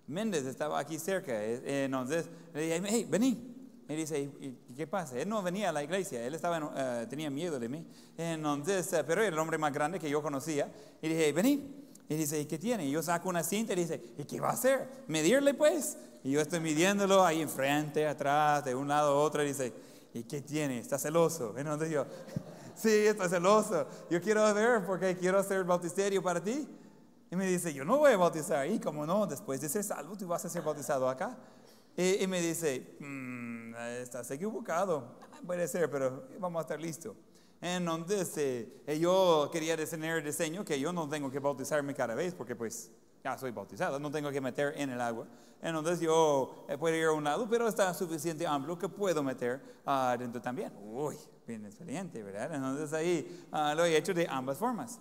Méndez 0.07 0.45
estaba 0.47 0.79
aquí 0.79 0.99
cerca, 0.99 1.33
eh, 1.33 1.85
entonces 1.85 2.29
le 2.55 2.63
dije, 2.63 2.83
hey, 2.87 3.07
vení. 3.09 3.49
Y 3.89 3.95
dice, 3.97 4.19
¿y, 4.21 4.59
y 4.71 4.75
qué 4.75 4.87
pasa? 4.87 5.19
Él 5.19 5.29
no 5.29 5.43
venía 5.43 5.69
a 5.69 5.73
la 5.73 5.83
iglesia, 5.83 6.25
él 6.25 6.35
estaba, 6.35 6.57
en- 6.57 7.09
tenía 7.09 7.31
miedo 7.31 7.59
de 7.59 7.69
mí. 7.69 7.85
Entonces, 8.17 8.91
eh, 8.93 9.05
pero 9.05 9.21
era 9.23 9.29
el 9.33 9.39
hombre 9.39 9.59
más 9.59 9.73
grande 9.73 9.99
que 9.99 10.09
yo 10.09 10.23
conocía. 10.23 10.73
Y 11.03 11.09
dije, 11.09 11.33
vení. 11.33 11.82
Y 12.09 12.15
dice, 12.17 12.39
¿y 12.41 12.47
qué 12.47 12.59
tiene? 12.59 12.87
Y 12.87 12.91
yo 12.91 13.03
saco 13.03 13.29
una 13.29 13.43
cinta 13.43 13.73
y 13.73 13.77
dice, 13.77 14.03
¿y 14.19 14.25
qué 14.25 14.41
va 14.41 14.51
a 14.51 14.53
hacer? 14.53 14.87
¿Medirle 15.09 15.55
pues? 15.55 15.97
Y 16.25 16.33
yo 16.33 16.41
estoy 16.41 16.61
midiéndolo 16.61 17.25
ahí 17.25 17.41
enfrente, 17.41 18.07
atrás, 18.07 18.65
de 18.65 18.75
un 18.75 18.89
lado 18.89 19.13
a 19.13 19.21
otro. 19.23 19.43
Y 19.43 19.49
dice, 19.49 19.73
¿y 20.13 20.25
qué 20.25 20.41
tiene? 20.43 20.79
¿Está 20.79 20.99
celoso? 20.99 21.55
Entonces 21.57 21.91
yo, 21.91 22.05
sí, 22.77 22.91
estoy 22.91 23.29
celoso. 23.29 23.87
Yo 24.11 24.21
quiero 24.21 24.53
ver 24.55 24.85
porque 24.85 25.17
quiero 25.17 25.39
hacer 25.39 25.59
el 25.59 25.65
bautisterio 25.65 26.23
para 26.23 26.43
ti. 26.43 26.69
Y 27.31 27.37
me 27.37 27.47
dice, 27.47 27.73
yo 27.73 27.85
no 27.85 27.97
voy 27.99 28.13
a 28.13 28.17
bautizar. 28.19 28.69
Y 28.69 28.79
como 28.79 29.07
no, 29.07 29.27
después 29.27 29.61
de 29.63 29.69
ser 29.71 29.83
salvo, 29.83 30.17
tú 30.17 30.27
vas 30.27 30.45
a 30.45 30.51
ser 30.51 30.63
bautizado 30.63 31.09
acá. 31.09 31.37
Y, 31.97 32.23
y 32.23 32.27
me 32.27 32.41
dice, 32.41 32.97
"Mm, 33.01 33.75
estás 34.03 34.31
equivocado. 34.31 35.17
"Ah, 35.33 35.39
Puede 35.47 35.67
ser, 35.67 35.91
pero 35.91 36.25
vamos 36.39 36.59
a 36.61 36.63
estar 36.63 36.81
listos. 36.81 37.15
Entonces, 37.63 38.37
eh, 38.39 38.83
eh, 38.89 38.99
yo 38.99 39.49
quería 39.53 39.77
tener 39.77 40.19
el 40.19 40.25
diseño 40.25 40.65
que 40.65 40.81
yo 40.81 40.93
no 40.93 41.09
tengo 41.09 41.31
que 41.31 41.39
bautizarme 41.39 41.95
cada 41.95 42.17
vez, 42.17 42.35
porque 42.35 42.57
pues 42.57 42.91
ya 43.23 43.39
soy 43.39 43.53
bautizado, 43.53 44.01
no 44.01 44.11
tengo 44.11 44.33
que 44.33 44.41
meter 44.41 44.75
en 44.77 44.91
el 44.91 45.01
agua. 45.01 45.29
Entonces 45.63 46.01
yo 46.01 46.67
eh, 46.69 46.77
puedo 46.77 46.97
ir 46.97 47.05
a 47.05 47.13
un 47.13 47.23
lado, 47.23 47.49
pero 47.49 47.69
está 47.69 47.95
suficiente 47.95 48.45
amplio 48.45 48.77
que 48.77 48.89
puedo 48.89 49.23
meter 49.23 49.61
adentro 49.85 50.43
también. 50.43 50.73
Uy, 50.83 51.17
bien 51.47 51.65
excelente, 51.65 52.21
¿verdad? 52.25 52.53
Entonces 52.53 52.93
ahí 52.93 53.47
ah, 53.53 53.75
lo 53.77 53.85
he 53.85 53.97
hecho 53.97 54.13
de 54.13 54.27
ambas 54.29 54.59
formas. 54.59 54.99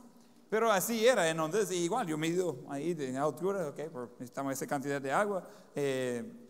Pero 0.47 0.72
así 0.72 1.07
era, 1.07 1.28
entonces 1.28 1.72
igual 1.72 2.05
yo 2.05 2.16
mido 2.16 2.59
ahí 2.70 2.93
de 2.93 3.18
altura, 3.18 3.70
ok, 3.70 3.80
necesitamos 4.20 4.53
esa 4.53 4.68
cantidad 4.68 5.01
de 5.01 5.12
agua. 5.12 5.49
Eh, 5.74 6.40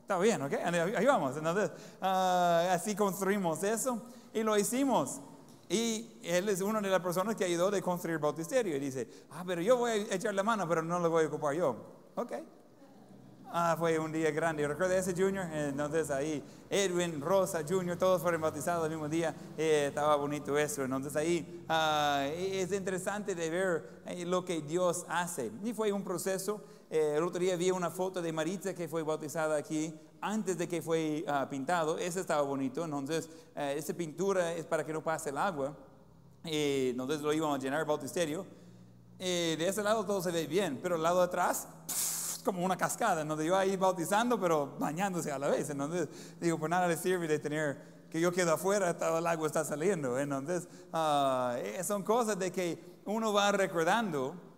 está 0.00 0.18
bien, 0.18 0.42
ok, 0.42 0.52
ahí 0.96 1.06
vamos. 1.06 1.36
Entonces, 1.36 1.70
ah, 2.00 2.68
así 2.72 2.94
construimos 2.94 3.62
eso 3.62 4.02
y 4.32 4.42
lo 4.42 4.56
hicimos. 4.56 5.20
Y 5.68 6.18
él 6.22 6.48
es 6.48 6.60
una 6.60 6.80
de 6.80 6.90
las 6.90 7.00
personas 7.00 7.34
que 7.34 7.44
ayudó 7.44 7.70
de 7.70 7.80
construir 7.80 8.16
el 8.16 8.22
bautisterio. 8.22 8.76
Y 8.76 8.80
dice, 8.80 9.08
ah, 9.30 9.42
pero 9.46 9.62
yo 9.62 9.76
voy 9.76 9.90
a 9.90 10.14
echar 10.14 10.34
la 10.34 10.42
mano, 10.42 10.68
pero 10.68 10.82
no 10.82 10.98
lo 10.98 11.08
voy 11.08 11.24
a 11.24 11.28
ocupar 11.28 11.54
yo. 11.54 11.76
Ok, 12.14 12.32
Ah, 13.54 13.76
fue 13.78 13.98
un 13.98 14.10
día 14.10 14.30
grande. 14.30 14.66
Recuerda 14.66 14.96
ese 14.96 15.12
Junior, 15.12 15.44
entonces 15.52 16.10
ahí 16.10 16.42
Edwin, 16.70 17.20
Rosa, 17.20 17.62
Junior, 17.68 17.98
todos 17.98 18.22
fueron 18.22 18.40
bautizados 18.40 18.86
el 18.86 18.92
mismo 18.92 19.10
día. 19.10 19.34
Eh, 19.58 19.88
estaba 19.88 20.16
bonito 20.16 20.56
eso. 20.56 20.82
Entonces 20.82 21.14
ahí 21.16 21.62
ah, 21.68 22.26
es 22.34 22.72
interesante 22.72 23.34
de 23.34 23.50
ver 23.50 23.90
eh, 24.06 24.24
lo 24.24 24.42
que 24.42 24.62
Dios 24.62 25.04
hace. 25.06 25.52
Y 25.62 25.74
fue 25.74 25.92
un 25.92 26.02
proceso. 26.02 26.64
Eh, 26.94 27.14
el 27.16 27.24
otro 27.24 27.40
día 27.40 27.56
vi 27.56 27.70
una 27.70 27.90
foto 27.90 28.20
de 28.20 28.30
Maritza 28.34 28.74
que 28.74 28.86
fue 28.86 29.02
bautizada 29.02 29.56
aquí 29.56 29.98
antes 30.20 30.58
de 30.58 30.68
que 30.68 30.82
fue 30.82 31.24
ah, 31.26 31.46
pintado. 31.48 31.96
Ese 31.96 32.20
estaba 32.20 32.42
bonito. 32.42 32.84
Entonces, 32.84 33.30
esa 33.56 33.94
pintura 33.94 34.52
es 34.52 34.66
para 34.66 34.84
que 34.84 34.92
no 34.92 35.02
pase 35.02 35.30
el 35.30 35.38
agua. 35.38 35.74
entonces 36.44 37.22
lo 37.22 37.32
íbamos 37.32 37.58
a 37.58 37.62
llenar 37.62 37.80
el 37.80 37.86
bautisterio. 37.86 38.44
de 39.18 39.66
ese 39.66 39.82
lado 39.82 40.04
todo 40.04 40.20
se 40.20 40.30
ve 40.32 40.46
bien, 40.46 40.80
pero 40.82 40.96
el 40.96 41.02
lado 41.02 41.20
de 41.20 41.24
atrás 41.24 41.66
como 42.44 42.62
una 42.62 42.76
cascada, 42.76 43.24
donde 43.24 43.46
yo 43.46 43.56
ahí 43.56 43.74
bautizando, 43.74 44.38
pero 44.38 44.76
bañándose 44.78 45.32
a 45.32 45.38
la 45.38 45.48
vez. 45.48 45.70
Entonces, 45.70 46.10
digo, 46.42 46.58
pues 46.58 46.68
nada 46.68 46.88
le 46.88 46.98
sirve 46.98 47.26
de 47.26 47.38
tener 47.38 48.06
que 48.10 48.20
yo 48.20 48.32
quedo 48.32 48.52
afuera, 48.52 48.98
todo 48.98 49.16
el 49.16 49.26
agua 49.26 49.46
está 49.46 49.64
saliendo. 49.64 50.18
Entonces, 50.18 50.68
uh, 50.92 51.84
son 51.84 52.02
cosas 52.02 52.38
de 52.38 52.52
que 52.52 53.00
uno 53.06 53.32
va 53.32 53.50
recordando 53.50 54.51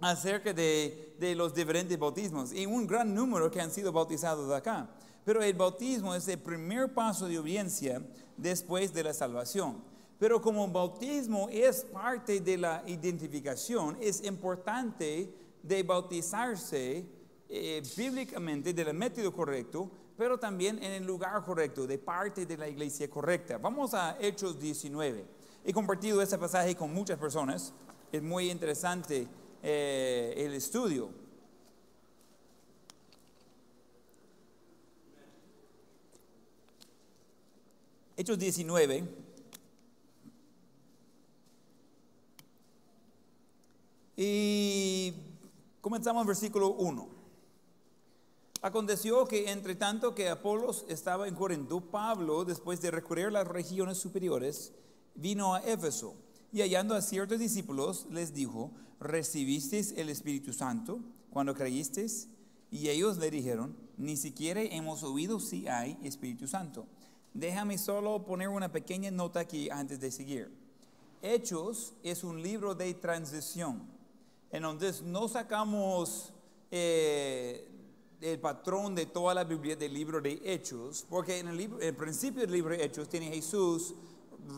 acerca 0.00 0.52
de, 0.52 1.14
los 1.36 1.54
diferentes 1.54 1.98
bautismos 1.98 2.52
y 2.52 2.66
un 2.66 2.86
gran 2.86 3.14
número 3.14 3.50
que 3.50 3.60
han 3.60 3.70
sido 3.70 3.92
bautizados 3.92 4.52
acá. 4.52 4.88
Pero 5.24 5.42
el 5.42 5.54
bautismo 5.54 6.14
es 6.14 6.28
el 6.28 6.38
primer 6.38 6.92
paso 6.92 7.26
de 7.26 7.38
obediencia 7.38 8.02
después 8.36 8.92
de 8.92 9.02
la 9.02 9.12
salvación. 9.12 9.82
Pero 10.18 10.40
como 10.40 10.68
bautismo 10.68 11.48
es 11.50 11.84
parte 11.84 12.40
de 12.40 12.56
la 12.56 12.82
identificación, 12.86 13.98
es 14.00 14.24
importante 14.24 15.30
de 15.62 15.82
bautizarse 15.82 17.04
eh, 17.48 17.82
bíblicamente 17.96 18.72
del 18.72 18.94
método 18.94 19.32
correcto, 19.32 19.90
pero 20.16 20.38
también 20.38 20.82
en 20.82 20.92
el 20.92 21.04
lugar 21.04 21.44
correcto, 21.44 21.86
de 21.86 21.98
parte 21.98 22.46
de 22.46 22.56
la 22.56 22.68
iglesia 22.68 23.10
correcta. 23.10 23.58
Vamos 23.58 23.92
a 23.94 24.16
Hechos 24.20 24.58
19. 24.58 25.26
He 25.64 25.72
compartido 25.72 26.22
este 26.22 26.38
pasaje 26.38 26.74
con 26.76 26.94
muchas 26.94 27.18
personas. 27.18 27.74
Es 28.12 28.22
muy 28.22 28.50
interesante 28.50 29.26
eh, 29.62 30.34
el 30.36 30.54
estudio. 30.54 31.10
Hechos 38.16 38.38
19. 38.38 39.04
Y 44.16 45.12
comenzamos 45.80 46.22
en 46.22 46.26
versículo 46.26 46.70
1. 46.70 47.08
Aconteció 48.62 49.26
que 49.26 49.50
entre 49.50 49.74
tanto 49.74 50.14
que 50.14 50.28
Apolos 50.30 50.86
estaba 50.88 51.28
en 51.28 51.34
Corinto, 51.34 51.80
Pablo, 51.80 52.44
después 52.44 52.80
de 52.80 52.90
recorrer 52.90 53.30
las 53.30 53.46
regiones 53.46 53.98
superiores, 53.98 54.72
vino 55.14 55.54
a 55.54 55.60
Éfeso 55.60 56.25
y 56.56 56.62
hallando 56.62 56.94
a 56.94 57.02
ciertos 57.02 57.38
discípulos 57.38 58.06
les 58.10 58.32
dijo, 58.32 58.70
¿recibisteis 58.98 59.92
el 59.98 60.08
Espíritu 60.08 60.54
Santo 60.54 61.00
cuando 61.28 61.54
creísteis? 61.54 62.28
Y 62.70 62.88
ellos 62.88 63.18
le 63.18 63.30
dijeron, 63.30 63.76
ni 63.98 64.16
siquiera 64.16 64.62
hemos 64.62 65.02
oído 65.02 65.38
si 65.38 65.68
hay 65.68 65.98
Espíritu 66.02 66.48
Santo. 66.48 66.86
Déjame 67.34 67.76
solo 67.76 68.24
poner 68.24 68.48
una 68.48 68.72
pequeña 68.72 69.10
nota 69.10 69.40
aquí 69.40 69.68
antes 69.68 70.00
de 70.00 70.10
seguir. 70.10 70.50
Hechos 71.20 71.92
es 72.02 72.24
un 72.24 72.42
libro 72.42 72.74
de 72.74 72.94
transición, 72.94 73.82
en 74.50 74.62
donde 74.62 74.94
no 75.04 75.28
sacamos 75.28 76.32
eh, 76.70 77.68
el 78.18 78.40
patrón 78.40 78.94
de 78.94 79.04
toda 79.04 79.34
la 79.34 79.44
Biblia 79.44 79.76
del 79.76 79.92
libro 79.92 80.22
de 80.22 80.40
Hechos, 80.42 81.04
porque 81.06 81.38
en 81.38 81.48
el, 81.48 81.56
libro, 81.58 81.78
el 81.82 81.94
principio 81.94 82.40
del 82.40 82.52
libro 82.52 82.74
de 82.74 82.82
Hechos 82.82 83.10
tiene 83.10 83.26
Jesús 83.26 83.94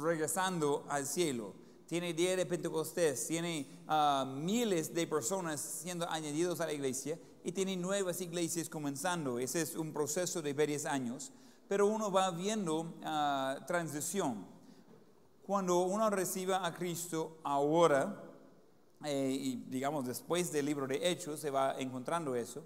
regresando 0.01 0.87
al 0.89 1.05
cielo, 1.05 1.67
tiene 1.89 2.13
día 2.13 2.37
de 2.37 2.45
Pentecostés, 2.45 3.27
tiene 3.27 3.67
ah, 3.89 4.31
miles 4.31 4.93
de 4.93 5.07
personas 5.07 5.59
siendo 5.59 6.07
añadidos 6.11 6.61
a 6.61 6.67
la 6.67 6.75
iglesia 6.75 7.19
y 7.43 7.51
tiene 7.51 7.79
nuevas 7.79 8.21
iglesias 8.21 8.69
comenzando. 8.69 9.39
Ese 9.39 9.63
es 9.63 9.75
un 9.75 9.95
proceso 9.95 10.43
de 10.43 10.53
varios 10.53 10.85
años, 10.85 11.33
pero 11.67 11.87
uno 11.87 12.13
va 12.13 12.31
viendo 12.31 12.81
uh, 12.81 13.65
transición. 13.67 14.45
Cuando 15.47 15.81
uno 15.81 16.11
reciba 16.11 16.67
a 16.67 16.75
Cristo 16.75 17.39
ahora, 17.43 18.23
eh, 19.07 19.31
y 19.31 19.57
digamos 19.71 20.07
después 20.07 20.53
del 20.53 20.67
libro 20.67 20.87
de 20.87 21.11
Hechos, 21.11 21.41
se 21.41 21.51
va 21.51 21.75
encontrando 21.79 22.37
eso 22.37 22.63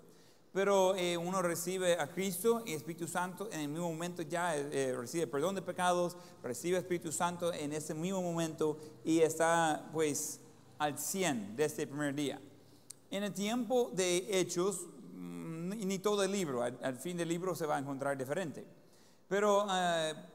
pero 0.52 0.94
eh, 0.96 1.16
uno 1.16 1.40
recibe 1.40 1.98
a 1.98 2.08
Cristo 2.08 2.62
y 2.66 2.74
Espíritu 2.74 3.08
Santo 3.08 3.48
en 3.50 3.60
el 3.60 3.68
mismo 3.68 3.90
momento 3.90 4.20
ya 4.20 4.56
eh, 4.56 4.68
eh, 4.70 4.94
recibe 4.96 5.26
perdón 5.26 5.54
de 5.54 5.62
pecados, 5.62 6.16
recibe 6.42 6.76
Espíritu 6.76 7.10
Santo 7.10 7.52
en 7.54 7.72
ese 7.72 7.94
mismo 7.94 8.20
momento 8.20 8.76
y 9.02 9.20
está 9.20 9.88
pues 9.92 10.40
al 10.78 10.98
100 10.98 11.56
de 11.56 11.64
este 11.64 11.86
primer 11.86 12.14
día. 12.14 12.40
En 13.10 13.24
el 13.24 13.32
tiempo 13.32 13.90
de 13.94 14.26
Hechos, 14.28 14.86
mm, 15.14 15.86
ni 15.86 15.98
todo 15.98 16.22
el 16.22 16.32
libro, 16.32 16.62
al, 16.62 16.98
fin 16.98 17.16
del 17.16 17.28
libro 17.28 17.54
se 17.54 17.64
va 17.64 17.76
a 17.76 17.78
encontrar 17.78 18.18
diferente, 18.18 18.66
pero 19.28 19.66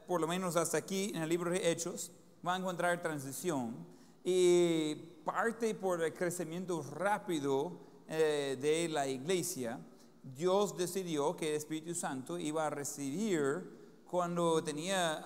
por 0.08 0.20
lo 0.20 0.26
menos 0.26 0.56
hasta 0.56 0.78
aquí 0.78 1.12
en 1.14 1.22
el 1.22 1.28
libro 1.28 1.50
de 1.50 1.70
Hechos 1.70 2.10
va 2.44 2.54
a 2.54 2.58
encontrar 2.58 3.00
transición 3.00 3.86
y 4.24 4.96
parte 5.24 5.76
por 5.76 6.02
el 6.02 6.12
crecimiento 6.12 6.82
rápido 6.82 7.78
de 8.08 8.88
la 8.90 9.06
iglesia 9.06 9.78
Dios 10.34 10.76
decidió 10.76 11.36
que 11.36 11.50
el 11.50 11.54
Espíritu 11.56 11.94
Santo 11.94 12.38
iba 12.38 12.66
a 12.66 12.70
recibir 12.70 14.02
cuando 14.06 14.62
tenía 14.62 15.22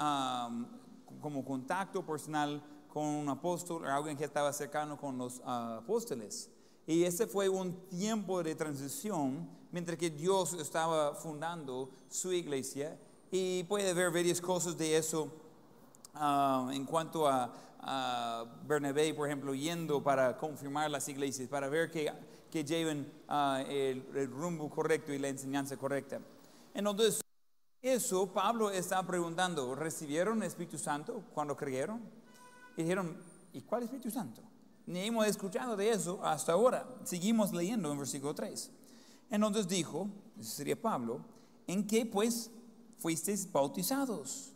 como 1.21 1.45
contacto 1.45 2.05
personal 2.05 2.63
con 2.89 3.05
un 3.05 3.29
apóstol 3.29 3.87
alguien 3.87 4.17
que 4.17 4.25
estaba 4.25 4.53
cercano 4.53 4.99
con 4.99 5.17
los 5.17 5.41
ah, 5.45 5.79
apóstoles. 5.83 6.51
Y 6.87 7.05
ese 7.05 7.27
fue 7.27 7.49
un 7.49 7.89
tiempo 7.89 8.43
de 8.43 8.55
transición 8.55 9.49
mientras 9.71 9.97
que 9.97 10.11
Dios 10.11 10.53
estaba 10.55 11.15
fundando 11.15 11.91
su 12.09 12.33
iglesia. 12.33 12.99
Y 13.31 13.65
puede 13.65 13.95
ver 13.95 14.11
varias 14.11 14.41
cosas 14.41 14.77
de 14.77 14.97
eso 14.97 15.31
en 16.71 16.85
cuanto 16.85 17.27
a, 17.27 17.51
a 17.81 18.45
Bernabé, 18.67 19.15
por 19.15 19.27
ejemplo, 19.27 19.55
yendo 19.55 20.03
para 20.03 20.37
confirmar 20.37 20.91
las 20.91 21.09
iglesias, 21.09 21.49
para 21.49 21.69
ver 21.69 21.91
que 21.91 22.13
que 22.53 22.65
lleven 22.65 23.11
ah, 23.29 23.65
el, 23.67 24.05
rumbo 24.31 24.69
correcto 24.69 25.11
y 25.11 25.19
la 25.19 25.29
enseñanza 25.29 25.75
correcta. 25.79 26.21
Entonces, 26.75 27.23
eso 27.81 28.31
Pablo 28.31 28.71
está 28.71 29.05
preguntando, 29.07 29.75
¿recibieron 29.75 30.37
el 30.43 30.49
Espíritu 30.49 30.77
Santo 30.77 31.25
cuando 31.33 31.57
creyeron? 31.57 32.03
Y 32.77 32.83
dijeron, 32.83 33.17
¿y 33.55 33.63
cuál 33.63 33.85
Espíritu 33.85 34.11
Santo? 34.11 34.43
Ni 34.85 35.01
hemos 35.01 35.27
escuchado 35.27 35.77
de 35.77 35.89
eso 35.89 36.21
hasta 36.23 36.53
ahora. 36.53 36.87
Seguimos 37.05 37.55
leyendo 37.55 37.91
en 37.91 37.99
versículo 37.99 38.35
3. 38.35 38.71
Entonces 39.31 39.67
dijo, 39.67 40.11
sería 40.39 40.81
Pablo, 40.81 41.25
¿en 41.67 41.87
qué 41.87 42.05
pues 42.05 42.51
fuisteis 42.99 43.51
bautizados? 43.51 44.53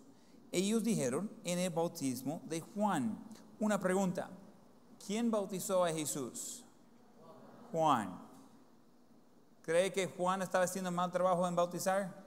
Ellos 0.53 0.85
dijeron, 0.85 1.31
en 1.45 1.59
el 1.61 1.71
bautismo 1.71 2.43
de 2.45 2.61
Juan. 2.61 3.19
Una 3.59 3.81
pregunta, 3.81 4.29
¿quién 5.07 5.31
bautizó 5.31 5.83
a 5.83 5.93
Jesús? 5.93 6.66
Juan. 7.71 8.19
¿Cree 9.63 9.93
que 9.93 10.07
Juan 10.07 10.43
estaba 10.43 10.65
haciendo 10.65 10.91
mal 10.91 11.11
trabajo 11.11 11.47
en 11.47 11.57
bautizar? 11.57 12.25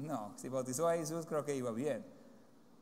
no, 0.00 0.32
si 0.36 0.48
bautizó 0.48 0.88
a 0.88 0.96
Jesús 0.96 1.26
creo 1.26 1.44
que 1.44 1.54
iba 1.54 1.70
bien. 1.70 2.04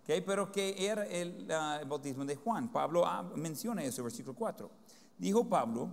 Okay, 0.03 0.21
pero 0.21 0.53
¿qué 0.53 0.75
era 0.79 1.07
el, 1.07 1.47
bautismo 1.87 2.25
de 2.25 2.37
Juan? 2.37 2.71
Pablo 2.71 3.05
menciona 3.37 3.83
eso, 3.83 4.03
versículo 4.05 4.35
4. 4.35 4.71
Dijo 5.19 5.49
Pablo, 5.49 5.89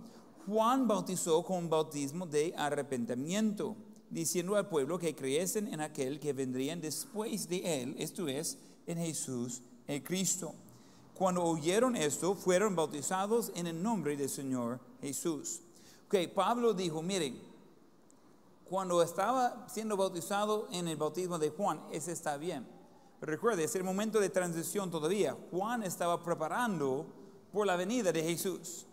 Juan 0.46 0.86
bautizó 0.86 1.42
con 1.42 1.70
bautismo 1.70 2.26
de 2.26 2.54
arrepentimiento, 2.56 3.76
diciendo 4.10 4.56
al 4.56 4.68
pueblo 4.68 4.98
que 4.98 5.14
creyesen 5.14 5.72
en 5.72 5.80
aquel 5.80 6.20
que 6.20 6.32
vendrían 6.32 6.80
después 6.80 7.48
de 7.48 7.82
él, 7.82 7.94
esto 7.98 8.28
es, 8.28 8.58
en 8.86 8.98
Jesús 8.98 9.62
el 9.86 10.02
Cristo 10.02 10.54
cuando 11.22 11.44
oyeron 11.44 11.94
esto, 11.94 12.34
fueron 12.34 12.74
bautizados 12.74 13.52
en 13.54 13.68
el 13.68 13.80
nombre 13.80 14.16
del 14.16 14.28
Señor 14.28 14.80
Jesús. 15.00 15.60
Ok, 16.08 16.16
Pablo 16.34 16.74
dijo, 16.74 17.00
miren, 17.00 17.40
cuando 18.68 19.00
estaba 19.00 19.68
siendo 19.68 19.96
bautizado 19.96 20.66
en 20.72 20.88
el 20.88 20.96
bautismo 20.96 21.38
de 21.38 21.50
Juan, 21.50 21.80
ese 21.92 22.10
está 22.10 22.36
bien. 22.38 22.66
Pero 23.20 23.30
recuerde, 23.30 23.62
es 23.62 23.76
el 23.76 23.84
momento 23.84 24.18
de 24.18 24.30
transición 24.30 24.90
todavía. 24.90 25.36
Juan 25.52 25.84
estaba 25.84 26.20
preparando 26.24 27.06
por 27.52 27.68
la 27.68 27.76
venida 27.76 28.10
de 28.10 28.24
Jesús. 28.24 28.86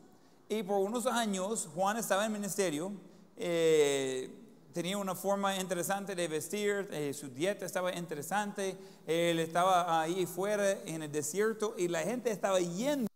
Y 0.49 0.61
por 0.61 0.81
unos 0.81 1.07
años 1.07 1.67
Juan 1.73 1.97
estaba 1.97 2.27
en 2.27 2.31
ministerio, 2.31 2.91
eh, 3.37 4.38
tenía 4.73 4.97
una 4.97 5.15
forma 5.15 5.55
interesante 5.57 6.15
de 6.15 6.27
vestir, 6.27 6.87
eh, 6.91 7.13
su 7.13 7.29
dieta 7.29 7.65
estaba 7.65 7.93
interesante, 7.93 8.77
él 9.05 9.39
estaba 9.39 10.01
ahí 10.01 10.25
fuera 10.25 10.71
en 10.85 11.03
el 11.03 11.11
desierto 11.11 11.75
y 11.77 11.87
la 11.87 12.01
gente 12.01 12.31
estaba 12.31 12.59
yendo. 12.59 13.07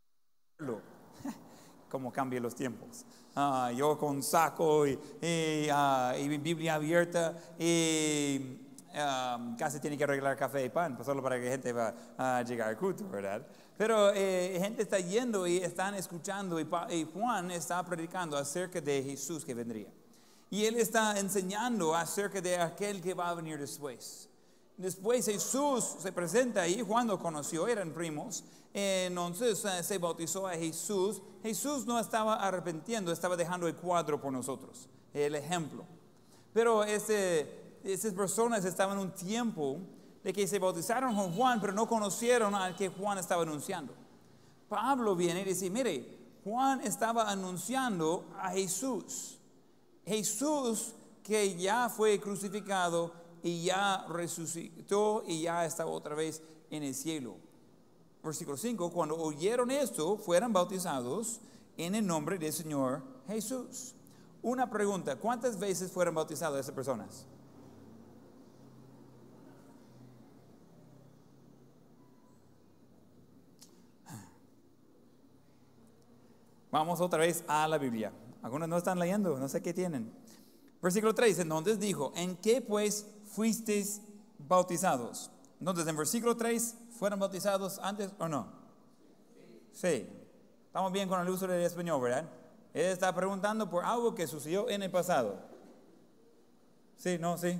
Cómo 1.89 2.11
cambian 2.11 2.43
los 2.43 2.55
tiempos. 2.55 3.05
Ah, 3.35 3.71
yo 3.75 3.97
con 3.97 4.21
saco 4.21 4.85
y, 4.85 4.99
y, 5.21 5.67
ah, 5.71 6.15
y 6.19 6.37
Biblia 6.37 6.75
abierta 6.75 7.35
y 7.57 8.59
ah, 8.95 9.55
casi 9.57 9.79
tiene 9.79 9.97
que 9.97 10.03
arreglar 10.03 10.37
café 10.37 10.65
y 10.65 10.69
pan, 10.69 10.95
pues 10.95 11.05
solo 11.05 11.21
para 11.21 11.39
que 11.39 11.49
gente 11.49 11.73
va 11.73 11.93
a 12.17 12.43
llegar 12.43 12.69
al 12.69 12.77
culto, 12.77 13.07
¿verdad? 13.09 13.45
Pero 13.77 14.11
eh, 14.13 14.55
gente 14.59 14.83
está 14.83 14.99
yendo 14.99 15.47
y 15.47 15.57
están 15.57 15.95
escuchando 15.95 16.59
y, 16.59 16.67
y 16.91 17.07
Juan 17.11 17.49
está 17.49 17.83
predicando 17.83 18.37
acerca 18.37 18.79
de 18.79 19.01
Jesús 19.01 19.43
que 19.43 19.53
vendría. 19.55 19.87
Y 20.53 20.65
él 20.67 20.75
está 20.75 21.19
enseñando 21.19 21.95
acerca 21.95 22.39
de 22.39 22.57
aquel 22.57 23.01
que 23.01 23.15
va 23.15 23.29
a 23.29 23.33
venir 23.33 23.57
después. 23.57 24.29
Después 24.77 25.25
Jesús 25.25 25.95
se 25.99 26.11
presenta 26.11 26.61
ahí, 26.61 26.79
Juan 26.87 27.07
lo 27.07 27.17
conoció, 27.17 27.67
eran 27.67 27.91
primos. 27.91 28.43
Entonces 28.71 29.65
eh, 29.65 29.81
se 29.81 29.97
bautizó 29.97 30.47
a 30.47 30.53
Jesús. 30.53 31.23
Jesús 31.41 31.87
no 31.87 31.97
estaba 31.97 32.35
arrepentiendo, 32.35 33.11
estaba 33.11 33.35
dejando 33.35 33.67
el 33.67 33.75
cuadro 33.75 34.21
por 34.21 34.31
nosotros, 34.31 34.87
el 35.11 35.33
ejemplo. 35.33 35.85
Pero 36.53 36.83
ese- 36.83 37.79
esas 37.83 38.13
personas 38.13 38.63
estaban 38.63 38.99
en 38.99 39.05
un 39.05 39.11
tiempo 39.11 39.79
de 40.23 40.31
que 40.33 40.45
se 40.45 40.59
bautizaron 40.59 41.15
con 41.15 41.33
Juan, 41.33 41.59
pero 41.61 41.73
no 41.73 41.87
conocieron 41.87 42.53
al 42.53 42.75
que 42.75 42.89
Juan 42.89 43.17
estaba 43.17 43.41
anunciando. 43.41 43.95
Pablo 44.69 45.15
viene 45.15 45.41
y 45.41 45.45
dice, 45.45 45.67
mire, 45.71 46.15
Juan 46.43 46.81
estaba 46.81 47.27
anunciando 47.27 48.25
a 48.39 48.51
Jesús. 48.51 49.39
Jesús 50.05 50.93
que 51.23 51.55
ya 51.55 51.89
fue 51.89 52.19
crucificado 52.19 53.13
y 53.41 53.63
ya 53.63 54.05
resucitó 54.09 55.23
y 55.27 55.43
ya 55.43 55.65
está 55.65 55.85
otra 55.85 56.15
vez 56.15 56.41
en 56.69 56.83
el 56.83 56.93
cielo. 56.93 57.35
Versículo 58.23 58.57
5, 58.57 58.91
cuando 58.91 59.17
oyeron 59.17 59.69
esto, 59.69 60.17
fueron 60.17 60.53
bautizados 60.53 61.41
en 61.77 61.95
el 61.95 62.07
nombre 62.07 62.37
del 62.37 62.53
Señor 62.53 63.01
Jesús. 63.27 63.95
Una 64.41 64.69
pregunta, 64.69 65.17
¿cuántas 65.17 65.59
veces 65.59 65.91
fueron 65.91 66.15
bautizadas 66.15 66.61
esas 66.61 66.75
personas? 66.75 67.25
Vamos 76.71 76.99
otra 77.01 77.19
vez 77.19 77.43
a 77.47 77.67
la 77.67 77.77
Biblia. 77.77 78.11
Algunos 78.43 78.69
no 78.69 78.77
están 78.77 78.99
leyendo, 78.99 79.37
no 79.39 79.47
sé 79.47 79.61
qué 79.61 79.73
tienen. 79.73 80.13
Versículo 80.81 81.15
3, 81.15 81.39
entonces 81.39 81.79
dijo, 81.79 82.11
¿en 82.15 82.35
qué 82.35 82.61
pues 82.61 83.07
fuisteis 83.31 84.01
bautizados? 84.37 85.31
Entonces, 85.59 85.87
en 85.87 85.95
versículo 85.95 86.35
3, 86.35 86.75
¿fueron 86.91 87.19
bautizados 87.19 87.79
antes 87.79 88.11
o 88.19 88.27
no? 88.27 88.47
Sí. 89.71 90.07
Estamos 90.67 90.91
bien 90.91 91.07
con 91.07 91.21
el 91.21 91.29
uso 91.29 91.47
del 91.47 91.61
español, 91.61 92.01
¿verdad? 92.01 92.25
Él 92.73 92.87
está 92.87 93.13
preguntando 93.15 93.69
por 93.69 93.85
algo 93.85 94.13
que 94.13 94.27
sucedió 94.27 94.69
en 94.69 94.83
el 94.83 94.91
pasado. 94.91 95.39
Sí, 96.97 97.17
no, 97.19 97.37
sí. 97.37 97.59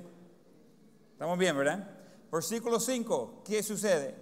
Estamos 1.12 1.38
bien, 1.38 1.56
¿verdad? 1.56 1.88
Versículo 2.30 2.78
5, 2.78 3.42
¿qué 3.44 3.62
sucede? 3.62 4.16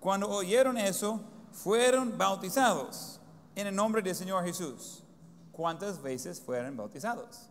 Cuando 0.00 0.28
oyeron 0.28 0.76
eso, 0.76 1.20
fueron 1.52 2.18
bautizados 2.18 3.20
en 3.54 3.68
el 3.68 3.74
nombre 3.74 4.02
del 4.02 4.14
Señor 4.14 4.44
Jesús. 4.44 5.03
¿Cuántas 5.56 6.02
veces 6.02 6.40
fueron 6.40 6.76
bautizados? 6.76 7.48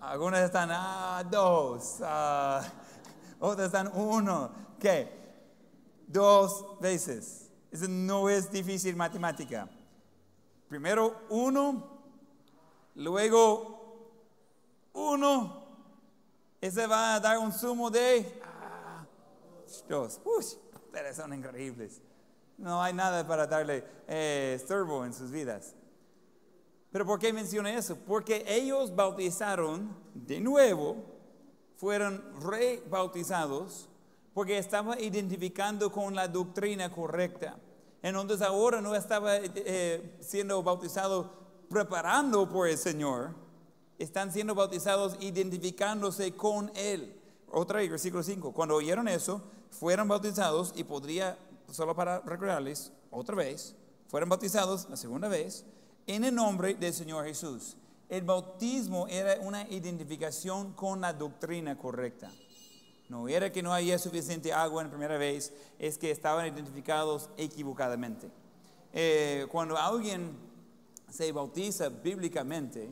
Algunas 0.00 0.40
están, 0.42 0.70
ah, 0.72 1.22
dos. 1.30 1.98
ah, 2.02 2.62
otras 3.40 3.66
están, 3.66 3.90
uno. 3.94 4.50
¿Qué? 4.78 5.10
Dos 6.06 6.78
veces. 6.80 7.50
Eso 7.70 7.86
no 7.88 8.28
es 8.28 8.50
difícil 8.50 8.96
matemática. 8.96 9.68
Primero 10.68 11.22
uno, 11.28 11.86
luego 12.94 14.08
uno. 14.94 15.64
Ese 16.60 16.86
va 16.86 17.16
a 17.16 17.20
dar 17.20 17.38
un 17.38 17.52
sumo 17.52 17.90
de 17.90 18.40
ah, 18.42 19.04
dos. 19.86 20.18
Uy, 20.24 20.44
ustedes 20.86 21.16
son 21.16 21.34
increíbles. 21.34 22.00
No 22.58 22.82
hay 22.82 22.92
nada 22.92 23.26
para 23.26 23.46
darle 23.46 23.84
eh, 24.06 24.58
en 24.68 25.12
sus 25.12 25.30
vidas. 25.30 25.74
Pero 26.90 27.04
¿por 27.04 27.18
qué 27.18 27.32
mencioné 27.32 27.76
eso? 27.76 27.96
Porque 28.06 28.44
ellos 28.46 28.94
bautizaron 28.94 29.96
de 30.14 30.40
nuevo, 30.40 30.96
fueron 31.76 32.22
rebautizados, 32.40 33.88
porque 34.32 34.58
estaba 34.58 35.00
identificando 35.00 35.90
con 35.90 36.14
la 36.14 36.28
doctrina 36.28 36.90
correcta. 36.90 37.56
Entonces 38.02 38.42
ahora 38.42 38.80
no 38.80 38.94
estaba 38.94 39.36
eh, 39.38 40.16
siendo 40.20 40.62
bautizado 40.62 41.32
preparando 41.68 42.48
por 42.48 42.68
el 42.68 42.76
Señor, 42.76 43.34
están 43.98 44.32
siendo 44.32 44.54
bautizados 44.54 45.16
identificándose 45.20 46.34
con 46.34 46.70
Él. 46.74 47.20
Otra 47.50 47.78
versículo 47.78 48.22
5. 48.22 48.52
Cuando 48.52 48.74
oyeron 48.74 49.08
eso, 49.08 49.42
fueron 49.70 50.08
bautizados 50.08 50.72
y 50.76 50.84
podría, 50.84 51.38
solo 51.74 51.94
para 51.94 52.20
recordarles, 52.20 52.92
otra 53.10 53.34
vez, 53.34 53.74
fueron 54.06 54.28
bautizados 54.28 54.88
la 54.88 54.96
segunda 54.96 55.28
vez 55.28 55.64
en 56.06 56.24
el 56.24 56.34
nombre 56.34 56.74
del 56.74 56.94
Señor 56.94 57.24
Jesús. 57.26 57.76
El 58.08 58.22
bautismo 58.22 59.08
era 59.08 59.40
una 59.40 59.68
identificación 59.68 60.72
con 60.74 61.00
la 61.00 61.12
doctrina 61.12 61.76
correcta. 61.76 62.30
No 63.08 63.28
era 63.28 63.50
que 63.50 63.62
no 63.62 63.74
había 63.74 63.98
suficiente 63.98 64.52
agua 64.52 64.82
en 64.82 64.88
la 64.88 64.92
primera 64.92 65.18
vez, 65.18 65.52
es 65.78 65.98
que 65.98 66.10
estaban 66.10 66.46
identificados 66.46 67.28
equivocadamente. 67.36 68.30
Eh, 68.92 69.46
cuando 69.50 69.76
alguien 69.76 70.36
se 71.10 71.32
bautiza 71.32 71.88
bíblicamente, 71.88 72.90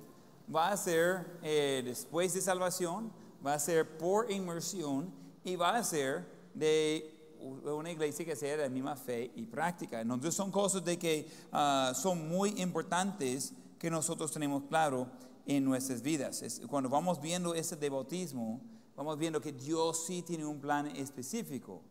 va 0.54 0.70
a 0.70 0.76
ser 0.76 1.38
eh, 1.42 1.82
después 1.84 2.34
de 2.34 2.40
salvación, 2.40 3.12
va 3.46 3.54
a 3.54 3.58
ser 3.58 3.96
por 3.96 4.30
inmersión 4.30 5.12
y 5.44 5.56
va 5.56 5.76
a 5.76 5.84
ser 5.84 6.26
de 6.54 7.11
una 7.42 7.90
iglesia 7.90 8.24
que 8.24 8.36
sea 8.36 8.56
de 8.56 8.62
la 8.64 8.68
misma 8.68 8.96
fe 8.96 9.30
y 9.36 9.46
práctica. 9.46 10.00
Entonces 10.00 10.34
son 10.34 10.50
cosas 10.50 10.84
de 10.84 10.98
que 10.98 11.28
ah, 11.52 11.92
son 11.94 12.28
muy 12.28 12.50
importantes 12.60 13.52
que 13.78 13.90
nosotros 13.90 14.30
tenemos 14.32 14.64
claro 14.64 15.08
en 15.46 15.64
nuestras 15.64 16.02
vidas. 16.02 16.42
Es- 16.42 16.60
cuando 16.68 16.88
vamos 16.88 17.20
viendo 17.20 17.54
ese 17.54 17.76
de 17.76 17.90
bautismo, 17.90 18.60
vamos 18.96 19.18
viendo 19.18 19.40
que 19.40 19.52
Dios 19.52 20.04
sí 20.06 20.22
tiene 20.22 20.44
un 20.46 20.60
plan 20.60 20.86
específico. 20.96 21.82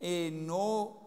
Eh, 0.00 0.30
no, 0.32 0.98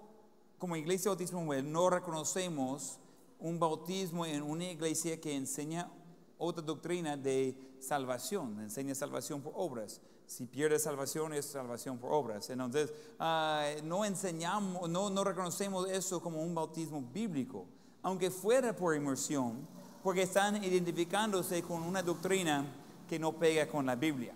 como 0.58 0.76
iglesia 0.76 1.04
de 1.12 1.16
bautismo 1.16 1.44
Muel, 1.44 1.70
no 1.72 1.90
reconocemos 1.90 3.00
un 3.40 3.60
bautismo 3.60 4.26
en 4.26 4.42
una 4.44 4.66
iglesia 4.72 5.20
que 5.20 5.36
enseña 5.36 5.92
otra 6.38 6.64
doctrina 6.64 7.18
de 7.18 7.56
salvación, 7.80 8.60
enseña 8.62 8.96
salvación 8.96 9.42
por 9.42 9.54
obras. 9.56 10.02
Si 10.30 10.46
pierde 10.46 10.78
salvación, 10.78 11.34
es 11.34 11.46
salvación 11.46 11.98
por 11.98 12.14
obras. 12.14 12.52
Entonces, 12.52 12.94
ah, 13.18 13.66
no 13.84 14.06
enseñamos, 14.06 14.88
no, 14.88 15.10
no 15.10 15.24
reconocemos 15.24 15.90
eso 15.90 16.22
como 16.22 16.44
un 16.44 16.54
bautismo 16.54 17.02
bíblico, 17.02 17.66
aunque 18.04 18.30
fuera 18.30 18.76
por 18.76 18.96
inmersión, 18.96 19.68
porque 20.04 20.22
están 20.22 20.64
identificándose 20.64 21.64
con 21.64 21.82
una 21.82 22.04
doctrina 22.04 22.64
que 23.10 23.18
no 23.18 23.34
pega 23.34 23.68
con 23.68 23.88
la 23.88 23.96
Biblia. 23.96 24.36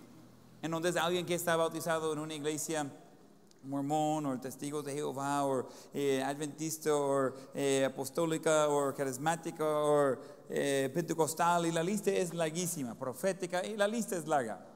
Entonces, 0.63 0.95
alguien 0.95 1.27
que 1.27 1.35
está 1.35 1.55
bautizado 1.55 2.11
en 2.11 2.17
una 2.17 2.33
iglesia 2.33 2.91
mormón 3.61 4.25
o 4.25 4.39
testigos 4.39 4.83
de 4.83 4.95
Jehová 4.95 5.45
o 5.45 5.67
eh, 5.93 6.23
adventista 6.23 6.89
o 6.95 7.33
eh, 7.53 7.85
apostólica 7.85 8.67
o 8.67 8.95
carismática 8.95 9.63
o 9.63 10.17
eh, 10.49 10.89
pentecostal 10.91 11.67
y 11.67 11.71
la 11.71 11.83
lista 11.83 12.09
es 12.09 12.33
larguísima, 12.33 12.95
profética 12.95 13.63
y 13.63 13.77
la 13.77 13.87
lista 13.87 14.17
es 14.17 14.27
larga. 14.27 14.72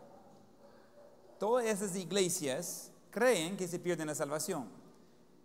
Todas 1.39 1.65
esas 1.65 1.95
iglesias 1.95 2.91
creen 3.11 3.57
que 3.57 3.67
se 3.67 3.79
pierden 3.79 4.07
la 4.07 4.15
salvación. 4.15 4.67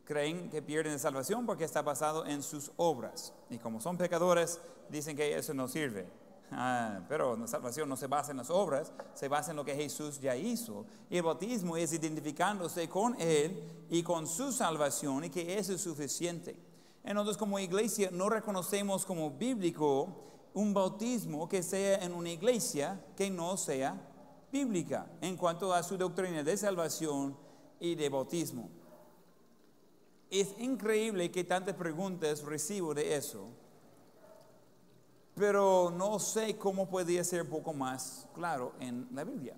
Creen 0.05 0.51
que 0.51 0.62
pierden 0.62 0.95
la 0.95 0.99
salvación 0.99 1.47
porque 1.47 1.64
está 1.64 1.82
basado 1.82 2.26
en 2.26 2.43
sus 2.43 2.72
obras. 2.76 3.32
Y 3.51 3.59
como 3.59 3.80
son 3.80 3.97
pecadores, 3.97 4.61
dicen 4.88 5.16
que 5.16 5.36
eso 5.36 5.55
no 5.55 5.68
sirve. 5.68 6.07
Ah, 6.51 7.01
pero 7.09 7.36
la 7.36 7.47
salvación 7.47 7.88
no 7.88 7.97
se 7.97 8.07
basa 8.07 8.30
en 8.30 8.36
las 8.36 8.51
obras, 8.51 8.93
se 9.14 9.26
basa 9.26 9.53
en 9.53 9.57
lo 9.57 9.64
que 9.64 9.74
Jesús 9.74 10.20
ya 10.20 10.36
hizo. 10.36 10.84
Y 11.09 11.16
el 11.16 11.22
bautismo 11.22 11.76
es 11.76 11.93
identificándose 11.93 12.88
con 12.88 13.18
Él 13.20 13.86
y 13.88 14.03
con 14.03 14.26
su 14.26 14.53
salvación 14.53 15.24
y 15.24 15.30
que 15.30 15.59
eso 15.59 15.72
es 15.72 15.80
suficiente. 15.80 16.57
Entonces 17.05 17.36
como 17.36 17.59
iglesia 17.59 18.11
no 18.12 18.28
reconocemos 18.28 19.07
como 19.07 19.30
bíblico 19.30 20.09
un 20.55 20.74
bautismo 20.74 21.49
que 21.49 21.62
sea 21.62 22.05
en 22.05 22.12
una 22.12 22.28
iglesia 22.28 23.03
que 23.16 23.30
no 23.30 23.57
sea 23.57 24.12
bíblica 24.53 25.07
en 25.21 25.37
cuanto 25.37 25.73
a 25.73 25.83
su 25.83 25.97
doctrina 25.97 26.43
de 26.43 26.57
salvación 26.57 27.37
y 27.81 27.95
de 27.95 28.09
bautismo. 28.09 28.69
Es 30.31 30.55
increíble 30.59 31.31
que 31.31 31.45
tantas 31.45 31.75
preguntas 31.75 32.43
recibo 32.43 32.95
de 32.95 33.17
eso 33.17 33.49
pero 35.35 35.93
no 35.97 36.19
sé 36.19 36.57
cómo 36.59 36.89
podría 36.89 37.25
ser 37.25 37.43
un 37.43 37.49
poco 37.49 37.73
más 37.73 38.29
claro 38.35 38.75
en 38.81 39.09
la 39.13 39.25
Biblia. 39.25 39.57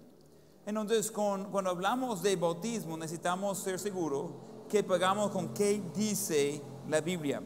Entonces, 0.67 1.11
cuando 1.11 1.71
hablamos 1.71 2.23
de 2.23 2.37
bautismo, 2.37 2.97
necesitamos 2.97 3.59
ser 3.59 3.79
seguros 3.79 4.31
que 4.69 4.83
pagamos 4.83 5.31
con 5.31 5.53
qué 5.53 5.83
dice 5.95 6.63
la 6.89 7.01
Biblia. 7.01 7.43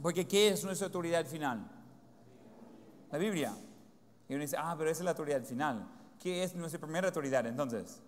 Porque 0.00 0.26
¿qué 0.26 0.48
es 0.48 0.64
nuestra 0.64 0.86
autoridad 0.86 1.26
final? 1.26 1.70
La 3.10 3.18
Biblia. 3.18 3.54
Y 4.28 4.34
uno 4.34 4.42
dice, 4.42 4.56
ah, 4.58 4.74
pero 4.78 4.88
esa 4.88 5.00
es 5.00 5.04
la 5.04 5.10
autoridad 5.10 5.42
final. 5.42 5.86
¿Qué 6.20 6.44
es 6.44 6.54
nuestra 6.54 6.78
primera 6.78 7.08
autoridad 7.08 7.46
entonces? 7.46 7.98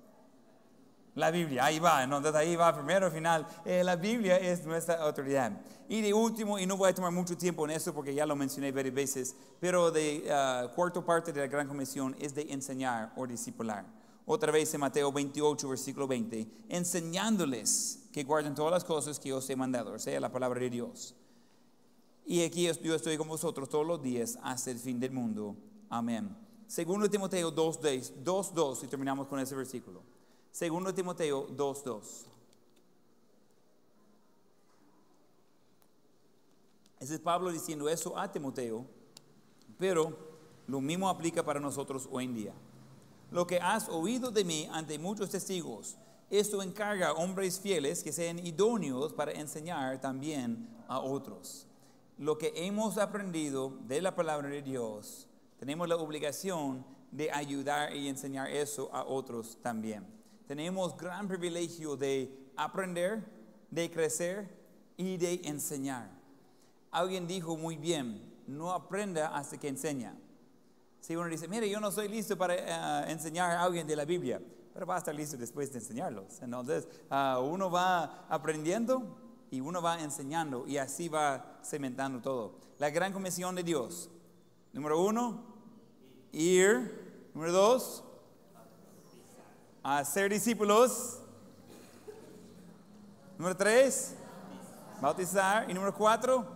La 1.15 1.31
Biblia, 1.31 1.65
ahí 1.65 1.79
va, 1.79 2.03
entonces 2.05 2.35
ahí 2.35 2.57
va 2.57 2.75
primero, 2.75 3.11
final. 3.11 3.47
Eh, 3.65 3.83
la 3.83 3.97
Biblia 3.97 4.37
es 4.37 4.65
nuestra 4.65 5.03
autoridad. 5.03 5.53
Y 5.89 6.01
de 6.01 6.13
último, 6.13 6.59
y 6.59 6.67
no 6.67 6.77
voy 6.77 6.91
a 6.91 6.95
tomar 6.95 7.13
mucho 7.13 7.37
tiempo 7.37 7.65
en 7.67 7.73
eso 7.73 7.93
porque 7.93 8.15
ya 8.15 8.25
lo 8.25 8.37
mencioné 8.37 8.71
varias 8.71 8.95
veces, 8.95 9.37
pero 9.61 9.91
de 9.91 10.25
uh, 10.27 10.75
cuarto 10.75 11.05
parte 11.05 11.33
de 11.33 11.41
la 11.41 11.47
Gran 11.49 11.69
Comisión 11.69 12.17
es 12.19 12.35
de 12.35 12.47
enseñar 12.51 13.13
o 13.17 13.27
discipular. 13.27 13.85
Otra 14.25 14.53
vez 14.53 14.73
en 14.73 14.81
Mateo 14.81 15.13
28, 15.13 15.69
versículo 15.69 16.07
20, 16.07 16.47
enseñándoles 16.69 18.09
que 18.13 18.25
guarden 18.25 18.55
todas 18.55 18.73
las 18.73 18.85
cosas 18.85 19.19
que 19.19 19.33
os 19.33 19.49
he 19.51 19.57
mandado, 19.57 19.93
o 19.93 19.99
sea, 19.99 20.19
la 20.21 20.31
palabra 20.33 20.61
de 20.61 20.71
Dios. 20.71 21.15
Y 22.25 22.43
aquí 22.43 22.71
yo 22.83 22.95
estoy 22.95 23.17
con 23.17 23.29
vosotros 23.29 23.69
todos 23.69 23.87
los 23.87 24.01
días 24.01 24.39
hasta 24.43 24.71
el 24.71 24.79
fin 24.79 25.01
del 25.01 25.11
mundo. 25.11 25.57
Amén. 25.91 26.42
Segundo 26.73 27.07
Timoteo 27.11 27.51
2, 27.51 27.81
2, 28.25 28.55
2, 28.55 28.85
y 28.85 28.87
terminamos 28.87 29.27
con 29.27 29.39
ese 29.39 29.55
versículo. 29.55 30.01
Segundo 30.51 30.95
Timoteo 30.95 31.47
2.2. 31.49 32.25
Ese 36.99 37.15
es 37.17 37.21
Pablo 37.21 37.53
diciendo 37.53 37.91
eso 37.91 38.17
a 38.17 38.33
Timoteo, 38.33 38.87
pero 39.79 40.17
lo 40.67 40.81
mismo 40.81 41.11
aplica 41.11 41.45
para 41.45 41.61
nosotros 41.61 42.09
hoy 42.11 42.25
en 42.25 42.35
día. 42.35 42.55
Lo 43.31 43.47
que 43.47 43.59
has 43.61 43.91
oído 43.91 44.31
de 44.31 44.43
mí 44.43 44.67
ante 44.73 44.99
muchos 44.99 45.29
testigos, 45.29 45.99
esto 46.31 46.63
encarga 46.63 47.09
a 47.09 47.13
hombres 47.13 47.61
fieles 47.61 48.03
que 48.03 48.13
sean 48.13 48.39
idóneos 48.39 49.13
para 49.13 49.33
enseñar 49.33 50.01
también 50.01 50.71
a 50.89 51.01
otros. 51.01 51.67
Lo 52.17 52.39
que 52.39 52.51
hemos 52.57 52.97
aprendido 52.97 53.75
de 53.87 54.01
la 54.01 54.17
palabra 54.17 54.49
de 54.49 54.63
Dios, 54.63 55.29
tenemos 55.63 55.89
la 55.89 55.95
obligación 55.95 56.85
de 57.13 57.31
ayudar 57.31 57.95
y 57.95 58.09
enseñar 58.09 58.51
eso 58.51 58.91
a 58.93 59.05
otros 59.05 59.59
también 59.63 60.05
tenemos 60.53 60.95
gran 60.99 61.29
privilegio 61.29 61.97
de 61.97 62.51
aprender, 62.57 63.25
de 63.71 63.91
crecer 63.91 64.55
y 64.99 65.17
de 65.17 65.41
enseñar. 65.45 66.11
Alguien 66.91 67.27
dijo 67.27 67.57
muy 67.57 67.77
bien, 67.77 68.23
no 68.47 68.71
aprenda 68.71 69.35
hasta 69.35 69.59
que 69.59 69.69
enseña. 69.69 70.15
Si 71.01 71.17
uno 71.17 71.31
dice, 71.31 71.49
mire, 71.49 71.71
yo 71.71 71.81
no 71.81 71.91
soy 71.91 72.09
listo 72.09 72.37
para 72.37 72.55
eh, 72.55 73.11
enseñar 73.11 73.53
a 73.53 73.63
alguien 73.63 73.87
de 73.87 73.97
la 73.97 74.05
Biblia, 74.05 74.43
pero 74.75 74.85
va 74.85 74.97
a 74.97 74.99
estar 74.99 75.15
listo 75.15 75.39
después 75.39 75.73
de 75.73 75.79
enseñarlos. 75.79 76.43
Entonces, 76.43 76.87
ah, 77.09 77.41
uno 77.43 77.71
va 77.71 78.27
aprendiendo 78.29 79.17
y 79.51 79.61
uno 79.61 79.81
va 79.81 80.03
enseñando 80.03 80.67
y 80.67 80.77
así 80.77 81.09
va 81.09 81.61
cementando 81.65 82.21
todo. 82.21 82.59
La 82.79 82.91
gran 82.91 83.15
comisión 83.15 83.55
de 83.55 83.63
Dios. 83.63 84.11
Número 84.75 85.03
uno, 85.03 85.52
ir. 86.33 87.31
Número 87.35 87.53
dos, 87.53 88.03
a 89.83 90.05
ser 90.05 90.31
discípulos. 90.31 91.19
Número 93.39 93.57
tres, 93.57 94.15
bautizar. 95.01 95.69
Y 95.71 95.75
número 95.75 95.95
cuatro, 95.95 96.47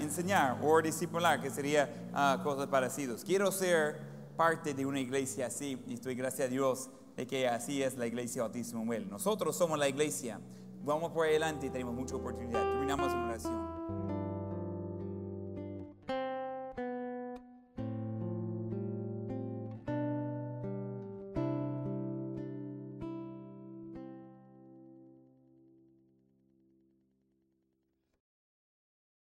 enseñar 0.00 0.58
o 0.62 0.80
discipular, 0.80 1.40
que 1.40 1.50
sería 1.50 1.88
uh, 2.12 2.42
cosas 2.42 2.66
parecidas. 2.66 3.24
Quiero 3.24 3.50
ser 3.52 4.00
parte 4.36 4.74
de 4.74 4.86
una 4.86 5.00
iglesia 5.00 5.46
así 5.46 5.82
y 5.86 5.94
estoy 5.94 6.14
gracias 6.14 6.48
a 6.48 6.50
Dios 6.50 6.90
de 7.16 7.26
que 7.26 7.46
así 7.46 7.82
es 7.82 7.96
la 7.96 8.06
iglesia 8.06 8.42
Bautismo 8.42 8.84
Nosotros 9.10 9.56
somos 9.56 9.78
la 9.78 9.88
iglesia. 9.88 10.40
Vamos 10.84 11.12
por 11.12 11.26
adelante 11.26 11.66
y 11.66 11.70
tenemos 11.70 11.94
mucha 11.94 12.16
oportunidad. 12.16 12.62
Terminamos 12.62 13.12
en 13.12 13.18
oración. 13.18 14.21